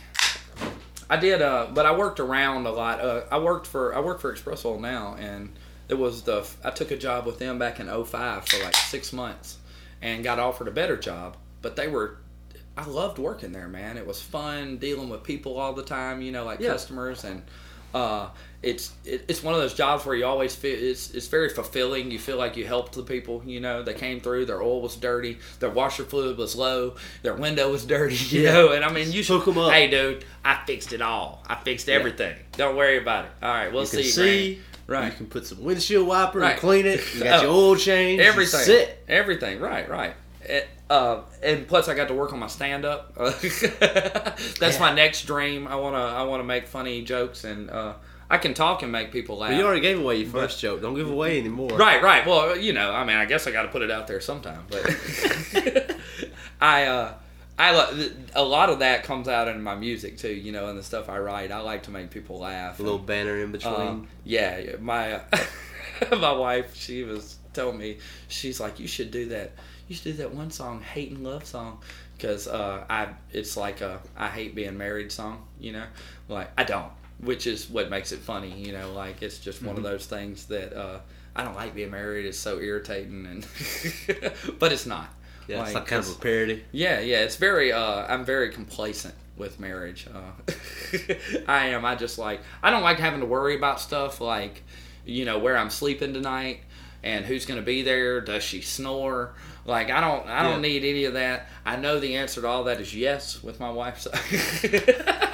I 1.09 1.17
did, 1.17 1.41
uh, 1.41 1.67
but 1.73 1.85
I 1.85 1.95
worked 1.95 2.19
around 2.19 2.65
a 2.65 2.71
lot. 2.71 2.99
Uh, 2.99 3.21
I 3.31 3.37
worked 3.39 3.67
for 3.67 3.95
I 3.95 3.99
work 3.99 4.19
for 4.19 4.31
Express 4.31 4.65
Oil 4.65 4.79
now, 4.79 5.15
and 5.19 5.49
it 5.87 5.93
was 5.95 6.23
the 6.23 6.47
I 6.63 6.71
took 6.71 6.91
a 6.91 6.97
job 6.97 7.25
with 7.25 7.37
them 7.39 7.59
back 7.59 7.79
in 7.79 7.87
05 7.87 8.47
for 8.47 8.63
like 8.63 8.75
six 8.75 9.13
months, 9.13 9.57
and 10.01 10.23
got 10.23 10.39
offered 10.39 10.67
a 10.67 10.71
better 10.71 10.97
job. 10.97 11.37
But 11.61 11.75
they 11.75 11.87
were, 11.87 12.17
I 12.77 12.85
loved 12.85 13.19
working 13.19 13.51
there, 13.51 13.67
man. 13.67 13.97
It 13.97 14.05
was 14.07 14.21
fun 14.21 14.77
dealing 14.77 15.09
with 15.09 15.23
people 15.23 15.57
all 15.59 15.73
the 15.73 15.83
time, 15.83 16.21
you 16.21 16.31
know, 16.31 16.43
like 16.43 16.59
Yeah. 16.59 16.71
customers, 16.71 17.23
and 17.23 17.43
uh, 17.93 18.29
it's 18.65 18.91
it, 19.05 19.23
it's 19.27 19.41
one 19.43 19.53
of 19.53 19.61
those 19.61 19.73
jobs 19.75 20.05
where 20.05 20.15
you 20.15 20.25
always 20.25 20.55
feel 20.55 20.75
it's 20.77 21.11
it's 21.13 21.27
very 21.27 21.49
fulfilling. 21.49 22.09
You 22.11 22.19
feel 22.19 22.37
like 22.37 22.57
you 22.57 22.65
helped 22.65 22.93
the 22.93 23.03
people. 23.03 23.43
You 23.45 23.59
know, 23.61 23.83
they 23.83 23.93
came 23.93 24.19
through. 24.19 24.45
Their 24.45 24.61
oil 24.61 24.81
was 24.81 24.95
dirty. 24.95 25.37
Their 25.59 25.69
washer 25.69 26.03
fluid 26.03 26.37
was 26.37 26.55
low. 26.55 26.95
Their 27.21 27.35
window 27.35 27.71
was 27.71 27.85
dirty. 27.85 28.15
You 28.35 28.41
Yeah. 28.41 28.53
know, 28.53 28.71
and 28.73 28.83
I 28.83 28.91
mean, 28.91 29.11
you 29.11 29.21
should. 29.23 29.35
Hook 29.41 29.47
'em 29.49 29.57
up. 29.59 29.71
Hey, 29.71 29.87
dude, 29.89 30.25
I 30.43 30.61
fixed 30.65 30.91
it 30.93 31.01
all. 31.01 31.43
I 31.47 31.55
fixed 31.55 31.87
everything. 31.89 32.35
Don't 32.57 32.75
worry 32.75 32.97
about 32.97 33.25
it. 33.25 33.31
All 33.43 33.53
right, 33.53 33.71
we'll 33.71 33.81
you 33.83 33.87
see. 33.87 33.97
you, 33.97 34.03
see. 34.03 34.21
Granny. 34.55 34.59
Right. 34.87 35.11
You 35.11 35.17
can 35.17 35.25
put 35.27 35.45
some 35.47 35.63
windshield 35.63 36.07
wiper 36.07 36.39
Right. 36.39 36.51
and 36.51 36.59
clean 36.59 36.85
it. 36.85 37.01
You 37.15 37.23
got 37.23 37.39
Oh. 37.39 37.43
your 37.47 37.51
oil 37.51 37.75
change. 37.75 38.19
you 38.19 38.25
everything 38.27 38.59
Sit. 38.61 39.03
everything 39.07 39.59
right 39.59 39.87
right 39.89 40.13
It- 40.43 40.67
uh, 40.89 41.21
and 41.41 41.67
plus 41.67 41.87
i 41.87 41.95
got 41.95 42.09
to 42.09 42.13
work 42.13 42.31
on 42.33 42.37
my 42.39 42.45
stand-up 42.45 43.15
that's 44.59 44.79
my 44.79 44.93
next 44.93 45.23
dream 45.25 45.67
i 45.67 45.75
want 45.75 45.95
to 45.95 45.99
i 45.99 46.21
want 46.23 46.39
to 46.39 46.43
make 46.43 46.67
funny 46.67 47.01
jokes 47.01 47.43
and 47.43 47.69
uh, 47.71 47.93
i 48.29 48.37
can 48.37 48.53
talk 48.53 48.83
and 48.83 48.91
make 48.91 49.11
people 49.11 49.37
laugh 49.37 49.51
But 49.51 49.57
you 49.57 49.65
already 49.65 49.81
gave 49.81 49.99
away 49.99 50.17
your 50.17 50.29
first 50.29 50.59
joke. 50.59 50.81
Don't 50.81 50.95
give 50.95 51.09
away 51.09 51.39
anymore. 51.39 51.69
right 51.69 52.01
right 52.01 52.25
well 52.25 52.57
you 52.57 52.73
know 52.73 52.91
i 52.91 53.03
mean 53.03 53.17
i 53.17 53.25
guess 53.25 53.47
i 53.47 53.51
got 53.51 53.63
to 53.63 53.69
put 53.69 53.81
it 53.81 53.91
out 53.91 54.07
there 54.07 54.21
sometime 54.21 54.63
but 54.69 54.85
i 56.61 56.85
uh 56.85 57.13
I 57.57 58.09
a 58.35 58.43
lot 58.43 58.69
of 58.69 58.79
that 58.79 59.03
comes 59.03 59.29
out 59.29 59.47
in 59.47 59.61
my 59.63 59.75
music 59.75 60.17
too, 60.17 60.33
you 60.33 60.51
know, 60.51 60.67
and 60.67 60.77
the 60.77 60.83
stuff 60.83 61.07
I 61.07 61.19
write. 61.19 61.53
I 61.53 61.61
like 61.61 61.83
to 61.83 61.91
make 61.91 62.11
people 62.11 62.39
laugh. 62.39 62.79
A 62.79 62.83
little 62.83 62.99
banner 62.99 63.37
in 63.39 63.53
between. 63.53 63.73
Uh, 63.73 63.99
yeah, 64.25 64.75
my 64.81 65.21
my 66.11 66.33
wife, 66.33 66.75
she 66.75 67.03
was 67.03 67.37
telling 67.53 67.77
me, 67.77 67.99
she's 68.27 68.59
like, 68.59 68.79
you 68.79 68.87
should 68.87 69.09
do 69.09 69.27
that. 69.29 69.53
You 69.87 69.95
should 69.95 70.03
do 70.03 70.13
that 70.13 70.33
one 70.33 70.51
song, 70.51 70.81
hate 70.81 71.11
and 71.11 71.23
love 71.23 71.45
song, 71.45 71.79
because 72.17 72.47
uh, 72.49 72.83
I 72.89 73.09
it's 73.31 73.55
like 73.55 73.79
a 73.79 74.01
I 74.17 74.27
hate 74.27 74.53
being 74.53 74.77
married 74.77 75.11
song, 75.11 75.45
you 75.57 75.71
know, 75.71 75.85
like 76.27 76.49
I 76.57 76.65
don't, 76.65 76.91
which 77.25 77.47
is 77.47 77.69
what 77.69 77.89
makes 77.89 78.11
it 78.11 78.19
funny, 78.19 78.51
you 78.51 78.71
know, 78.71 78.93
like 78.93 79.21
it's 79.21 79.39
just 79.39 79.61
one 79.61 79.75
of 79.77 79.83
Mm-hmm. 79.83 79.91
those 79.91 80.05
things 80.05 80.45
that 80.47 80.73
uh, 80.73 80.99
I 81.35 81.43
don't 81.43 81.55
like 81.55 81.75
being 81.75 81.91
married. 81.91 82.25
It's 82.25 82.37
so 82.37 82.59
irritating, 82.59 83.25
and 83.25 83.45
but 84.59 84.71
it's 84.71 84.85
not. 84.85 85.09
yeah, 85.47 85.63
it's 85.63 85.73
like 85.73 85.85
kind 85.87 86.03
of 86.03 86.09
a 86.09 86.15
parody. 86.19 86.63
Yeah, 86.71 86.99
yeah, 87.01 87.19
it's 87.23 87.35
very. 87.35 87.71
Uh, 87.73 88.05
I'm 88.07 88.23
very 88.25 88.49
complacent 88.51 89.15
with 89.37 89.59
marriage. 89.59 90.07
Uh, 90.13 90.53
I 91.47 91.67
am. 91.67 91.83
I 91.83 91.95
just 91.95 92.17
like. 92.17 92.39
I 92.63 92.69
don't 92.71 92.83
like 92.83 92.99
having 92.99 93.19
to 93.19 93.25
worry 93.25 93.55
about 93.55 93.81
stuff 93.81 94.21
like, 94.21 94.63
you 95.05 95.25
know, 95.25 95.39
where 95.39 95.57
I'm 95.57 95.69
sleeping 95.69 96.13
tonight 96.13 96.61
and 97.03 97.25
who's 97.25 97.45
going 97.45 97.59
to 97.59 97.65
be 97.65 97.81
there. 97.81 98.21
Does 98.21 98.43
she 98.43 98.61
snore? 98.61 99.33
Like 99.65 99.89
I 99.89 99.99
don't. 99.99 100.25
I 100.27 100.41
don't 100.43 100.63
Yeah. 100.63 100.69
need 100.69 100.85
any 100.85 101.03
of 101.05 101.13
that. 101.15 101.49
I 101.65 101.75
know 101.75 101.99
the 101.99 102.15
answer 102.15 102.41
to 102.41 102.47
all 102.47 102.63
that 102.65 102.79
is 102.79 102.95
yes 102.95 103.43
with 103.43 103.59
my 103.59 103.69
wife. 103.71 103.99
So. 103.99 104.11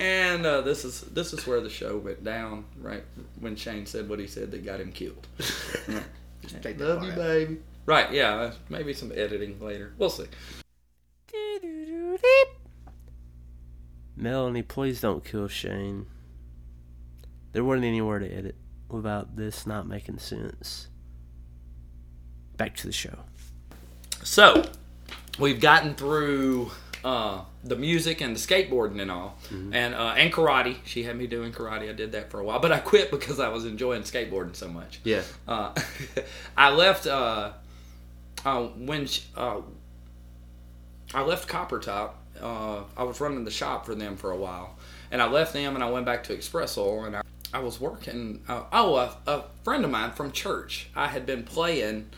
and 0.00 0.46
uh, 0.46 0.62
this 0.62 0.84
is 0.84 1.02
this 1.02 1.34
is 1.34 1.46
where 1.46 1.60
the 1.60 1.68
show 1.68 1.98
went 1.98 2.24
down. 2.24 2.64
Right 2.80 3.04
when 3.38 3.54
Shane 3.54 3.84
said 3.84 4.08
what 4.08 4.18
he 4.18 4.26
said 4.26 4.50
that 4.50 4.64
got 4.64 4.80
him 4.80 4.92
killed. 4.92 5.26
Just 6.42 6.62
take 6.62 6.80
Love 6.80 7.04
you, 7.04 7.10
out. 7.10 7.16
baby. 7.16 7.58
Right, 7.84 8.10
yeah, 8.12 8.34
uh, 8.34 8.52
maybe 8.68 8.94
some 8.94 9.12
editing 9.12 9.60
later. 9.60 9.92
We'll 9.98 10.10
see. 10.10 10.24
Melanie, 14.16 14.62
please 14.62 15.00
don't 15.00 15.24
kill 15.24 15.48
Shane. 15.48 16.06
There 17.52 17.64
wasn't 17.64 17.86
anywhere 17.86 18.18
to 18.18 18.28
edit 18.28 18.54
without 18.88 19.36
this 19.36 19.66
not 19.66 19.86
making 19.86 20.18
sense. 20.18 20.88
Back 22.56 22.76
to 22.76 22.86
the 22.86 22.92
show. 22.92 23.18
So, 24.22 24.64
we've 25.38 25.60
gotten 25.60 25.94
through 25.94 26.70
uh, 27.04 27.42
the 27.64 27.76
music 27.76 28.20
and 28.20 28.36
the 28.36 28.40
skateboarding 28.40 29.00
and 29.00 29.10
all, 29.10 29.38
and 29.50 29.94
uh, 29.94 30.14
and 30.16 30.32
karate. 30.32 30.76
She 30.84 31.02
had 31.02 31.16
me 31.16 31.26
doing 31.26 31.52
karate. 31.52 31.88
I 31.88 31.92
did 31.92 32.12
that 32.12 32.30
for 32.30 32.40
a 32.40 32.44
while, 32.44 32.60
but 32.60 32.72
I 32.72 32.78
quit 32.78 33.10
because 33.10 33.40
I 33.40 33.48
was 33.48 33.64
enjoying 33.64 34.02
skateboarding 34.02 34.56
so 34.56 34.68
much. 34.68 35.00
Yeah. 35.04 35.22
Uh, 35.48 35.74
I 36.56 36.70
left 36.70 37.06
uh, 37.06 37.52
uh, 38.44 38.62
when 38.64 39.06
sh 39.06 39.22
uh, 39.36 39.60
I 41.14 41.22
left 41.22 41.48
Copper 41.48 41.78
Top. 41.78 42.18
Uh, 42.40 42.84
I 42.96 43.02
was 43.02 43.20
running 43.20 43.44
the 43.44 43.50
shop 43.50 43.84
for 43.84 43.94
them 43.94 44.16
for 44.16 44.30
a 44.30 44.36
while, 44.36 44.76
and 45.10 45.20
I 45.20 45.28
left 45.28 45.52
them 45.52 45.74
and 45.74 45.84
I 45.84 45.90
went 45.90 46.06
back 46.06 46.24
to 46.24 46.32
Express 46.32 46.78
Oil 46.78 47.04
and 47.04 47.16
I, 47.16 47.22
I 47.52 47.58
was 47.60 47.80
working. 47.80 48.42
Uh, 48.48 48.64
oh, 48.72 48.96
a, 48.96 49.16
a 49.26 49.44
friend 49.64 49.84
of 49.84 49.90
mine 49.90 50.12
from 50.12 50.32
church. 50.32 50.88
I 50.94 51.08
had 51.08 51.26
been 51.26 51.42
playing 51.42 52.10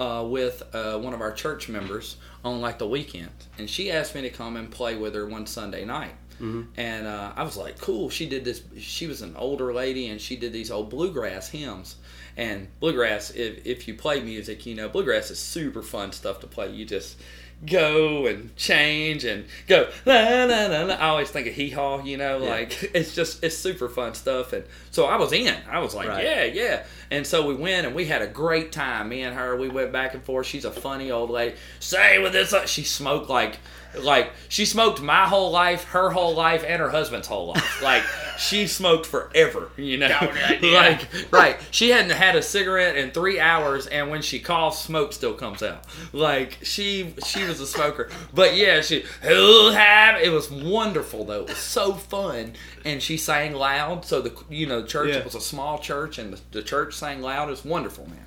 uh, 0.00 0.24
with 0.24 0.62
uh, 0.74 0.98
one 0.98 1.14
of 1.14 1.20
our 1.20 1.30
church 1.32 1.68
members 1.68 2.16
on 2.44 2.60
like 2.60 2.78
the 2.78 2.88
weekend, 2.88 3.30
and 3.58 3.68
she 3.70 3.92
asked 3.92 4.14
me 4.16 4.22
to 4.22 4.30
come 4.30 4.56
and 4.56 4.70
play 4.70 4.96
with 4.96 5.14
her 5.14 5.26
one 5.26 5.46
Sunday 5.46 5.84
night. 5.84 6.14
And 6.42 7.06
uh, 7.06 7.32
I 7.36 7.42
was 7.42 7.58
like, 7.58 7.78
cool. 7.78 8.08
She 8.08 8.26
did 8.26 8.46
this. 8.46 8.62
She 8.78 9.06
was 9.06 9.20
an 9.20 9.36
older 9.36 9.74
lady, 9.74 10.06
and 10.08 10.18
she 10.18 10.36
did 10.36 10.54
these 10.54 10.70
old 10.70 10.88
bluegrass 10.88 11.50
hymns. 11.50 11.96
And 12.34 12.66
bluegrass, 12.80 13.28
if, 13.32 13.66
if 13.66 13.86
you 13.86 13.92
play 13.92 14.20
music, 14.22 14.64
you 14.64 14.74
know 14.74 14.88
bluegrass 14.88 15.30
is 15.30 15.38
super 15.38 15.82
fun 15.82 16.12
stuff 16.12 16.40
to 16.40 16.46
play. 16.46 16.70
You 16.72 16.86
just 16.86 17.18
go 17.66 18.24
and 18.26 18.56
change 18.56 19.24
and 19.26 19.44
go 19.66 19.90
la 20.06 20.14
la 20.14 20.64
la 20.66 20.82
la. 20.84 20.94
I 20.94 21.08
always 21.08 21.28
think 21.30 21.46
of 21.46 21.52
hee 21.52 21.68
haw, 21.68 22.02
you 22.02 22.16
know, 22.16 22.38
Yeah. 22.42 22.48
like 22.48 22.90
it's 22.94 23.14
just 23.14 23.44
it's 23.44 23.58
super 23.58 23.90
fun 23.90 24.14
stuff. 24.14 24.54
And 24.54 24.64
so 24.90 25.04
I 25.04 25.16
was 25.16 25.32
in. 25.34 25.54
I 25.70 25.80
was 25.80 25.94
like, 25.94 26.08
Right. 26.08 26.24
yeah, 26.24 26.44
yeah. 26.44 26.86
And 27.10 27.26
so 27.26 27.44
we 27.46 27.54
went 27.54 27.86
and 27.86 27.94
we 27.94 28.04
had 28.06 28.22
a 28.22 28.26
great 28.26 28.70
time. 28.72 29.08
Me 29.08 29.22
and 29.22 29.36
her, 29.36 29.56
we 29.56 29.68
went 29.68 29.90
back 29.92 30.14
and 30.14 30.22
forth. 30.22 30.46
She's 30.46 30.64
a 30.64 30.70
funny 30.70 31.10
old 31.10 31.30
lady. 31.30 31.56
Say 31.80 32.18
with 32.20 32.32
this, 32.32 32.54
she 32.70 32.84
smoked 32.84 33.28
like, 33.28 33.58
like 33.98 34.30
she 34.48 34.64
smoked 34.64 35.02
my 35.02 35.26
whole 35.26 35.50
life, 35.50 35.82
her 35.86 36.10
whole 36.10 36.34
life, 36.36 36.62
and 36.64 36.80
her 36.80 36.90
husband's 36.90 37.26
whole 37.26 37.48
life. 37.48 37.82
Like 37.82 38.04
she 38.38 38.66
smoked 38.66 39.06
forever, 39.06 39.70
you 39.76 39.96
know. 39.98 40.16
like 40.62 41.08
right, 41.32 41.56
she 41.70 41.88
hadn't 41.90 42.10
had 42.10 42.36
a 42.36 42.42
cigarette 42.42 42.96
in 42.96 43.10
three 43.10 43.40
hours, 43.40 43.86
and 43.86 44.10
when 44.10 44.22
she 44.22 44.38
coughs, 44.38 44.78
smoke 44.78 45.12
still 45.12 45.32
comes 45.34 45.62
out. 45.62 45.84
Like 46.12 46.58
she, 46.62 47.14
she 47.26 47.44
was 47.44 47.58
a 47.60 47.66
smoker. 47.66 48.10
But 48.34 48.54
yeah, 48.54 48.80
she 48.82 49.04
who 49.22 49.70
have 49.70 50.20
it 50.20 50.30
was 50.30 50.50
wonderful 50.50 51.24
though. 51.24 51.40
It 51.42 51.48
was 51.48 51.56
so 51.58 51.94
fun, 51.94 52.52
and 52.84 53.02
she 53.02 53.16
sang 53.16 53.54
loud. 53.54 54.04
So 54.04 54.20
the 54.20 54.36
you 54.50 54.66
know 54.66 54.82
the 54.82 54.88
church 54.88 55.08
Yeah. 55.08 55.16
it 55.16 55.24
was 55.24 55.34
a 55.34 55.40
small 55.40 55.78
church, 55.78 56.18
and 56.18 56.32
the, 56.34 56.40
the 56.52 56.62
church 56.62 56.94
sang 57.00 57.22
loud. 57.22 57.48
It 57.48 57.52
was 57.52 57.64
wonderful, 57.64 58.06
man. 58.08 58.26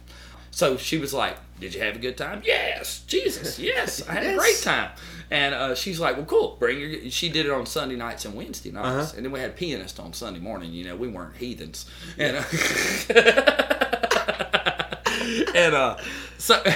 So 0.51 0.77
she 0.77 0.97
was 0.99 1.13
like, 1.13 1.37
"Did 1.59 1.73
you 1.73 1.81
have 1.81 1.95
a 1.95 1.99
good 1.99 2.17
time?" 2.17 2.41
Yes, 2.45 3.01
Jesus, 3.07 3.57
yes, 3.57 4.07
I 4.07 4.13
had 4.13 4.35
a 4.35 4.37
great 4.37 4.61
time. 4.61 4.91
And 5.31 5.55
uh, 5.55 5.73
she's 5.75 5.99
like, 5.99 6.15
"Well, 6.17 6.25
cool. 6.25 6.57
Bring 6.59 6.79
your." 6.79 7.09
She 7.09 7.29
did 7.29 7.45
it 7.47 7.51
on 7.51 7.65
Sunday 7.65 7.95
nights 7.95 8.25
and 8.25 8.35
Wednesday 8.35 8.71
nights, 8.71 8.87
Uh-huh. 8.87 9.13
and 9.17 9.25
then 9.25 9.31
we 9.31 9.39
had 9.39 9.55
pianist 9.55 9.99
on 9.99 10.13
Sunday 10.13 10.39
morning. 10.39 10.71
You 10.71 10.83
know, 10.85 10.95
we 10.95 11.07
weren't 11.07 11.35
heathens, 11.37 11.89
and 12.19 12.37
uh, 12.37 12.43
and 15.55 15.73
uh, 15.75 15.97
so 16.37 16.61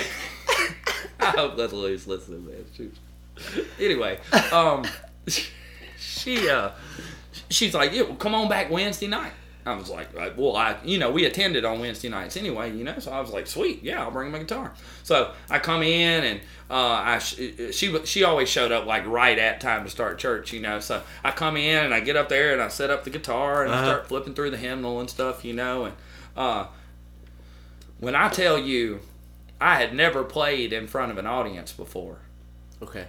I 1.20 1.26
hope 1.36 1.58
Leslie's 1.58 2.08
listening, 2.08 2.46
man. 2.46 2.66
She- 2.76 2.92
Anyway, 3.80 4.18
um, 4.52 4.84
she 6.00 6.50
uh, 6.50 6.72
she's 7.52 7.76
like, 7.76 7.94
"Yeah, 7.94 8.02
well, 8.04 8.16
come 8.16 8.34
on 8.34 8.50
back 8.50 8.72
Wednesday 8.72 9.06
night." 9.06 9.32
I 9.68 9.76
was 9.76 9.90
like, 9.90 10.10
uh, 10.18 10.30
"Well, 10.38 10.56
I, 10.56 10.78
you 10.86 10.98
know, 10.98 11.12
we 11.12 11.26
attended 11.26 11.66
on 11.66 11.80
Wednesday 11.80 12.10
nights 12.10 12.38
anyway, 12.38 12.72
you 12.76 12.84
know." 12.84 12.98
So 13.00 13.12
I 13.12 13.20
was 13.22 13.32
like, 13.32 13.48
"Sweet, 13.48 13.84
yeah, 13.84 14.02
I'll 14.02 14.12
bring 14.12 14.32
my 14.32 14.40
guitar." 14.40 14.74
So 15.04 15.32
I 15.50 15.60
come 15.60 15.84
in 15.84 16.24
and 16.24 16.40
uh, 16.70 16.74
I 16.76 17.18
she 17.20 18.00
she 18.06 18.24
always 18.24 18.50
showed 18.50 18.72
up 18.72 18.86
like 18.86 19.06
right 19.06 19.38
at 19.38 19.60
time 19.62 19.84
to 19.84 19.90
start 19.90 20.18
church, 20.20 20.54
you 20.54 20.60
know. 20.62 20.80
So 20.80 21.02
I 21.24 21.32
come 21.32 21.58
in 21.58 21.86
and 21.86 21.94
I 21.94 22.00
get 22.00 22.16
up 22.16 22.30
there 22.30 22.54
and 22.54 22.62
I 22.62 22.68
set 22.70 22.90
up 22.90 23.04
the 23.04 23.10
guitar 23.10 23.64
and 23.64 23.72
I 23.72 23.76
Uh-huh. 23.78 23.86
start 23.86 24.08
flipping 24.08 24.34
through 24.34 24.52
the 24.52 24.58
hymnal 24.58 25.00
and 25.00 25.10
stuff, 25.10 25.44
you 25.46 25.54
know. 25.54 25.86
And 25.86 25.96
uh, 26.36 26.68
when 28.00 28.16
I 28.16 28.30
tell 28.30 28.58
you, 28.58 29.00
I 29.60 29.76
had 29.76 29.94
never 29.94 30.24
played 30.24 30.72
in 30.74 30.88
front 30.88 31.12
of 31.12 31.18
an 31.18 31.26
audience 31.26 31.72
before. 31.74 32.20
Okay. 32.82 33.08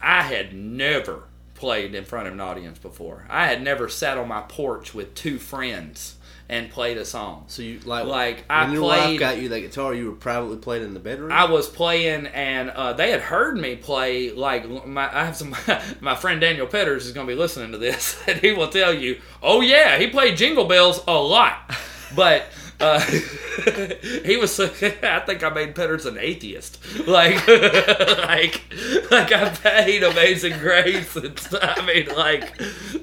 I 0.00 0.22
had 0.22 0.54
never 0.54 1.24
played 1.64 1.94
in 1.94 2.04
front 2.04 2.26
of 2.26 2.34
an 2.34 2.40
audience 2.42 2.78
before. 2.78 3.24
I 3.30 3.46
had 3.46 3.62
never 3.62 3.88
sat 3.88 4.18
on 4.18 4.28
my 4.28 4.42
porch 4.42 4.92
with 4.92 5.14
two 5.14 5.38
friends 5.38 6.16
and 6.46 6.70
played 6.70 6.98
a 6.98 7.06
song. 7.06 7.44
So 7.46 7.62
you 7.62 7.80
like 7.86 8.04
Like, 8.04 8.36
when 8.36 8.44
I 8.50 8.70
your 8.70 8.82
wife 8.82 9.18
got 9.18 9.38
you 9.38 9.48
that 9.48 9.60
guitar, 9.60 9.94
you 9.94 10.10
were 10.10 10.16
privately 10.16 10.58
playing 10.58 10.84
in 10.84 10.92
the 10.92 11.00
bedroom. 11.00 11.32
I 11.32 11.50
was 11.50 11.66
playing, 11.66 12.26
and 12.26 12.68
uh, 12.68 12.92
they 12.92 13.10
had 13.10 13.22
heard 13.22 13.56
me 13.56 13.76
play. 13.76 14.30
Like 14.30 14.86
my, 14.86 15.06
I 15.06 15.24
have 15.24 15.36
some. 15.36 15.56
My 16.02 16.14
friend 16.14 16.38
Daniel 16.38 16.66
Petters 16.66 17.06
is 17.06 17.12
going 17.12 17.26
to 17.26 17.32
be 17.32 17.38
listening 17.38 17.72
to 17.72 17.78
this, 17.78 18.22
and 18.28 18.38
he 18.40 18.52
will 18.52 18.68
tell 18.68 18.92
you, 18.92 19.22
"Oh 19.42 19.62
yeah, 19.62 19.96
he 19.96 20.08
played 20.08 20.36
Jingle 20.36 20.66
Bells 20.66 21.02
a 21.08 21.16
lot," 21.16 21.74
but. 22.14 22.44
Uh, 22.80 23.00
he 24.24 24.36
was. 24.36 24.58
I 24.60 25.22
think 25.26 25.42
I 25.42 25.50
made 25.50 25.74
Petters 25.74 26.06
an 26.06 26.18
atheist. 26.18 26.78
Like, 27.06 27.46
like, 27.48 28.62
like 29.10 29.32
I 29.32 29.50
paid 29.62 30.02
Amazing 30.02 30.58
Grace. 30.58 31.14
And. 31.16 31.40
I 31.62 31.84
mean, 31.84 32.08
like, 32.16 32.56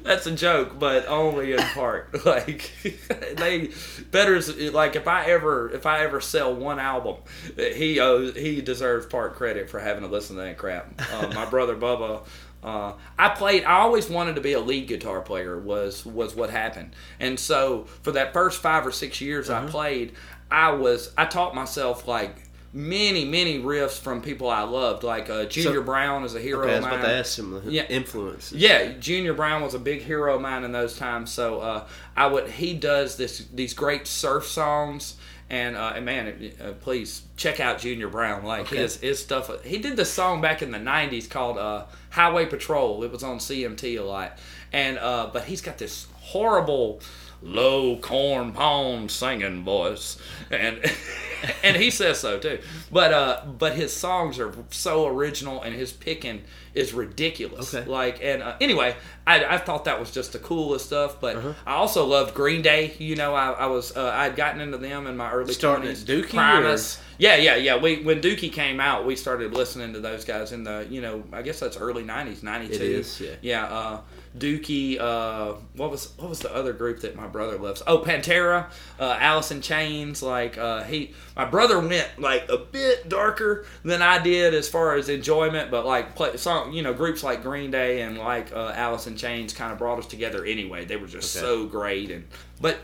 that's 0.04 0.28
a 0.28 0.32
joke, 0.32 0.78
but 0.78 1.08
only 1.08 1.54
in 1.54 1.60
part. 1.60 2.26
Like, 2.26 2.72
they 2.84 3.70
Petters. 4.12 4.74
Like, 4.74 4.96
if 4.96 5.08
I 5.08 5.26
ever, 5.26 5.70
if 5.72 5.86
I 5.86 6.04
ever 6.04 6.22
sell 6.22 6.54
one 6.54 6.80
album, 6.80 7.18
he 7.56 8.00
owes, 8.00 8.36
he 8.36 8.62
deserves 8.62 9.06
part 9.06 9.36
credit 9.36 9.70
for 9.70 9.80
having 9.80 10.04
to 10.04 10.10
listen 10.10 10.36
to 10.36 10.42
that 10.44 10.58
crap. 10.58 11.02
Uh, 11.14 11.28
my 11.34 11.46
brother 11.46 11.76
Bubba. 11.76 12.22
Uh, 12.64 12.94
I 13.18 13.30
played. 13.30 13.64
I 13.64 13.80
always 13.80 14.10
wanted 14.10 14.36
to 14.36 14.42
be 14.42 14.54
a 14.54 14.60
lead 14.60 14.88
guitar 14.88 15.22
player. 15.22 15.58
Was 15.60 16.06
was 16.06 16.36
what 16.36 16.50
happened. 16.50 16.96
And 17.20 17.40
so 17.40 17.86
for 18.04 18.12
that 18.12 18.34
first 18.34 18.62
five 18.62 18.86
or 18.86 18.92
six 18.92 19.20
years 19.20 19.50
Uh-huh. 19.50 19.68
I 19.68 19.70
played, 19.70 20.14
I 20.50 20.72
was. 20.72 21.12
I 21.18 21.26
taught 21.26 21.56
myself 21.56 22.08
like 22.08 22.36
many 22.74 23.26
many 23.26 23.60
riffs 23.60 24.00
from 24.00 24.22
people 24.22 24.50
I 24.50 24.62
loved. 24.64 25.04
Like 25.04 25.30
uh, 25.30 25.46
Junior 25.46 25.80
So- 25.80 25.84
Brown 25.84 26.24
is 26.24 26.36
a 26.36 26.40
hero 26.40 26.64
okay, 26.64 26.74
I 26.74 26.78
was 26.78 26.86
about 26.86 27.02
to 27.02 27.12
ask 27.14 27.36
the 27.38 27.62
Yeah. 27.70 27.86
influences. 27.90 28.58
Yeah, 28.58 28.94
Junior 29.00 29.34
Brown 29.34 29.62
was 29.62 29.74
a 29.74 29.80
big 29.80 30.02
hero 30.02 30.36
of 30.36 30.42
mine 30.42 30.64
in 30.64 30.72
those 30.72 30.98
times. 30.98 31.32
So 31.32 31.60
uh, 31.60 31.88
I 32.16 32.28
would 32.28 32.48
he 32.50 32.74
does 32.74 33.18
this 33.18 33.46
these 33.54 33.74
great 33.74 34.08
surf 34.08 34.46
songs. 34.48 35.16
And, 35.50 35.76
uh, 35.76 35.92
and 35.98 36.06
man, 36.06 36.54
uh, 36.64 36.72
please 36.80 37.24
check 37.36 37.60
out 37.60 37.78
Junior 37.80 38.08
Brown. 38.08 38.46
Like 38.46 38.62
Okay. 38.68 38.78
his 38.78 38.96
his 39.02 39.20
stuff. 39.22 39.52
He 39.66 39.80
did 39.80 39.98
this 39.98 40.10
song 40.10 40.40
back 40.40 40.62
in 40.62 40.72
the 40.72 40.78
'90s 40.78 41.30
called 41.30 41.58
uh, 41.58 41.88
"Highway 42.12 42.46
Patrol." 42.46 43.04
It 43.04 43.12
was 43.12 43.22
on 43.22 43.40
CMT 43.40 44.00
a 44.00 44.02
lot, 44.04 44.40
and 44.72 44.98
uh, 44.98 45.30
but 45.34 45.44
he's 45.44 45.60
got 45.60 45.78
this 45.78 46.08
horrible 46.22 47.02
low 47.42 47.98
corn 47.98 48.52
pond 48.52 49.10
singing 49.12 49.64
voice, 49.64 50.18
and 50.50 50.80
and 51.64 51.76
he 51.78 51.90
says 51.90 52.20
so 52.20 52.40
too. 52.40 52.60
But 52.92 53.14
uh, 53.14 53.44
but 53.58 53.74
his 53.74 53.94
songs 53.96 54.40
are 54.40 54.54
so 54.70 55.08
original, 55.08 55.62
and 55.62 55.74
his 55.76 55.92
picking 55.92 56.44
is 56.74 56.94
ridiculous. 56.94 57.74
Okay. 57.74 57.90
Like 57.90 58.24
and 58.24 58.42
uh, 58.42 58.56
anyway, 58.62 58.96
I, 59.28 59.44
I 59.44 59.58
thought 59.58 59.86
that 59.86 60.00
was 60.00 60.12
just 60.12 60.34
the 60.34 60.40
coolest 60.40 60.86
stuff. 60.86 61.20
But 61.20 61.36
Uh-huh. 61.36 61.54
I 61.66 61.74
also 61.74 62.06
loved 62.06 62.34
Green 62.34 62.62
Day. 62.62 62.94
You 62.98 63.16
know, 63.16 63.34
I, 63.34 63.52
I 63.52 63.66
was 63.68 63.96
uh, 63.98 64.04
I 64.14 64.24
had 64.26 64.36
gotten 64.36 64.62
into 64.62 64.78
them 64.78 65.08
in 65.08 65.18
my 65.18 65.32
early 65.32 65.54
20s. 65.54 66.04
Dookie, 66.06 66.30
Primus. 66.30 67.00
Yeah, 67.18 67.36
yeah, 67.36 67.56
yeah. 67.56 67.78
We 67.78 68.02
when 68.04 68.22
Dookie 68.22 68.52
came 68.52 68.80
out, 68.80 69.06
we 69.06 69.16
started 69.16 69.54
listening 69.54 69.94
to 69.94 70.00
those 70.00 70.26
guys 70.26 70.52
in 70.52 70.64
the 70.64 70.88
you 70.90 71.02
know 71.02 71.24
I 71.34 71.42
guess 71.42 71.60
that's 71.60 71.78
early 71.78 72.04
'90s, 72.04 72.42
'92. 72.44 72.74
It 72.74 72.82
is, 72.82 73.20
yeah. 73.20 73.30
Yeah, 73.42 73.66
uh, 73.66 74.02
Dookie. 74.38 75.00
Uh, 75.00 75.54
what 75.76 75.92
was 75.92 76.14
what 76.18 76.30
was 76.30 76.40
the 76.40 76.54
other 76.56 76.74
group 76.74 77.02
that 77.02 77.16
my 77.16 77.28
brother 77.28 77.58
loves? 77.58 77.84
Oh, 77.86 78.00
Pantera, 78.00 78.68
uh, 79.00 79.18
Alice 79.20 79.52
in 79.52 79.62
Chains. 79.62 80.24
Like 80.24 80.58
uh, 80.58 80.84
he, 80.84 81.14
my 81.36 81.46
brother 81.46 81.80
went 81.80 82.08
like 82.18 82.48
a 82.50 82.58
bit 82.58 83.10
darker 83.10 83.66
than 83.84 84.02
I 84.02 84.20
did 84.20 84.54
as 84.54 84.70
far 84.70 84.96
as 84.96 85.10
enjoyment, 85.10 85.70
but 85.70 85.86
like 85.86 86.16
play, 86.16 86.38
song, 86.38 86.72
you 86.74 86.82
know, 86.82 86.94
groups 86.94 87.24
like 87.24 87.44
Green 87.44 87.72
Day 87.72 88.02
and 88.02 88.18
like 88.18 88.54
uh, 88.54 88.72
Alice 88.76 89.08
in 89.08 89.18
Chains 89.18 89.54
kind 89.54 89.72
of 89.72 89.78
brought 89.78 90.00
us 90.00 90.06
together 90.08 90.46
anyway. 90.46 90.86
They 90.86 90.98
were 90.98 91.08
just 91.08 91.36
Okay. 91.36 91.46
so 91.46 91.66
great, 91.66 92.10
and 92.12 92.26
but 92.62 92.78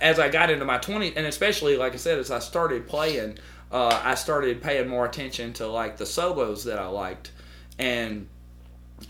as 0.00 0.18
I 0.18 0.30
got 0.30 0.48
into 0.48 0.64
my 0.64 0.78
20s, 0.78 1.12
and 1.16 1.26
especially 1.26 1.76
like 1.76 1.92
I 1.92 1.96
said, 1.96 2.18
as 2.18 2.30
I 2.30 2.38
started 2.38 2.88
playing, 2.88 3.38
uh, 3.70 4.00
I 4.02 4.14
started 4.14 4.62
paying 4.62 4.88
more 4.88 5.04
attention 5.04 5.52
to 5.54 5.66
like 5.66 5.98
the 5.98 6.06
solos 6.06 6.64
that 6.64 6.78
I 6.78 6.86
liked, 6.86 7.32
and 7.78 8.28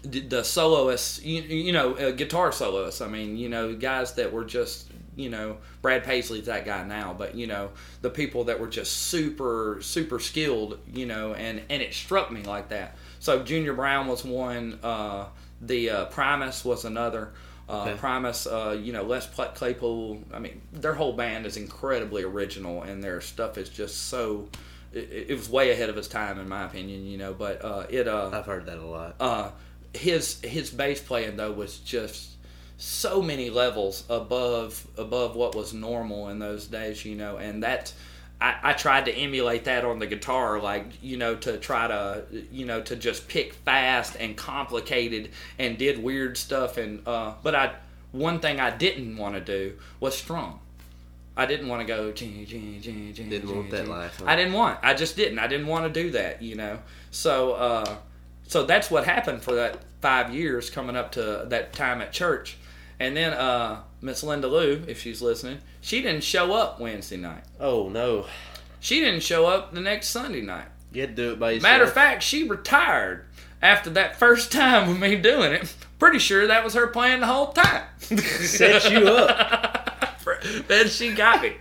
the 0.03 0.21
the 0.21 0.45
soloists, 0.45 1.23
you, 1.23 1.43
you 1.43 1.73
know, 1.73 1.95
uh, 1.95 2.11
guitar 2.13 2.53
soloists. 2.53 3.01
I 3.01 3.09
mean, 3.09 3.37
you 3.37 3.49
know, 3.49 3.75
guys 3.75 4.15
that 4.15 4.33
were 4.33 4.45
just, 4.45 4.91
you 5.17 5.29
know, 5.31 5.59
Brad 5.83 6.05
Paisley's 6.05 6.47
that 6.47 6.65
guy 6.65 6.85
now, 6.85 7.15
but 7.17 7.35
you 7.35 7.47
know, 7.47 7.71
the 8.03 8.11
people 8.11 8.45
that 8.45 8.59
were 8.61 8.67
just 8.69 8.93
super, 8.93 9.79
super 9.81 10.19
skilled, 10.19 10.79
you 10.93 11.07
know, 11.07 11.35
and 11.35 11.63
and 11.71 11.83
it 11.83 11.95
struck 11.95 12.31
me 12.31 12.43
like 12.43 12.69
that. 12.71 12.97
So 13.21 13.43
Junior 13.43 13.75
Brown 13.75 14.07
was 14.07 14.25
one. 14.25 14.79
Uh, 14.83 15.27
the 15.61 15.91
uh, 15.91 16.05
Primus 16.07 16.65
was 16.65 16.85
another. 16.85 17.33
Uh, 17.69 17.85
Okay. 17.85 17.95
Primus, 17.97 18.47
uh, 18.47 18.79
you 18.79 18.93
know, 18.93 19.03
Les 19.05 19.27
Claypool. 19.55 20.23
I 20.35 20.39
mean, 20.39 20.61
their 20.73 20.93
whole 20.93 21.15
band 21.15 21.47
is 21.47 21.57
incredibly 21.57 22.23
original, 22.23 22.83
and 22.83 23.03
their 23.03 23.23
stuff 23.23 23.57
is 23.57 23.71
just 23.71 24.09
so. 24.09 24.49
It, 24.93 25.27
it 25.31 25.35
was 25.35 25.49
way 25.49 25.71
ahead 25.71 25.89
of 25.89 25.97
its 25.97 26.07
time, 26.07 26.39
in 26.39 26.47
my 26.47 26.65
opinion. 26.67 27.07
You 27.07 27.17
know, 27.17 27.33
but 27.33 27.65
uh, 27.65 27.87
it. 27.89 28.07
Uh, 28.07 28.31
I've 28.35 28.45
heard 28.45 28.67
that 28.67 28.77
a 28.79 28.85
lot. 28.87 29.17
His 29.95 30.41
his 30.41 30.71
bass 30.71 31.01
playing 31.01 31.37
though 31.37 31.53
was 31.53 31.79
just 31.79 32.31
so 32.77 33.23
many 33.23 33.51
levels 33.51 34.05
above 34.09 34.87
above 34.99 35.37
what 35.37 35.55
was 35.55 35.73
normal 35.73 36.29
in 36.29 36.39
those 36.39 36.67
days, 36.67 37.05
you 37.05 37.15
know, 37.15 37.37
and 37.37 37.63
that 37.63 37.93
I, 38.41 38.57
I 38.63 38.73
tried 38.73 39.07
to 39.07 39.15
emulate 39.15 39.65
that 39.65 39.85
on 39.85 39.99
the 39.99 40.07
guitar, 40.07 40.61
like 40.61 40.87
you 41.03 41.17
know, 41.17 41.35
to 41.37 41.57
try 41.57 41.89
to 41.89 42.25
you 42.51 42.67
know 42.67 42.83
to 42.83 42.97
just 42.97 43.29
pick 43.29 43.55
fast 43.55 44.17
and 44.19 44.37
complicated 44.37 45.31
and 45.59 45.79
did 45.79 46.03
weird 46.03 46.37
stuff, 46.37 46.77
and 46.77 47.07
uh, 47.07 47.35
but 47.43 47.55
I 47.55 47.75
one 48.13 48.41
thing 48.41 48.61
I 48.61 48.71
didn't 48.71 49.17
want 49.17 49.35
to 49.35 49.41
do 49.41 49.79
was 50.01 50.17
strum. 50.17 50.61
I 51.37 51.47
didn't 51.47 51.69
want 51.69 51.81
to 51.81 51.87
go. 51.87 52.13
Didn't 52.13 52.37
Didn't 53.31 53.57
want 53.57 53.71
that 53.71 53.89
life, 53.89 54.19
huh? 54.19 54.27
I 54.29 54.37
didn't 54.37 54.53
want. 54.53 54.79
I 54.83 54.95
just 54.95 55.17
didn't. 55.17 55.39
I 55.39 55.47
didn't 55.47 55.67
want 55.67 55.93
to 55.93 56.03
do 56.03 56.11
that. 56.13 56.43
You 56.43 56.55
know. 56.55 56.79
So, 57.11 57.53
uh, 57.53 57.97
so 58.47 58.65
that's 58.65 58.91
what 58.91 59.05
happened 59.05 59.43
for 59.43 59.55
that 59.55 59.79
five 60.01 60.35
years 60.35 60.71
coming 60.71 60.97
up 60.97 61.13
to 61.13 61.47
that 61.49 61.73
time 61.73 62.01
at 62.01 62.13
church, 62.13 62.57
and 63.01 63.17
then 63.17 63.33
uh, 63.33 63.81
Miss 64.01 64.23
Linda 64.23 64.49
Lou, 64.49 64.83
if 64.87 65.01
she's 65.01 65.23
listening, 65.23 65.59
she 65.81 66.03
didn't 66.03 66.25
show 66.25 66.53
up 66.53 66.81
Wednesday 66.81 67.17
night. 67.17 67.45
Oh 67.59 67.89
no. 67.89 68.27
She 68.81 69.01
didn't 69.01 69.23
show 69.23 69.47
up 69.47 69.73
the 69.73 69.81
next 69.81 70.09
Sunday 70.09 70.43
night. 70.43 70.67
You 70.93 71.01
had 71.01 71.17
to 71.17 71.23
do 71.23 71.33
it 71.33 71.41
by 71.41 71.53
yourself. 71.53 71.73
Matter 71.73 71.85
of 71.85 71.93
fact, 71.93 72.23
she 72.23 72.47
retired 72.47 73.25
after 73.63 73.89
that 73.91 74.17
first 74.17 74.53
time 74.53 74.89
with 74.89 74.99
me 74.99 75.17
doing 75.17 75.53
it. 75.53 75.75
Pretty 75.99 76.19
sure 76.19 76.47
that 76.47 76.63
was 76.63 76.75
her 76.75 76.87
plan 76.89 77.21
the 77.21 77.27
whole 77.27 77.53
time. 77.53 77.85
Set 77.99 78.91
you 78.91 79.09
up. 79.09 80.21
then 80.69 80.89
she 80.89 81.15
got 81.15 81.43
me. 81.43 81.57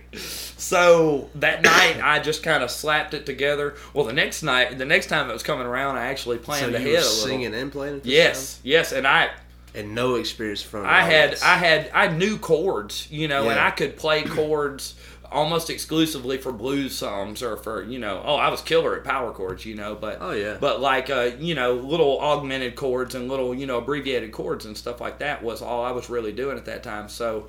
So 0.64 1.28
that 1.34 1.62
night, 1.62 2.00
I 2.02 2.20
just 2.20 2.42
kind 2.42 2.62
of 2.62 2.70
slapped 2.70 3.12
it 3.12 3.26
together. 3.26 3.74
Well, 3.92 4.06
the 4.06 4.12
next 4.14 4.42
night, 4.42 4.78
the 4.78 4.86
next 4.86 5.08
time 5.08 5.28
it 5.28 5.32
was 5.32 5.42
coming 5.42 5.66
around, 5.66 5.96
I 5.96 6.06
actually 6.06 6.38
so 6.38 6.42
planned 6.44 6.70
you 6.72 6.76
ahead 6.76 6.86
were 6.86 6.90
a 6.92 7.00
little. 7.00 7.10
singing 7.10 7.54
and 7.54 7.70
playing. 7.70 7.96
At 7.96 8.02
this 8.04 8.12
Yes, 8.12 8.60
yes, 8.62 8.92
and 8.92 9.06
I, 9.06 9.26
time? 9.26 9.36
and 9.74 9.94
no 9.94 10.14
experience 10.14 10.62
from. 10.62 10.86
I 10.86 11.02
had. 11.02 11.36
I 11.42 11.56
had, 11.58 11.90
I 11.92 12.08
knew 12.08 12.38
chords, 12.38 13.06
you 13.10 13.28
know, 13.28 13.50
and 13.50 13.60
I 13.60 13.70
could 13.72 13.96
play 13.98 14.22
chords 14.22 14.94
almost 15.30 15.68
exclusively 15.68 16.38
for 16.38 16.52
blues 16.52 16.94
songs 16.94 17.42
or 17.42 17.56
for, 17.56 17.82
you 17.82 17.98
know, 17.98 18.22
oh, 18.24 18.36
I 18.36 18.48
was 18.50 18.60
killer 18.62 18.96
at 18.96 19.02
power 19.04 19.32
chords, 19.32 19.66
you 19.66 19.74
know, 19.74 19.96
but 19.96 20.18
Oh 20.20 20.30
yeah. 20.30 20.56
but 20.60 20.80
like 20.80 21.10
uh, 21.10 21.32
you 21.40 21.54
know, 21.56 21.74
little 21.74 22.20
augmented 22.20 22.76
chords 22.76 23.14
and 23.16 23.28
little 23.28 23.52
you 23.54 23.66
know 23.66 23.78
abbreviated 23.78 24.30
chords 24.32 24.64
and 24.64 24.76
stuff 24.78 25.00
like 25.00 25.18
that 25.18 25.42
was 25.42 25.60
all 25.60 25.84
I 25.84 25.90
was 25.90 26.08
really 26.08 26.32
doing 26.32 26.56
at 26.56 26.64
that 26.66 26.82
time. 26.84 27.08
So 27.08 27.48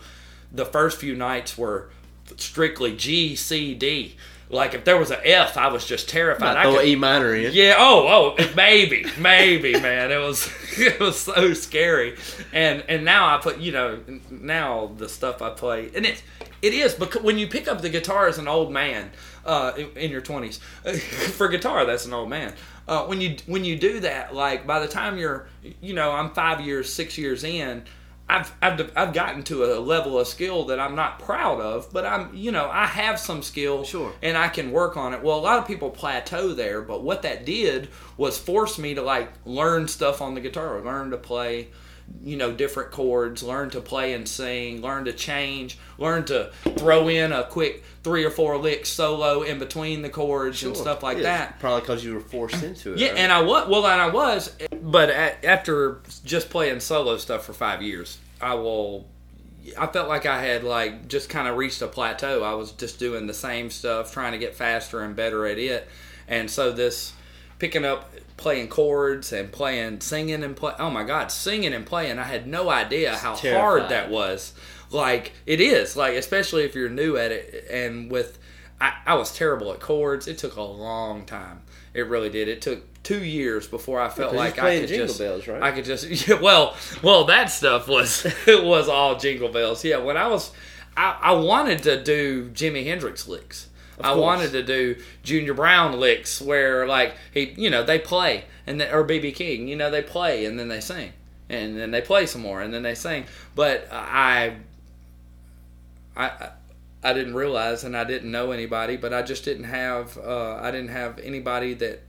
the 0.51 0.65
first 0.65 0.97
few 0.99 1.15
nights 1.15 1.57
were 1.57 1.89
strictly 2.37 2.95
G 2.95 3.35
C 3.35 3.73
D. 3.73 4.15
Like 4.47 4.75
if 4.75 4.85
there 4.85 4.95
was 4.97 5.09
an 5.09 5.17
F, 5.23 5.57
I 5.57 5.69
was 5.69 5.85
just 5.87 6.07
terrified. 6.07 6.55
I 6.55 6.63
throw 6.63 6.75
could- 6.77 6.85
E 6.87 6.95
minor 6.95 7.33
in. 7.33 7.51
yeah. 7.51 7.75
Oh. 7.77 8.35
Oh. 8.37 8.45
Maybe. 8.55 9.05
Maybe. 9.19 9.73
Man. 9.79 10.11
It 10.11 10.17
was. 10.19 10.49
It 10.77 10.99
was 10.99 11.17
so 11.21 11.53
scary. 11.53 12.17
And 12.51 12.83
and 12.89 13.05
now 13.05 13.33
I 13.33 13.39
put. 13.41 13.59
You 13.59 13.71
know. 13.71 13.99
Now 14.29 14.91
the 14.97 15.07
stuff 15.09 15.41
I 15.41 15.49
play, 15.51 15.89
and 15.95 16.05
it's 16.05 16.21
it 16.61 16.73
is 16.73 16.93
because 16.93 17.21
when 17.23 17.37
you 17.37 17.47
pick 17.47 17.67
up 17.67 17.81
the 17.81 17.89
guitar 17.89 18.27
as 18.27 18.37
an 18.37 18.47
old 18.47 18.71
man, 18.73 19.09
uh, 19.45 19.71
in, 19.77 19.89
in 19.95 20.11
your 20.11 20.21
twenties, 20.21 20.59
for 21.37 21.47
guitar 21.47 21.85
that's 21.85 22.05
an 22.05 22.13
old 22.13 22.29
man. 22.29 22.53
Uh, 22.87 23.05
when 23.05 23.19
you 23.21 23.37
when 23.47 23.63
you 23.65 23.77
do 23.77 24.01
that, 24.01 24.35
like 24.35 24.67
by 24.67 24.79
the 24.79 24.87
time 24.87 25.17
you're, 25.17 25.47
you 25.81 25.93
know, 25.93 26.11
I'm 26.11 26.31
five 26.31 26.61
years, 26.61 26.91
six 26.91 27.17
years 27.17 27.43
in. 27.43 27.83
I've, 28.27 28.51
I've, 28.61 28.91
I've 28.95 29.13
gotten 29.13 29.43
to 29.43 29.65
a 29.65 29.79
level 29.79 30.19
of 30.19 30.27
skill 30.27 30.65
that 30.65 30.79
I'm 30.79 30.95
not 30.95 31.19
proud 31.19 31.61
of, 31.61 31.93
but 31.93 32.05
I'm, 32.05 32.35
you 32.35 32.51
know, 32.51 32.67
I 32.71 32.87
have 32.87 33.19
some 33.19 33.43
skill 33.43 33.83
Sure. 33.83 34.13
and 34.23 34.35
I 34.35 34.47
can 34.47 34.71
work 34.71 34.97
on 34.97 35.13
it. 35.13 35.21
Well, 35.21 35.37
a 35.37 35.41
lot 35.41 35.59
of 35.59 35.67
people 35.67 35.91
plateau 35.91 36.53
there, 36.53 36.81
but 36.81 37.03
what 37.03 37.21
that 37.21 37.45
did 37.45 37.89
was 38.17 38.37
force 38.37 38.79
me 38.79 38.95
to 38.95 39.03
like 39.03 39.31
learn 39.45 39.87
stuff 39.87 40.21
on 40.21 40.33
the 40.33 40.41
guitar, 40.41 40.81
learn 40.81 41.11
to 41.11 41.17
play, 41.17 41.67
you 42.23 42.37
know, 42.37 42.51
different 42.51 42.91
chords, 42.91 43.43
learn 43.43 43.69
to 43.69 43.81
play 43.81 44.13
and 44.13 44.27
sing, 44.27 44.81
learn 44.81 45.05
to 45.05 45.13
change, 45.13 45.77
learn 45.97 46.25
to 46.25 46.51
throw 46.77 47.07
in 47.07 47.31
a 47.31 47.43
quick 47.43 47.83
three 48.03 48.23
or 48.23 48.31
four 48.31 48.57
licks 48.57 48.89
solo 48.89 49.41
in 49.43 49.59
between 49.59 50.01
the 50.01 50.09
chords 50.09 50.63
and 50.63 50.75
stuff 50.75 51.03
like 51.03 51.17
Yeah, 51.17 51.23
that. 51.23 51.59
Probably 51.59 51.81
because 51.81 52.03
you 52.03 52.15
were 52.15 52.19
forced 52.19 52.63
into 52.63 52.93
it. 52.93 52.99
Yeah, 52.99 53.09
right? 53.09 53.17
and 53.17 53.31
I 53.31 53.41
was 53.41 53.67
well, 53.67 53.85
and 53.85 54.01
I 54.01 54.09
was, 54.09 54.55
but 54.81 55.09
a 55.09 55.45
after 55.45 56.01
just 56.23 56.49
playing 56.49 56.79
solo 56.79 57.17
stuff 57.17 57.45
for 57.45 57.53
five 57.53 57.81
years, 57.81 58.17
I 58.41 58.55
will. 58.55 59.05
I 59.79 59.87
felt 59.87 60.07
like 60.07 60.27
I 60.27 60.43
had 60.43 60.63
like 60.63 61.07
just 61.07 61.29
kind 61.29 61.47
of 61.47 61.57
reached 61.57 61.81
a 61.81 61.87
plateau. 61.87 62.43
I 62.43 62.53
was 62.53 62.71
just 62.71 62.99
doing 62.99 63.25
the 63.27 63.33
same 63.33 63.69
stuff, 63.71 64.13
trying 64.13 64.33
to 64.33 64.37
get 64.37 64.55
faster 64.55 65.01
and 65.01 65.15
better 65.15 65.45
at 65.47 65.57
it, 65.57 65.87
and 66.27 66.49
so 66.49 66.71
this 66.71 67.13
picking 67.65 67.83
up 67.85 68.11
playing 68.37 68.67
chords 68.67 69.31
and 69.33 69.51
playing 69.51 69.99
singing 70.01 70.43
and 70.43 70.55
play 70.55 70.71
oh 70.77 70.91
my 70.91 71.03
god 71.03 71.31
singing 71.31 71.73
and 71.73 71.83
playing. 71.85 72.19
I 72.19 72.23
had 72.23 72.45
no 72.45 72.69
idea 72.69 73.15
how 73.15 73.35
hard 73.35 73.89
that 73.89 74.11
was. 74.11 74.53
Like 74.91 75.33
it 75.47 75.59
is. 75.59 75.95
Like 75.95 76.13
especially 76.13 76.63
if 76.63 76.75
you're 76.75 76.89
new 76.89 77.17
at 77.17 77.31
it. 77.31 77.65
And 77.71 78.11
with 78.11 78.37
I, 78.79 78.93
I 79.05 79.15
was 79.15 79.33
terrible 79.35 79.71
at 79.73 79.79
chords. 79.79 80.27
It 80.27 80.37
took 80.37 80.57
a 80.57 80.61
long 80.61 81.25
time. 81.25 81.61
It 81.95 82.07
really 82.07 82.29
did. 82.29 82.47
It 82.47 82.61
took 82.61 82.83
two 83.01 83.23
years 83.23 83.67
before 83.67 83.99
i 84.01 84.09
felt 84.09 84.31
'cause 84.31 84.37
like 84.37 84.57
i 84.57 84.79
could 84.79 84.87
Jingle 84.87 85.05
just 85.05 85.19
Bells, 85.19 85.47
right? 85.47 85.61
i 85.61 85.71
could 85.71 85.85
just 85.85 86.09
yeah, 86.27 86.39
well 86.41 86.75
well 87.03 87.25
that 87.25 87.51
stuff 87.51 87.87
was 87.87 88.25
it 88.47 88.63
was 88.63 88.89
all 88.89 89.15
jingle 89.19 89.49
bells. 89.49 89.85
Yeah 89.85 89.97
when 89.97 90.17
i 90.17 90.25
was 90.25 90.51
i, 90.97 91.15
I 91.21 91.31
wanted 91.33 91.83
to 91.83 92.03
do 92.03 92.49
jimi 92.49 92.83
hendrix 92.83 93.27
licks 93.27 93.69
I 93.99 94.13
course. 94.13 94.17
wanted 94.21 94.51
to 94.53 94.63
do 94.63 94.95
Junior 95.23 95.53
Brown 95.53 95.99
licks 95.99 96.41
where 96.41 96.85
like 96.87 97.15
he, 97.33 97.53
you 97.57 97.69
know, 97.69 97.83
they 97.83 97.99
play 97.99 98.45
and 98.67 98.79
they, 98.81 98.89
or 98.91 99.03
BB 99.05 99.35
King, 99.35 99.67
you 99.67 99.75
know, 99.75 99.89
they 99.89 100.01
play 100.01 100.45
and 100.45 100.59
then 100.59 100.67
they 100.67 100.81
sing 100.81 101.13
and 101.49 101.77
then 101.77 101.91
they 101.91 102.01
play 102.01 102.25
some 102.25 102.41
more 102.41 102.61
and 102.61 102.73
then 102.73 102.83
they 102.83 102.95
sing. 102.95 103.25
But 103.55 103.87
I, 103.91 104.55
I, 106.15 106.25
I- 106.27 106.49
I 107.03 107.13
didn't 107.13 107.35
realize 107.35 107.83
and 107.83 107.95
I 107.95 108.03
didn't 108.03 108.31
know 108.31 108.51
anybody, 108.51 108.97
but 108.97 109.13
I 109.13 109.21
just 109.21 109.45
didn't 109.45 109.65
have, 109.65 110.17
uh, 110.17 110.55
I 110.55 110.71
didn't 110.71 110.87
have 110.89 111.19
anybody 111.19 111.75
that 111.75 112.01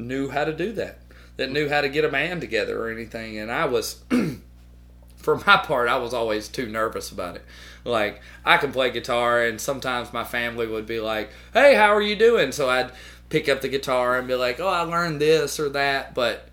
knew 0.00 0.30
how 0.30 0.44
to 0.44 0.52
do 0.52 0.72
that, 0.72 0.98
that 1.36 1.52
knew 1.52 1.68
how 1.68 1.80
to 1.80 1.88
get 1.88 2.04
a 2.04 2.08
band 2.08 2.40
together 2.40 2.82
or 2.82 2.90
anything. 2.90 3.38
And 3.38 3.52
I 3.52 3.66
was, 3.66 4.02
for 5.16 5.36
my 5.46 5.58
part, 5.58 5.88
I 5.88 5.96
was 5.98 6.12
always 6.12 6.48
too 6.48 6.66
nervous 6.66 7.12
about 7.12 7.36
it. 7.36 7.44
Like 7.84 8.20
I 8.44 8.56
can 8.58 8.72
play 8.72 8.90
guitar, 8.90 9.42
and 9.42 9.60
sometimes 9.60 10.12
my 10.12 10.24
family 10.24 10.66
would 10.66 10.86
be 10.86 11.00
like, 11.00 11.30
"Hey, 11.52 11.74
how 11.74 11.94
are 11.94 12.02
you 12.02 12.16
doing?" 12.16 12.52
So 12.52 12.68
I'd 12.68 12.92
pick 13.28 13.48
up 13.48 13.60
the 13.60 13.68
guitar 13.68 14.18
and 14.18 14.28
be 14.28 14.34
like, 14.34 14.60
"Oh, 14.60 14.68
I 14.68 14.82
learned 14.82 15.20
this 15.20 15.58
or 15.58 15.68
that," 15.70 16.14
but 16.14 16.48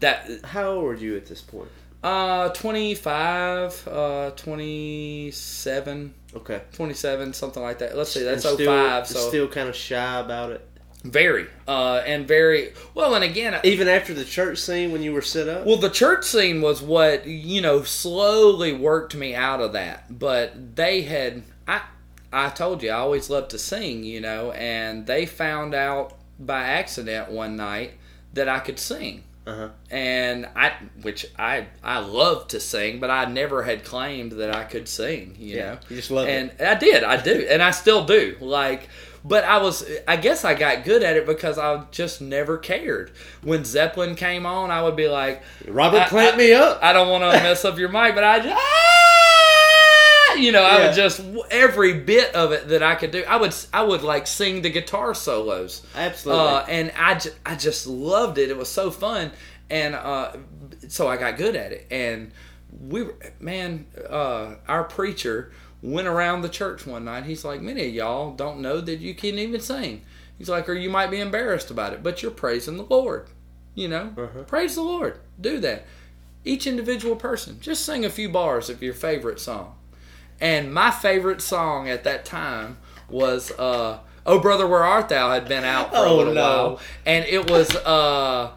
that 0.00 0.28
How 0.44 0.72
old 0.72 0.84
were 0.84 0.94
you 0.94 1.16
at 1.16 1.26
this 1.26 1.40
point? 1.40 1.68
uh 2.04 2.50
25 2.50 3.88
uh 3.88 4.30
27 4.30 6.14
Okay. 6.34 6.60
27 6.74 7.32
something 7.32 7.62
like 7.62 7.78
that 7.78 7.96
let's 7.96 8.10
see 8.12 8.22
that's 8.22 8.44
And 8.44 8.58
05 8.58 9.06
still, 9.06 9.22
so 9.22 9.28
still 9.28 9.48
kind 9.48 9.68
of 9.68 9.74
shy 9.74 10.20
about 10.20 10.50
it. 10.52 10.68
Very 11.10 11.46
uh 11.66 12.02
and 12.06 12.26
very 12.26 12.72
well 12.94 13.14
and 13.14 13.24
again 13.24 13.58
Even 13.64 13.88
after 13.88 14.14
the 14.14 14.24
church 14.24 14.58
scene 14.58 14.92
when 14.92 15.02
you 15.02 15.12
were 15.12 15.22
set 15.22 15.48
up. 15.48 15.66
Well, 15.66 15.76
the 15.76 15.90
church 15.90 16.24
scene 16.24 16.60
was 16.60 16.82
what 16.82 17.26
you 17.26 17.60
know 17.60 17.82
slowly 17.82 18.72
worked 18.72 19.14
me 19.14 19.34
out 19.34 19.60
of 19.60 19.72
that. 19.72 20.18
But 20.18 20.76
they 20.76 21.02
had 21.02 21.42
I 21.66 21.82
I 22.32 22.50
told 22.50 22.82
you 22.82 22.90
I 22.90 22.96
always 22.96 23.30
loved 23.30 23.50
to 23.50 23.58
sing, 23.58 24.04
you 24.04 24.20
know, 24.20 24.52
and 24.52 25.06
they 25.06 25.26
found 25.26 25.74
out 25.74 26.14
by 26.38 26.62
accident 26.62 27.30
one 27.30 27.56
night 27.56 27.92
that 28.34 28.48
I 28.48 28.58
could 28.58 28.78
sing. 28.78 29.24
uh-huh. 29.46 29.68
And 29.90 30.46
I 30.56 30.72
which 31.02 31.26
I 31.38 31.66
I 31.82 32.00
love 32.00 32.48
to 32.48 32.60
sing, 32.60 32.98
but 33.00 33.10
I 33.10 33.26
never 33.26 33.62
had 33.62 33.84
claimed 33.84 34.32
that 34.32 34.54
I 34.54 34.64
could 34.64 34.88
sing, 34.88 35.36
you 35.38 35.56
know. 35.58 35.78
You 35.88 35.96
just 35.96 36.10
love 36.10 36.28
and 36.28 36.50
it. 36.50 36.60
I 36.60 36.74
did, 36.74 37.04
I 37.04 37.22
do, 37.22 37.46
and 37.48 37.62
I 37.62 37.70
still 37.70 38.04
do. 38.04 38.36
Like, 38.40 38.88
but 39.28 39.42
I 39.44 39.58
was, 39.58 39.84
I 40.06 40.16
guess 40.16 40.44
I 40.44 40.54
got 40.54 40.84
good 40.84 41.02
at 41.02 41.16
it 41.16 41.26
because 41.26 41.58
I 41.58 41.84
just 41.90 42.20
never 42.20 42.58
cared. 42.58 43.10
When 43.42 43.64
Zeppelin 43.64 44.14
came 44.14 44.46
on, 44.46 44.70
I 44.70 44.82
would 44.82 44.94
be 44.96 45.08
like, 45.08 45.42
Robert, 45.66 46.02
I- 46.02 46.08
plant 46.08 46.36
me 46.36 46.52
up. 46.52 46.78
I 46.82 46.92
don't 46.92 47.08
want 47.08 47.22
to 47.24 47.42
mess 47.42 47.64
up 47.64 47.78
your 47.78 47.88
mic, 47.88 48.14
but 48.14 48.22
I 48.24 48.38
just, 48.40 48.54
ah! 48.56 50.34
you 50.38 50.52
know, 50.52 50.62
I 50.62 50.78
Yeah. 50.78 50.86
would 50.86 50.94
just 50.94 51.20
every 51.50 51.94
bit 51.94 52.34
of 52.34 52.52
it 52.52 52.68
that 52.68 52.82
I 52.82 52.94
could 52.94 53.10
do. 53.10 53.24
I 53.26 53.36
would, 53.36 53.54
I 53.72 53.82
would 53.82 54.02
like 54.02 54.26
sing 54.26 54.62
the 54.62 54.70
guitar 54.70 55.14
solos. 55.14 55.82
Absolutely. 55.94 56.44
Uh, 56.44 56.64
and 56.68 56.92
I—I 56.96 57.56
just 57.56 57.86
loved 57.86 58.38
it. 58.38 58.50
It 58.50 58.56
was 58.56 58.68
so 58.68 58.90
fun, 58.90 59.32
and 59.70 59.94
uh, 59.94 60.32
so 60.88 61.08
I 61.08 61.16
got 61.16 61.36
good 61.36 61.56
at 61.56 61.72
it. 61.72 61.86
And 61.90 62.32
we, 62.78 63.02
were, 63.04 63.16
man, 63.40 63.86
uh, 64.08 64.56
our 64.68 64.84
preacher 64.84 65.52
went 65.92 66.08
around 66.08 66.42
the 66.42 66.48
church 66.48 66.86
one 66.86 67.04
night. 67.04 67.24
He's 67.24 67.44
like, 67.44 67.60
many 67.60 67.86
of 67.88 67.94
y'all 67.94 68.32
don't 68.34 68.60
know 68.60 68.80
that 68.80 68.98
you 69.00 69.14
can 69.14 69.38
even 69.38 69.60
sing. 69.60 70.02
He's 70.36 70.48
like, 70.48 70.68
or 70.68 70.74
you 70.74 70.90
might 70.90 71.10
be 71.10 71.20
embarrassed 71.20 71.70
about 71.70 71.92
it, 71.92 72.02
but 72.02 72.22
you're 72.22 72.30
praising 72.30 72.76
the 72.76 72.82
Lord. 72.84 73.26
You 73.74 73.88
know, 73.88 74.12
Uh-huh. 74.16 74.42
praise 74.46 74.74
the 74.74 74.82
Lord. 74.82 75.18
Do 75.40 75.58
that. 75.60 75.84
Each 76.44 76.66
individual 76.66 77.16
person, 77.16 77.58
just 77.60 77.84
sing 77.84 78.04
a 78.04 78.10
few 78.10 78.28
bars 78.28 78.68
of 78.70 78.82
your 78.82 78.94
favorite 78.94 79.40
song. 79.40 79.74
And 80.40 80.72
my 80.72 80.90
favorite 80.90 81.40
song 81.40 81.88
at 81.88 82.04
that 82.04 82.24
time 82.24 82.76
was 83.08 83.50
uh, 83.58 83.98
"Oh 84.26 84.38
Brother, 84.38 84.66
Where 84.66 84.84
Art 84.84 85.08
Thou" 85.08 85.30
had 85.30 85.48
been 85.48 85.64
out 85.64 85.90
for 85.90 85.96
a 86.04 86.08
Oh, 86.08 86.16
little 86.16 86.34
no. 86.34 86.42
while, 86.42 86.80
and 87.06 87.24
it 87.24 87.50
was 87.50 87.74
uh, 87.76 88.50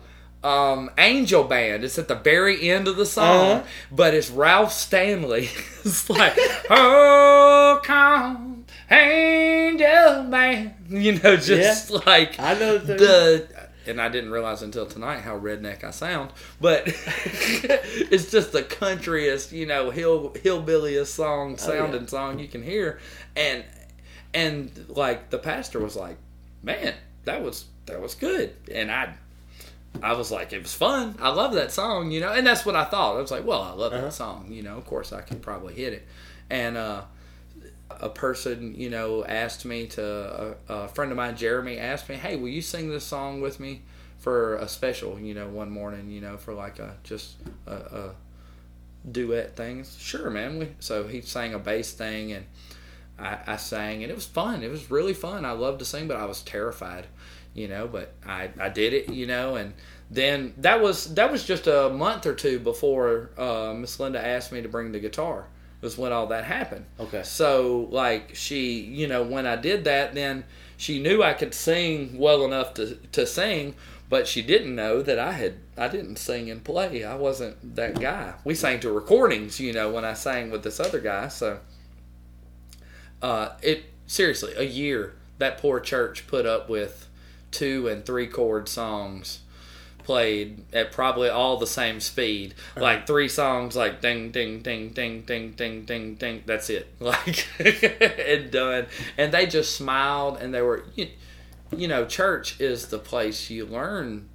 um, 0.43 0.89
Angel 0.97 1.43
Band. 1.43 1.83
It's 1.83 1.97
at 1.99 2.07
the 2.07 2.15
very 2.15 2.69
end 2.69 2.87
of 2.87 2.95
the 2.97 3.05
song, 3.05 3.51
Uh-huh. 3.51 3.63
but 3.91 4.13
it's 4.13 4.29
Ralph 4.29 4.71
Stanley. 4.71 5.49
it's 5.85 6.09
like, 6.09 6.33
"Oh 6.69 7.79
come, 7.83 8.65
Angel 8.89 10.23
Band," 10.23 10.73
you 10.89 11.19
know, 11.19 11.35
just 11.35 11.89
like 11.91 12.39
I 12.39 12.53
know 12.53 12.77
the- 12.77 12.93
the. 12.95 13.69
And 13.87 13.99
I 13.99 14.07
didn't 14.07 14.29
realize 14.29 14.61
until 14.61 14.85
tonight 14.85 15.21
how 15.21 15.39
redneck 15.39 15.83
I 15.83 15.89
sound, 15.89 16.31
but 16.61 16.83
it's 16.85 18.29
just 18.29 18.51
the 18.51 18.61
countryest, 18.61 19.51
you 19.51 19.65
know, 19.65 19.89
hill 19.89 20.29
hillbilliest 20.35 21.07
song, 21.07 21.57
sounding 21.57 22.05
song 22.05 22.37
you 22.37 22.47
can 22.47 22.61
hear, 22.61 22.99
and 23.35 23.63
and 24.33 24.85
like 24.89 25.31
the 25.31 25.39
pastor 25.39 25.79
was 25.79 25.95
like, 25.95 26.17
"Man, 26.61 26.93
that 27.25 27.41
was 27.41 27.65
that 27.87 27.99
was 27.99 28.13
good," 28.13 28.53
and 28.71 28.91
I 28.91 29.13
I 30.01 30.13
was 30.13 30.31
like, 30.31 30.53
it 30.53 30.61
was 30.61 30.73
fun. 30.73 31.15
I 31.19 31.29
love 31.29 31.53
that 31.55 31.71
song, 31.71 32.11
you 32.11 32.21
know, 32.21 32.31
and 32.31 32.45
that's 32.47 32.65
what 32.65 32.75
I 32.75 32.85
thought. 32.85 33.17
I 33.17 33.21
was 33.21 33.31
like, 33.31 33.45
well, 33.45 33.61
I 33.61 33.71
love 33.71 33.91
Uh-huh. 33.93 34.03
that 34.03 34.13
song, 34.13 34.47
you 34.51 34.63
know. 34.63 34.77
Of 34.77 34.85
course, 34.85 35.11
I 35.11 35.21
can 35.21 35.39
probably 35.39 35.73
hit 35.73 35.93
it, 35.93 36.07
and 36.49 36.77
uh, 36.77 37.01
A 38.01 38.07
person, 38.09 38.75
you 38.77 38.89
know, 38.89 39.25
asked 39.25 39.65
me 39.65 39.87
to 39.87 40.55
a, 40.69 40.73
a 40.73 40.87
friend 40.89 41.11
of 41.11 41.17
mine, 41.17 41.35
Jeremy, 41.35 41.77
asked 41.79 42.07
me, 42.07 42.15
"Hey, 42.15 42.35
will 42.37 42.47
you 42.49 42.61
sing 42.61 42.89
this 42.89 43.03
song 43.03 43.41
with 43.41 43.59
me 43.59 43.81
for 44.19 44.55
a 44.57 44.67
special?" 44.69 45.19
You 45.19 45.33
know, 45.33 45.47
one 45.49 45.69
morning, 45.71 46.09
you 46.11 46.21
know, 46.21 46.37
for 46.37 46.53
like 46.53 46.79
a 46.79 46.95
just 47.03 47.35
a, 47.67 47.73
a 47.73 48.11
duet 49.11 49.55
thing. 49.55 49.85
Sure, 49.97 50.29
man. 50.29 50.59
We, 50.59 50.67
so 50.79 51.07
he 51.07 51.21
sang 51.21 51.53
a 51.53 51.59
bass 51.59 51.91
thing, 51.91 52.31
and 52.31 52.45
I, 53.17 53.39
I 53.47 53.55
sang, 53.57 54.03
and 54.03 54.11
it 54.11 54.15
was 54.15 54.25
fun. 54.27 54.63
It 54.63 54.69
was 54.69 54.89
really 54.91 55.13
fun. 55.15 55.43
I 55.45 55.51
loved 55.51 55.79
to 55.79 55.85
sing, 55.85 56.07
but 56.07 56.15
I 56.15 56.25
was 56.25 56.41
terrified, 56.41 57.07
you 57.53 57.67
know. 57.67 57.87
But 57.87 58.13
I, 58.25 58.49
I 58.59 58.69
did 58.69 58.93
it, 58.93 59.09
you 59.09 59.27
know, 59.27 59.55
and 59.55 59.73
then 60.09 60.53
that 60.57 60.81
was 60.81 61.13
that 61.15 61.31
was 61.31 61.45
just 61.45 61.67
a 61.67 61.89
month 61.89 62.25
or 62.25 62.33
two 62.33 62.59
before 62.59 63.31
uh, 63.37 63.73
Miss 63.73 63.99
Linda 63.99 64.25
asked 64.25 64.51
me 64.51 64.61
to 64.61 64.69
bring 64.69 64.91
the 64.91 64.99
guitar. 64.99 65.45
Was 65.81 65.97
when 65.97 66.11
all 66.11 66.27
that 66.27 66.43
happened. 66.43 66.85
Okay. 66.99 67.23
So 67.23 67.87
like 67.89 68.35
she, 68.35 68.81
you 68.81 69.07
know, 69.07 69.23
when 69.23 69.45
I 69.45 69.55
did 69.55 69.85
that, 69.85 70.13
then 70.13 70.43
she 70.75 71.01
knew 71.01 71.23
I 71.23 71.33
could 71.33 71.53
sing 71.53 72.17
well 72.17 72.43
enough 72.43 72.73
to 72.73 72.95
to 73.13 73.25
sing, 73.25 73.75
but 74.09 74.27
she 74.27 74.41
didn't 74.41 74.75
know 74.75 75.01
that 75.01 75.17
I 75.19 75.31
had 75.31 75.55
I 75.77 75.87
didn't 75.87 76.17
sing 76.17 76.49
and 76.49 76.61
play. 76.63 77.05
I 77.05 77.15
wasn't 77.15 77.75
that 77.75 77.99
guy. 77.99 78.33
We 78.43 78.55
sang 78.55 78.81
to 78.81 78.91
recordings, 78.91 79.59
you 79.61 79.71
know, 79.71 79.89
when 79.89 80.03
I 80.03 80.15
sang 80.15 80.51
with 80.51 80.63
this 80.63 80.81
other 80.81 80.99
guy. 80.99 81.29
So 81.29 81.59
uh, 83.21 83.49
it 83.61 83.85
seriously 84.07 84.53
a 84.57 84.63
year 84.63 85.15
that 85.37 85.57
poor 85.57 85.79
church 85.79 86.27
put 86.27 86.45
up 86.45 86.69
with 86.69 87.07
two 87.51 87.87
and 87.87 88.05
three 88.05 88.27
chord 88.27 88.67
songs 88.69 89.39
played 90.03 90.63
at 90.73 90.91
probably 90.91 91.29
all 91.29 91.57
the 91.57 91.67
same 91.67 91.99
speed. 91.99 92.55
Like 92.75 93.05
three 93.05 93.27
songs, 93.29 93.75
like 93.75 94.01
ding, 94.01 94.31
ding, 94.31 94.61
ding, 94.61 94.89
ding, 94.89 95.21
ding, 95.21 95.51
ding, 95.51 95.85
ding, 95.85 96.15
ding. 96.15 96.43
That's 96.45 96.69
it. 96.69 96.87
Like 96.99 97.47
and 97.59 98.49
done. 98.51 98.87
And 99.17 99.31
they 99.31 99.45
just 99.45 99.75
smiled, 99.75 100.37
and 100.41 100.53
they 100.53 100.61
were, 100.63 100.83
you, 100.95 101.09
you 101.75 101.87
know, 101.87 102.05
church 102.05 102.59
is 102.59 102.87
the 102.87 102.97
place 102.97 103.49
you 103.51 103.65
learn 103.67 104.29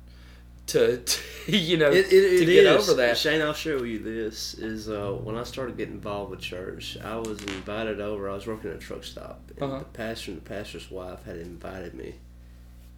to, 0.69 0.99
to 0.99 1.21
you 1.57 1.77
know, 1.77 1.91
It, 1.91 2.07
it, 2.07 2.11
to 2.11 2.43
it 2.43 2.47
get 2.47 2.67
is. 2.67 2.89
over 2.89 2.97
that. 2.99 3.19
Shane, 3.19 3.43
I'll 3.43 3.53
show 3.53 3.83
you 3.83 3.99
this. 3.99 4.55
Is 4.55 4.89
uh, 4.89 5.11
when 5.11 5.37
I 5.37 5.43
started 5.43 5.77
getting 5.77 5.95
involved 5.95 6.31
with 6.31 6.41
church, 6.41 6.97
I 7.03 7.17
was 7.17 7.43
invited 7.43 8.01
over. 8.01 8.31
I 8.31 8.35
was 8.35 8.47
working 8.47 8.71
at 8.71 8.77
a 8.77 8.79
truck 8.79 9.03
stop, 9.03 9.41
and 9.57 9.63
Uh-huh. 9.65 9.79
the 9.81 9.85
pastor 9.87 10.31
and 10.31 10.41
the 10.41 10.45
pastor's 10.49 10.89
wife 10.91 11.25
had 11.25 11.37
invited 11.37 11.95
me. 11.95 12.15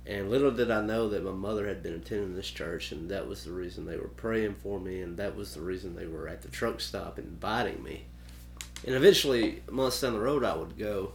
And 0.07 0.31
little 0.31 0.53
did 0.53 0.71
I 0.71 0.83
know 0.83 1.09
that 1.09 1.25
my 1.25 1.33
mother 1.33 1.67
had 1.67 1.83
been 1.83 1.95
attending 1.95 2.37
this 2.37 2.49
church, 2.51 2.93
and 2.93 3.11
that 3.11 3.27
was 3.27 3.43
the 3.45 3.51
reason 3.51 3.87
they 3.87 3.97
were 3.97 4.07
praying 4.09 4.55
for 4.63 4.79
me, 4.79 5.01
and 5.01 5.17
that 5.17 5.35
was 5.35 5.55
the 5.55 5.61
reason 5.61 5.97
they 5.97 6.07
were 6.07 6.29
at 6.29 6.43
the 6.43 6.49
truck 6.49 6.81
stop 6.81 7.19
inviting 7.19 7.83
me. 7.83 8.05
And 8.87 8.95
eventually, 8.95 9.63
months 9.71 10.01
down 10.01 10.13
the 10.13 10.21
road, 10.21 10.45
I 10.45 10.55
would 10.55 10.79
go, 10.79 11.13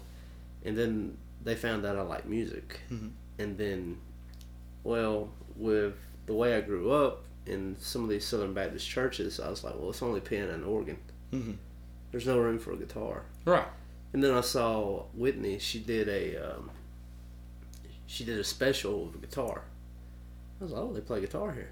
and 0.66 0.78
then 0.78 1.18
they 1.44 1.56
found 1.56 1.86
out 1.86 1.96
I 1.98 2.02
like 2.02 2.26
music, 2.26 2.82
Mhm. 2.92 3.12
and 3.40 3.58
then, 3.58 3.98
well, 4.84 5.32
with 5.56 5.96
the 6.26 6.34
way 6.34 6.56
I 6.58 6.62
grew 6.62 6.92
up 6.92 7.24
in 7.46 7.78
some 7.80 8.04
of 8.04 8.10
these 8.10 8.26
Southern 8.26 8.54
Baptist 8.54 8.88
churches, 8.90 9.40
I 9.40 9.50
was 9.50 9.64
like, 9.64 9.76
well, 9.80 9.92
it's 9.92 10.02
only 10.04 10.20
piano 10.20 10.54
and 10.54 10.66
organ. 10.66 10.98
Mhm. 11.32 11.56
There's 12.12 12.28
no 12.28 12.40
room 12.40 12.60
for 12.60 12.74
a 12.74 12.78
guitar. 12.78 13.24
Right. 13.46 13.68
And 14.12 14.22
then 14.22 14.34
I 14.34 14.42
saw 14.42 15.04
Whitney. 15.14 15.60
She 15.60 15.80
did 15.80 16.10
a 16.10 16.36
um, 16.36 16.72
she 18.12 18.26
did 18.26 18.38
a 18.38 18.44
special 18.44 19.06
with 19.06 19.16
a 19.16 19.18
guitar. 19.20 19.64
I 20.60 20.64
was 20.66 20.74
like, 20.74 20.82
oh, 20.84 20.92
they 20.92 21.00
play 21.00 21.22
guitar 21.22 21.54
here. 21.54 21.72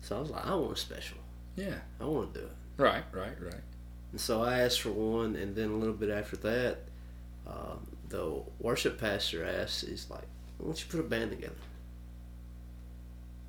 So 0.00 0.16
I 0.16 0.20
was 0.20 0.30
like, 0.30 0.44
I 0.44 0.54
want 0.56 0.72
a 0.72 0.76
special. 0.76 1.18
Yeah. 1.54 1.76
I 2.00 2.04
want 2.04 2.34
to 2.34 2.40
do 2.40 2.46
it. 2.46 2.52
Right. 2.82 3.04
Right. 3.12 3.40
Right. 3.40 3.62
And 4.10 4.20
so 4.20 4.42
I 4.42 4.58
asked 4.62 4.80
for 4.80 4.90
one, 4.90 5.36
and 5.36 5.54
then 5.54 5.70
a 5.70 5.76
little 5.76 5.94
bit 5.94 6.10
after 6.10 6.36
that, 6.38 6.78
uh, 7.46 7.76
the 8.08 8.42
worship 8.58 8.98
pastor 9.00 9.44
asked, 9.46 9.86
he's 9.86 10.10
like, 10.10 10.26
why 10.58 10.66
don't 10.66 10.80
you 10.80 10.86
put 10.90 10.98
a 10.98 11.04
band 11.04 11.30
together? 11.30 11.54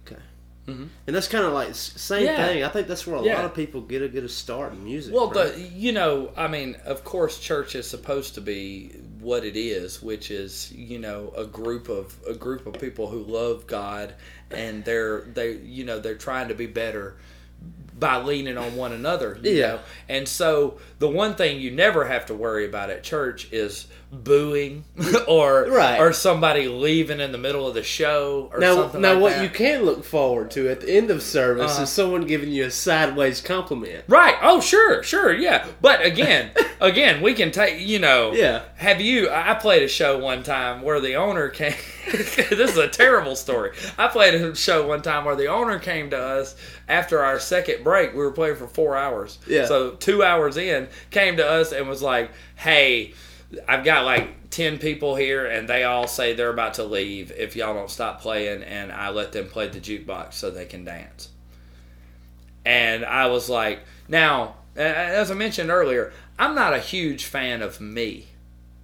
Okay. 0.05 0.21
Mhm. 0.67 0.89
And 1.07 1.15
that's 1.15 1.27
kind 1.27 1.45
of 1.45 1.53
like 1.53 1.73
same 1.73 2.25
Yeah. 2.25 2.45
thing. 2.47 2.63
I 2.63 2.69
think 2.69 2.87
that's 2.87 3.07
where 3.07 3.15
a 3.17 3.23
Yeah. 3.23 3.35
lot 3.37 3.45
of 3.45 3.55
people 3.55 3.81
get 3.81 4.03
a 4.03 4.07
get 4.07 4.23
a 4.23 4.29
start 4.29 4.73
in 4.73 4.83
music. 4.83 5.13
Well, 5.15 5.31
right? 5.31 5.53
the 5.55 5.61
you 5.61 5.91
know, 5.91 6.31
I 6.37 6.47
mean, 6.47 6.75
of 6.85 7.03
course, 7.03 7.39
church 7.39 7.73
is 7.75 7.87
supposed 7.87 8.35
to 8.35 8.41
be 8.41 8.91
what 9.19 9.43
it 9.45 9.55
is, 9.57 10.01
which 10.01 10.31
is 10.31 10.71
you 10.71 10.99
know 10.99 11.33
a 11.35 11.45
group 11.45 11.89
of 11.89 12.15
a 12.27 12.33
group 12.33 12.65
of 12.67 12.73
people 12.79 13.07
who 13.07 13.23
love 13.23 13.67
God, 13.67 14.13
and 14.51 14.83
they're 14.85 15.21
they 15.21 15.53
you 15.53 15.85
know 15.85 15.99
they're 15.99 16.15
trying 16.15 16.47
to 16.49 16.55
be 16.55 16.67
better 16.67 17.15
by 17.97 18.21
leaning 18.21 18.57
on 18.57 18.75
one 18.75 18.91
another. 18.91 19.39
You 19.41 19.51
Yeah. 19.51 19.67
know? 19.67 19.79
and 20.09 20.27
so 20.27 20.77
the 20.99 21.07
one 21.07 21.35
thing 21.35 21.59
you 21.59 21.71
never 21.71 22.05
have 22.05 22.25
to 22.27 22.33
worry 22.33 22.65
about 22.65 22.89
at 22.89 23.03
church 23.03 23.51
is 23.53 23.87
booing 24.23 24.83
or 25.27 25.65
Right. 25.69 25.99
or 25.99 26.13
somebody 26.13 26.67
leaving 26.67 27.19
in 27.19 27.31
the 27.31 27.37
middle 27.37 27.67
of 27.67 27.73
the 27.73 27.83
show 27.83 28.49
or 28.53 28.59
now, 28.59 28.75
something 28.75 29.01
now 29.01 29.13
like 29.13 29.21
what 29.21 29.33
that. 29.33 29.43
you 29.43 29.49
can 29.49 29.83
look 29.83 30.03
forward 30.03 30.51
to 30.51 30.69
at 30.69 30.81
the 30.81 30.91
end 30.91 31.11
of 31.11 31.21
service 31.21 31.73
Uh-huh. 31.73 31.83
is 31.83 31.89
someone 31.89 32.25
giving 32.25 32.49
you 32.51 32.65
a 32.65 32.71
sideways 32.71 33.41
compliment. 33.41 34.03
Right. 34.07 34.35
Oh, 34.41 34.61
sure, 34.61 35.03
sure, 35.03 35.33
yeah. 35.33 35.65
But 35.81 36.05
again, 36.05 36.51
again, 36.81 37.21
we 37.21 37.33
can 37.33 37.51
take. 37.51 37.79
You 37.79 37.99
know. 37.99 38.31
Yeah. 38.33 38.63
Have 38.75 39.01
you? 39.01 39.29
I 39.29 39.51
I 39.51 39.53
played 39.55 39.83
a 39.83 39.87
show 39.87 40.17
one 40.17 40.43
time 40.43 40.81
where 40.81 40.99
the 40.99 41.15
owner 41.15 41.49
came. 41.49 41.73
this 42.11 42.37
is 42.71 42.77
a 42.77 42.87
terrible 42.87 43.35
story. 43.35 43.71
I 43.97 44.07
played 44.07 44.33
a 44.35 44.55
show 44.55 44.87
one 44.87 45.01
time 45.01 45.25
where 45.25 45.35
the 45.35 45.47
owner 45.47 45.79
came 45.79 46.09
to 46.11 46.17
us 46.19 46.55
after 46.87 47.19
our 47.23 47.39
second 47.39 47.83
break. 47.83 48.11
We 48.13 48.19
were 48.19 48.31
playing 48.31 48.55
for 48.57 48.67
four 48.67 48.95
hours. 48.95 49.39
Yeah. 49.47 49.65
So 49.65 49.91
two 49.91 50.23
hours 50.23 50.57
in, 50.57 50.87
came 51.11 51.37
to 51.37 51.47
us 51.47 51.71
and 51.71 51.87
was 51.89 52.01
like, 52.01 52.31
"Hey." 52.55 53.13
I've 53.67 53.83
got 53.83 54.05
like 54.05 54.49
10 54.49 54.79
people 54.79 55.15
here 55.15 55.45
and 55.45 55.67
they 55.67 55.83
all 55.83 56.07
say 56.07 56.33
they're 56.33 56.49
about 56.49 56.75
to 56.75 56.83
leave 56.83 57.31
if 57.31 57.55
y'all 57.55 57.73
don't 57.73 57.89
stop 57.89 58.21
playing 58.21 58.63
and 58.63 58.91
I 58.91 59.09
let 59.09 59.31
them 59.31 59.47
play 59.47 59.67
the 59.67 59.79
jukebox 59.79 60.33
so 60.33 60.49
they 60.49 60.65
can 60.65 60.83
dance 60.83 61.29
and 62.65 63.05
I 63.05 63.27
was 63.27 63.47
like, 63.47 63.81
now, 64.07 64.55
as 64.75 65.29
I 65.29 65.35
mentioned 65.35 65.69
earlier, 65.69 66.11
I'm 66.37 66.55
not 66.55 66.73
a 66.73 66.79
huge 66.79 67.25
fan 67.25 67.61
of 67.61 67.79
me. 67.79 68.27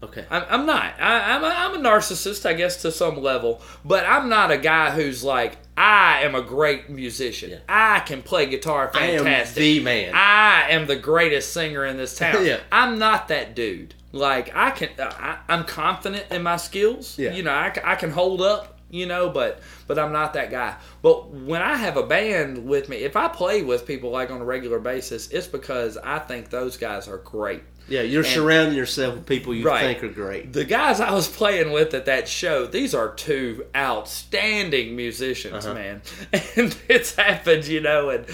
Okay. 0.04 0.26
I'm, 0.30 0.44
I'm 0.50 0.66
not. 0.66 0.94
I, 1.00 1.36
I'm, 1.36 1.44
a, 1.44 1.48
I'm 1.48 1.86
a 1.86 1.90
narcissist, 1.90 2.46
I 2.46 2.54
guess, 2.54 2.82
to 2.84 2.92
some 2.92 3.22
level, 3.22 3.62
but 3.84 4.06
I'm 4.06 4.30
not 4.30 4.52
a 4.52 4.58
guy 4.58 4.92
who's 4.92 5.24
like, 5.24 5.58
I 5.78 6.22
am 6.22 6.36
a 6.36 6.42
great 6.42 6.90
musician. 6.90 7.52
Yeah. 7.52 7.60
I 7.68 8.00
can 8.00 8.22
play 8.22 8.46
guitar 8.48 8.92
I 8.94 9.08
am 9.08 9.24
fantastic. 9.24 9.56
the 9.56 9.80
man. 9.80 10.14
I 10.16 10.70
am 10.70 10.88
the 10.88 10.96
greatest 10.96 11.54
singer 11.54 11.86
in 11.86 11.98
this 11.98 12.18
town. 12.18 12.46
Yeah. 12.46 12.60
I'm 12.72 12.98
not 12.98 13.28
that 13.28 13.56
dude. 13.56 13.94
Like 14.12 14.52
I 14.56 14.72
can, 14.72 14.90
I, 15.00 15.38
I'm 15.48 15.64
confident 15.64 16.26
in 16.32 16.44
my 16.44 16.58
skills. 16.58 17.18
Yeah. 17.18 17.34
You 17.34 17.44
know, 17.44 17.52
I, 17.52 17.74
I 17.84 17.96
can 17.96 18.12
hold 18.12 18.42
up. 18.42 18.78
You 18.94 19.06
know, 19.06 19.30
but 19.30 19.62
but 19.88 19.98
I'm 19.98 20.12
not 20.12 20.34
that 20.34 20.52
guy. 20.52 20.76
But 21.02 21.30
when 21.32 21.62
I 21.62 21.76
have 21.78 21.96
a 21.96 22.04
band 22.04 22.66
with 22.68 22.90
me, 22.90 22.98
if 22.98 23.16
I 23.16 23.30
play 23.30 23.62
with 23.62 23.88
people 23.88 24.10
like 24.10 24.32
on 24.32 24.42
a 24.42 24.44
regular 24.44 24.80
basis, 24.80 25.30
it's 25.30 25.48
because 25.48 25.96
I 25.98 26.20
think 26.20 26.50
those 26.50 26.76
guys 26.76 27.08
are 27.08 27.20
great. 27.20 27.64
yeah, 27.88 28.02
you're 28.02 28.26
surrounding 28.26 28.76
yourself 28.78 29.14
with 29.16 29.26
people 29.26 29.56
you 29.56 29.64
Right. 29.64 29.80
think 29.98 30.04
are 30.04 30.14
great. 30.14 30.52
The 30.52 30.66
guys 30.66 31.00
I 31.00 31.14
was 31.14 31.30
playing 31.30 31.72
with 31.72 31.94
at 31.94 32.04
that 32.08 32.28
show, 32.28 32.66
these 32.68 32.94
are 32.94 33.14
two 33.16 33.66
outstanding 33.74 34.96
musicians, 34.96 35.66
Uh-huh. 35.66 35.74
man. 35.74 36.02
And 36.58 36.76
it's 36.90 37.16
happened, 37.16 37.68
you 37.68 37.80
know, 37.80 38.10
and 38.10 38.26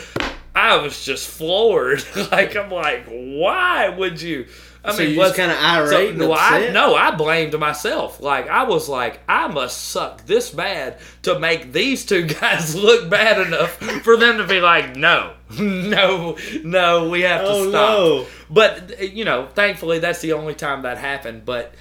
I 0.55 0.77
was 0.77 1.05
just 1.05 1.27
floored. 1.29 2.03
like 2.31 2.55
I'm 2.55 2.71
like, 2.71 3.05
why 3.05 3.89
would 3.89 4.19
you? 4.21 4.47
I 4.87 4.93
So 4.93 5.01
you're 5.03 5.09
just 5.11 5.17
what's- 5.17 5.35
kinda 5.35 5.55
irate 5.61 6.09
and 6.11 6.17
no, 6.19 6.33
I, 6.33 6.69
no, 6.71 6.95
I 6.95 7.11
blamed 7.11 7.57
myself. 7.59 8.19
Like 8.21 8.47
I 8.47 8.63
was 8.63 8.87
like, 8.87 9.19
I 9.27 9.47
must 9.47 9.89
suck 9.89 10.25
this 10.25 10.49
bad 10.49 10.97
to 11.23 11.37
make 11.39 11.73
these 11.73 12.05
two 12.05 12.25
guys 12.39 12.75
look 12.75 13.09
bad 13.09 13.45
enough 13.45 13.71
for 14.03 14.15
them 14.17 14.37
to 14.37 14.47
be 14.47 14.61
like, 14.61 14.95
no, 14.95 15.33
no, 15.59 16.37
no, 16.63 17.09
we 17.09 17.21
have 17.21 17.41
to 17.41 17.47
Oh, 17.49 17.69
stop. 17.69 17.99
no. 17.99 18.25
But 18.49 19.01
you 19.13 19.25
know, 19.25 19.47
thankfully, 19.53 19.99
that's 19.99 20.19
the 20.21 20.33
only 20.33 20.55
time 20.55 20.83
that 20.83 20.97
happened. 20.97 21.43
But 21.45 21.73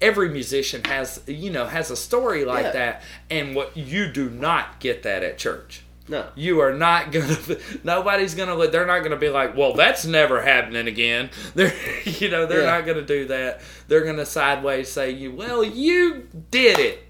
every 0.00 0.28
musician 0.28 0.84
has, 0.84 1.22
you 1.26 1.50
know, 1.50 1.64
has 1.66 1.90
a 1.90 1.96
story 1.96 2.44
like 2.44 2.64
Yeah. 2.66 2.72
that, 2.72 3.02
and 3.30 3.54
what 3.54 3.76
you 3.76 4.12
do 4.12 4.28
not 4.28 4.78
get 4.80 5.04
that 5.04 5.22
at 5.22 5.38
church. 5.38 5.82
No. 6.08 6.26
You 6.34 6.60
are 6.60 6.72
not 6.72 7.12
gonna. 7.12 7.36
Nobody's 7.84 8.34
gonna. 8.34 8.68
They're 8.68 8.86
not 8.86 9.02
gonna 9.04 9.16
be 9.16 9.28
like, 9.28 9.56
"Well, 9.56 9.74
that's 9.74 10.04
never 10.04 10.42
happening 10.42 10.88
again." 10.88 11.30
They're, 11.54 11.72
you 12.04 12.28
know, 12.28 12.46
they're 12.46 12.62
Yeah. 12.62 12.70
not 12.78 12.86
gonna 12.86 13.02
do 13.02 13.26
that. 13.28 13.60
They're 13.88 14.04
gonna 14.04 14.26
sideways 14.26 14.90
say, 14.90 15.12
"You, 15.12 15.32
well, 15.32 15.62
you 15.62 16.28
did 16.50 16.78
it." 16.80 17.04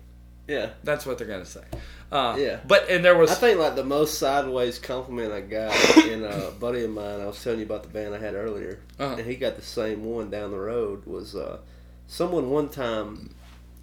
Yeah. 0.46 0.70
That's 0.84 1.06
what 1.06 1.16
they're 1.18 1.26
gonna 1.26 1.46
say. 1.46 1.62
Uh, 2.10 2.36
Yeah. 2.38 2.60
But 2.68 2.90
and 2.90 3.02
there 3.02 3.16
was. 3.16 3.30
I 3.30 3.34
think 3.36 3.58
like 3.58 3.76
the 3.76 3.84
most 3.84 4.18
sideways 4.18 4.78
compliment 4.78 5.32
I 5.32 5.40
got 5.40 5.96
in 6.06 6.22
a 6.24 6.50
buddy 6.50 6.84
of 6.84 6.90
mine. 6.90 7.20
I 7.22 7.26
was 7.26 7.42
telling 7.42 7.60
you 7.60 7.64
about 7.64 7.84
the 7.84 7.88
band 7.88 8.14
I 8.14 8.18
had 8.18 8.34
earlier, 8.34 8.78
Uh-huh. 8.98 9.14
and 9.16 9.26
he 9.26 9.36
got 9.36 9.56
the 9.56 9.62
same 9.62 10.04
one 10.04 10.28
down 10.28 10.50
the 10.50 10.58
road. 10.60 11.06
Was 11.06 11.34
uh, 11.34 11.58
someone 12.08 12.50
one 12.50 12.68
time, 12.68 13.34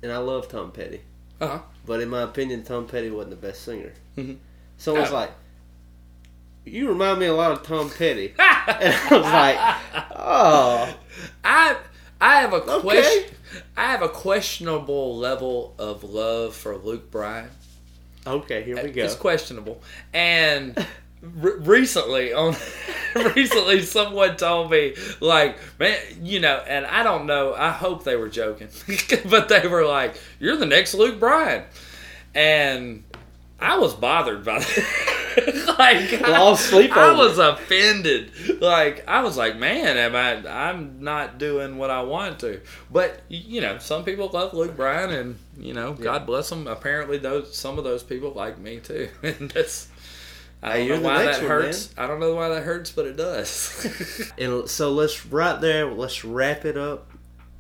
and 0.03 0.11
I 0.11 0.17
love 0.17 0.47
Tom 0.49 0.71
Petty, 0.71 1.01
uh-huh. 1.41 1.61
but 1.87 1.99
in 1.99 2.09
my 2.09 2.21
opinion, 2.21 2.61
Tom 2.63 2.85
Petty 2.85 3.09
wasn't 3.09 3.31
the 3.31 3.47
best 3.47 3.63
singer. 3.63 3.93
Mhm. 4.79 4.81
Someone's 4.81 5.11
Oh. 5.11 5.13
like, 5.15 5.31
"You 6.65 6.89
remind 6.89 7.19
me 7.19 7.25
a 7.27 7.33
lot 7.33 7.51
of 7.51 7.63
Tom 7.63 7.89
Petty," 7.89 8.33
and 8.39 8.93
I 8.93 9.07
was 9.11 9.23
like, 9.23 9.57
"Oh, 10.15 10.93
I 11.43 11.75
I 12.21 12.41
have 12.41 12.53
a 12.53 12.57
Okay. 12.57 12.81
question. 12.81 13.23
I 13.77 13.85
have 13.91 14.01
a 14.01 14.09
questionable 14.09 15.17
level 15.17 15.73
of 15.79 16.03
love 16.03 16.55
for 16.55 16.75
Luke 16.77 17.09
Bryan. 17.11 17.49
Okay, 18.27 18.61
here 18.63 18.81
we 18.83 18.91
go. 18.91 19.03
It's 19.05 19.15
questionable. 19.15 19.81
And 20.13 20.77
re- 21.21 21.53
recently, 21.59 22.33
on 22.33 22.55
recently, 23.35 23.81
someone 23.81 24.35
told 24.35 24.69
me 24.69 24.93
like, 25.21 25.57
man, 25.79 25.97
you 26.21 26.39
know, 26.41 26.61
and 26.67 26.85
I 26.85 27.01
don't 27.03 27.25
know. 27.25 27.53
I 27.55 27.71
hope 27.71 28.03
they 28.03 28.17
were 28.17 28.27
joking, 28.29 28.67
but 29.29 29.47
they 29.49 29.65
were 29.67 29.85
like, 29.85 30.19
"You're 30.39 30.57
the 30.57 30.65
next 30.65 30.93
Luke 30.93 31.19
Bryan," 31.19 31.63
and 32.35 33.03
I 33.61 33.77
was 33.77 33.93
bothered 33.93 34.45
by 34.45 34.59
that. 34.59 35.75
like, 35.79 36.21
Lost 36.21 36.67
sleep 36.67 36.95
I, 36.95 37.01
I 37.01 37.09
over 37.09 37.23
it. 37.23 37.27
was 37.27 37.37
offended. 37.37 38.61
Like, 38.61 39.07
I 39.07 39.21
was 39.21 39.37
like, 39.37 39.57
man, 39.57 39.97
am 39.97 40.15
I? 40.15 40.69
I'm 40.69 41.01
not 41.03 41.37
doing 41.37 41.77
what 41.77 41.89
I 41.89 42.01
want 42.03 42.39
to. 42.39 42.61
But 42.91 43.21
you 43.29 43.61
know, 43.61 43.77
some 43.77 44.03
people 44.03 44.29
love 44.29 44.53
Luke 44.53 44.75
Bryan, 44.75 45.11
and 45.11 45.37
you 45.57 45.73
know, 45.73 45.93
God 45.93 46.25
bless 46.25 46.49
them. 46.49 46.67
Apparently, 46.67 47.17
those 47.17 47.55
some 47.55 47.77
of 47.77 47.83
those 47.83 48.03
people 48.03 48.31
like 48.31 48.57
me 48.57 48.79
too, 48.79 49.09
and 49.23 49.49
that's. 49.51 49.87
I 50.61 50.85
don't 50.85 51.01
know 51.01 51.07
why 51.07 51.23
that 51.23 51.37
one, 51.39 51.49
hurts. 51.49 51.93
I 51.97 52.05
don't 52.05 52.19
know 52.19 52.35
why 52.35 52.49
that 52.49 52.63
hurts, 52.63 52.91
but 52.91 53.05
it 53.05 53.15
does. 53.15 54.31
And 54.37 54.69
so 54.69 54.91
let's 54.91 55.25
right 55.25 55.59
there. 55.61 55.85
Let's 55.85 56.25
wrap 56.25 56.65
it 56.65 56.75
up. 56.75 57.09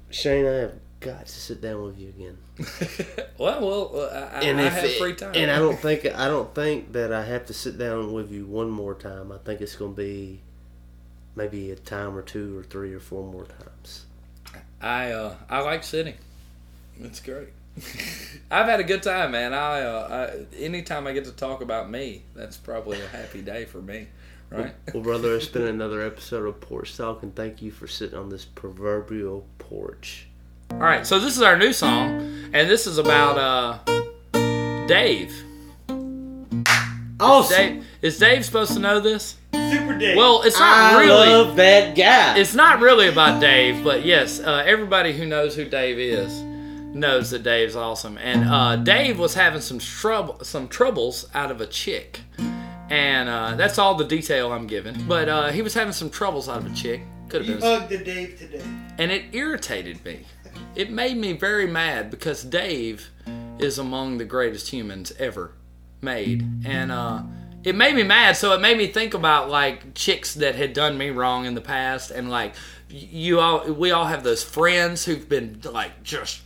Shane, 0.09 0.45
I 0.45 0.51
have 0.55 0.73
got 0.99 1.25
to 1.25 1.31
sit 1.31 1.61
down 1.61 1.81
with 1.83 1.97
you 1.97 2.09
again. 2.09 2.37
well, 3.37 3.61
well, 3.61 3.91
uh, 3.95 4.29
I, 4.33 4.39
And 4.41 4.59
I 4.59 4.65
if 4.67 4.73
have 4.73 4.83
it- 4.85 4.99
free 4.99 5.13
time. 5.15 5.31
and 5.35 5.49
I 5.49 5.59
don't 5.59 5.79
think 5.79 6.05
I 6.15 6.27
don't 6.27 6.53
think 6.53 6.91
that 6.93 7.13
I 7.13 7.23
have 7.25 7.45
to 7.47 7.53
sit 7.53 7.77
down 7.77 8.11
with 8.13 8.31
you 8.31 8.45
one 8.45 8.69
more 8.69 8.93
time. 8.95 9.31
I 9.31 9.37
think 9.37 9.61
it's 9.61 9.75
going 9.75 9.93
to 9.95 9.97
be 10.01 10.41
maybe 11.35 11.71
a 11.71 11.75
time 11.75 12.15
or 12.15 12.21
two 12.21 12.57
or 12.59 12.63
three 12.63 12.93
or 12.93 12.99
four 12.99 13.23
more 13.31 13.45
times. 13.45 14.05
I 14.81 15.11
uh, 15.11 15.35
I 15.49 15.61
like 15.61 15.83
sitting. 15.83 16.15
It's 16.99 17.19
great. 17.21 17.49
I've 18.51 18.65
had 18.65 18.79
a 18.81 18.83
good 18.83 19.03
time, 19.03 19.31
man. 19.31 19.53
I, 19.53 19.81
uh, 19.81 20.35
I 20.53 20.55
anytime 20.61 21.07
I 21.07 21.13
get 21.13 21.25
to 21.25 21.31
talk 21.31 21.61
about 21.61 21.89
me, 21.89 22.23
that's 22.35 22.57
probably 22.57 22.99
a 23.01 23.07
happy 23.07 23.41
day 23.41 23.63
for 23.65 23.81
me, 23.81 24.07
right? 24.49 24.73
Well, 24.93 25.03
brother, 25.03 25.35
it's 25.35 25.47
been 25.47 25.67
another 25.67 26.01
episode 26.01 26.45
of 26.45 26.59
Porch 26.59 26.97
Talk, 26.97 27.23
and 27.23 27.33
thank 27.33 27.61
you 27.61 27.71
for 27.71 27.87
sitting 27.87 28.17
on 28.17 28.29
this 28.29 28.43
proverbial 28.43 29.45
porch. 29.59 30.27
All 30.71 30.77
right, 30.85 31.05
so 31.05 31.19
this 31.19 31.35
is 31.35 31.41
our 31.41 31.57
new 31.57 31.73
song, 31.73 32.49
and 32.53 32.69
this 32.69 32.87
is 32.87 32.97
about 32.99 33.37
uh, 33.37 34.85
Dave. 34.87 35.33
Awesome, 37.19 37.57
Dave 37.57 37.85
is 38.01 38.17
Dave 38.17 38.45
supposed 38.45 38.73
to 38.73 38.79
know 38.79 38.99
this? 38.99 39.35
super 39.53 39.97
Dave. 39.97 40.15
Well, 40.15 40.41
it's 40.43 40.57
not 40.59 40.93
I 40.95 40.99
really. 41.01 41.27
love 41.27 41.55
that 41.57 41.95
guy. 41.97 42.37
It's 42.37 42.55
not 42.55 42.79
really 42.79 43.07
about 43.09 43.41
Dave, 43.41 43.83
but 43.83 44.05
yes, 44.05 44.39
uh, 44.39 44.63
everybody 44.65 45.11
who 45.13 45.25
knows 45.25 45.55
who 45.55 45.65
Dave 45.65 45.99
is 45.99 46.41
knows 46.95 47.29
that 47.31 47.43
Dave's 47.43 47.75
awesome. 47.75 48.17
And 48.17 48.45
uh, 48.49 48.77
Dave 48.77 49.19
was 49.19 49.33
having 49.33 49.61
some 49.61 49.79
trouble, 49.79 50.39
some 50.43 50.67
troubles 50.69 51.27
out 51.33 51.51
of 51.51 51.59
a 51.61 51.67
chick, 51.67 52.21
and 52.89 53.27
uh, 53.27 53.55
that's 53.55 53.77
all 53.77 53.95
the 53.95 54.05
detail 54.05 54.51
I'm 54.53 54.65
giving. 54.65 54.95
But 55.07 55.27
uh, 55.27 55.49
he 55.49 55.61
was 55.61 55.73
having 55.73 55.93
some 55.93 56.09
troubles 56.09 56.47
out 56.47 56.59
of 56.59 56.71
a 56.71 56.75
chick. 56.75 57.01
Could 57.27 57.45
have 57.45 57.47
been. 57.47 57.55
You 57.57 57.61
been, 57.61 57.79
hugged 57.81 57.91
the 57.91 57.97
Dave 58.03 58.39
today. 58.39 58.63
and 58.97 59.11
it 59.11 59.25
irritated 59.33 60.03
me. 60.05 60.25
It 60.79 60.89
made 60.89 61.17
me 61.17 61.33
very 61.33 61.67
mad 61.67 62.09
because 62.09 62.41
Dave 62.41 63.09
is 63.59 63.77
among 63.77 64.17
the 64.17 64.23
greatest 64.23 64.69
humans 64.69 65.11
ever 65.19 65.51
made, 66.01 66.41
and 66.63 66.89
uh, 66.89 67.23
it 67.65 67.75
made 67.75 67.95
me 67.95 68.03
mad. 68.03 68.37
So 68.37 68.53
it 68.53 68.61
made 68.61 68.77
me 68.77 68.87
think 68.87 69.13
about 69.13 69.49
like 69.49 69.93
chicks 69.93 70.35
that 70.35 70.55
had 70.55 70.71
done 70.71 70.97
me 70.97 71.09
wrong 71.09 71.43
in 71.43 71.53
the 71.53 71.59
past, 71.59 72.11
and 72.11 72.29
like 72.29 72.55
you 72.89 73.41
all, 73.41 73.69
we 73.73 73.91
all 73.91 74.05
have 74.05 74.23
those 74.23 74.41
friends 74.41 75.03
who've 75.03 75.27
been 75.27 75.59
like 75.65 76.01
just 76.01 76.41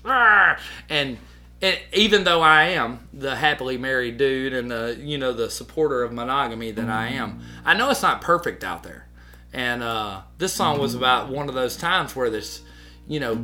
and. 0.89 1.19
And 1.61 1.79
even 1.93 2.25
though 2.25 2.41
I 2.41 2.63
am 2.69 3.07
the 3.13 3.37
happily 3.37 3.77
married 3.77 4.17
dude 4.17 4.51
and 4.51 4.69
the 4.69 4.99
you 4.99 5.17
know 5.17 5.31
the 5.31 5.49
supporter 5.49 6.03
of 6.03 6.11
monogamy 6.11 6.71
that 6.71 6.89
I 6.89 7.09
am, 7.09 7.39
I 7.63 7.73
know 7.73 7.89
it's 7.89 8.01
not 8.01 8.19
perfect 8.19 8.65
out 8.65 8.83
there. 8.83 9.07
And 9.53 9.81
uh, 9.81 10.23
this 10.39 10.51
song 10.51 10.79
was 10.79 10.93
about 10.93 11.29
one 11.29 11.47
of 11.47 11.55
those 11.55 11.77
times 11.77 12.17
where 12.17 12.29
this, 12.29 12.63
you 13.07 13.21
know, 13.21 13.35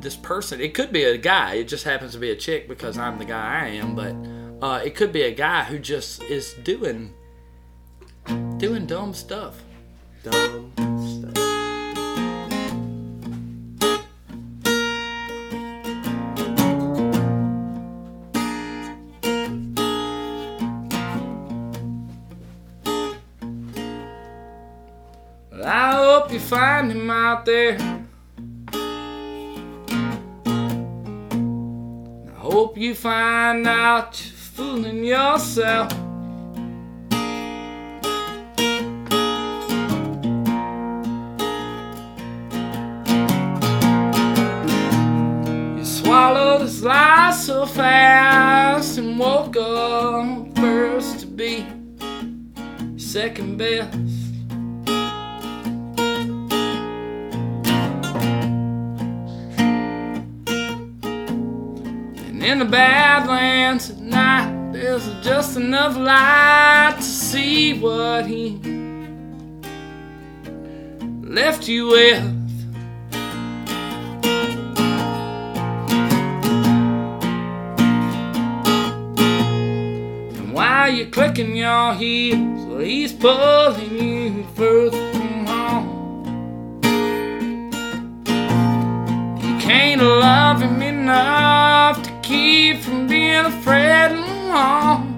this 0.00 0.16
person. 0.16 0.60
It 0.60 0.74
could 0.74 0.92
be 0.92 1.04
a 1.04 1.16
guy. 1.16 1.54
It 1.54 1.68
just 1.68 1.84
happens 1.84 2.12
to 2.12 2.18
be 2.18 2.30
a 2.30 2.36
chick 2.36 2.68
because 2.68 2.98
I'm 2.98 3.18
the 3.18 3.24
guy 3.24 3.64
I 3.64 3.68
am. 3.68 3.94
But 3.94 4.64
uh, 4.64 4.80
it 4.84 4.94
could 4.94 5.12
be 5.12 5.22
a 5.22 5.32
guy 5.32 5.64
who 5.64 5.78
just 5.78 6.22
is 6.24 6.54
doing, 6.64 7.12
doing 8.58 8.86
dumb 8.86 9.14
stuff. 9.14 9.62
dumb 10.22 10.72
stuff. 10.76 11.36
I 25.62 25.92
hope 25.94 26.32
you 26.32 26.40
find 26.40 26.90
him 26.90 27.10
out 27.10 27.44
there. 27.44 27.99
Hope 32.60 32.76
you 32.76 32.94
find 32.94 33.66
out 33.66 34.22
you're 34.22 34.34
fooling 34.34 35.02
yourself. 35.02 35.90
You 45.78 45.84
swallowed 45.86 46.60
his 46.60 46.82
lie 46.82 47.30
so 47.30 47.64
fast 47.64 48.98
and 48.98 49.18
woke 49.18 49.56
up 49.56 50.54
first 50.58 51.20
to 51.20 51.26
be 51.28 51.64
second 52.98 53.56
best. 53.56 53.99
In 62.40 62.58
the 62.58 62.64
Badlands 62.64 63.90
at 63.90 63.98
night, 63.98 64.72
there's 64.72 65.06
just 65.22 65.58
enough 65.58 65.94
light 65.94 66.94
to 66.96 67.02
see 67.02 67.78
what 67.78 68.24
he 68.26 68.58
left 71.20 71.68
you 71.68 71.88
with. 71.88 72.24
And 80.34 80.52
while 80.54 80.90
you're 80.90 81.10
clicking 81.10 81.54
your 81.54 81.92
heels, 81.92 82.64
well, 82.64 82.78
he's 82.80 83.12
pulling 83.12 83.98
you 83.98 84.46
further 84.54 85.12
from 85.12 85.46
home. 85.46 86.80
You 89.42 89.60
can't 89.60 90.00
love 90.00 90.62
him 90.62 90.80
enough 90.80 92.09
from 93.42 93.50
being 93.50 93.60
afraid 93.60 94.12
alone. 94.12 95.09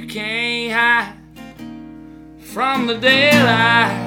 You 0.00 0.06
can't 0.06 0.72
hide 0.72 1.14
from 2.38 2.86
the 2.86 2.94
daylight. 2.94 4.06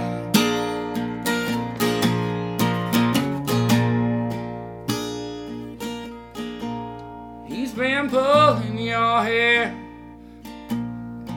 He's 7.48 7.74
been 7.74 8.10
pulling 8.10 8.80
your 8.80 9.24
hair, 9.24 9.76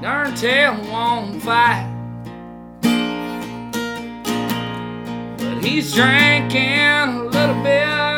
darn 0.01 0.35
tail 0.35 0.75
won't 0.91 1.43
fight. 1.43 1.93
But 5.37 5.65
he's 5.65 5.93
drinking 5.93 6.81
a 6.81 7.25
little 7.31 7.63
bit 7.63 8.16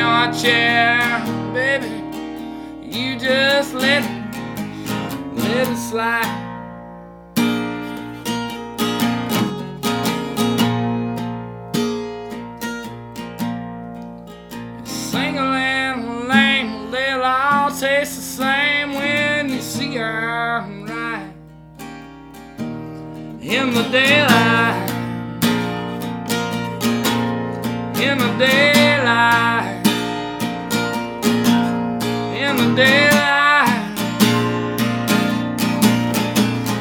your 0.00 0.32
chair, 0.32 0.98
baby. 1.52 1.92
You 2.80 3.18
just 3.18 3.74
let 3.74 4.02
it, 4.02 5.36
let 5.36 5.68
it 5.68 5.76
slide. 5.76 6.38
Single 14.84 15.52
and 15.52 16.28
lame, 16.28 16.90
they'll 16.90 17.22
all 17.22 17.70
taste 17.70 18.16
the 18.16 18.22
same 18.22 18.94
when 18.94 19.50
you 19.50 19.60
see 19.60 19.96
her 19.96 20.64
right 20.88 21.30
in 23.42 23.74
the 23.74 23.82
daylight. 23.90 24.90
In 28.00 28.16
the 28.16 28.32
daylight 28.38 29.79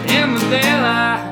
in 0.08 0.34
the 0.34 0.40
daylight. 0.50 1.26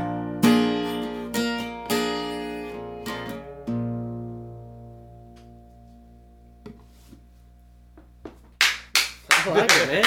I 9.30 9.50
like 9.50 9.72
it, 9.72 9.88
man. 9.88 10.06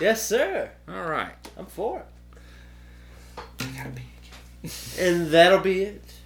Yes, 0.00 0.26
sir. 0.26 0.70
All 0.88 1.04
right. 1.04 1.32
I'm 1.56 1.66
for 1.66 2.00
it. 2.00 2.06
Gotta 3.76 3.90
be. 3.90 4.02
And 4.98 5.28
that'll 5.28 5.60
be 5.60 5.82
it 5.82 6.21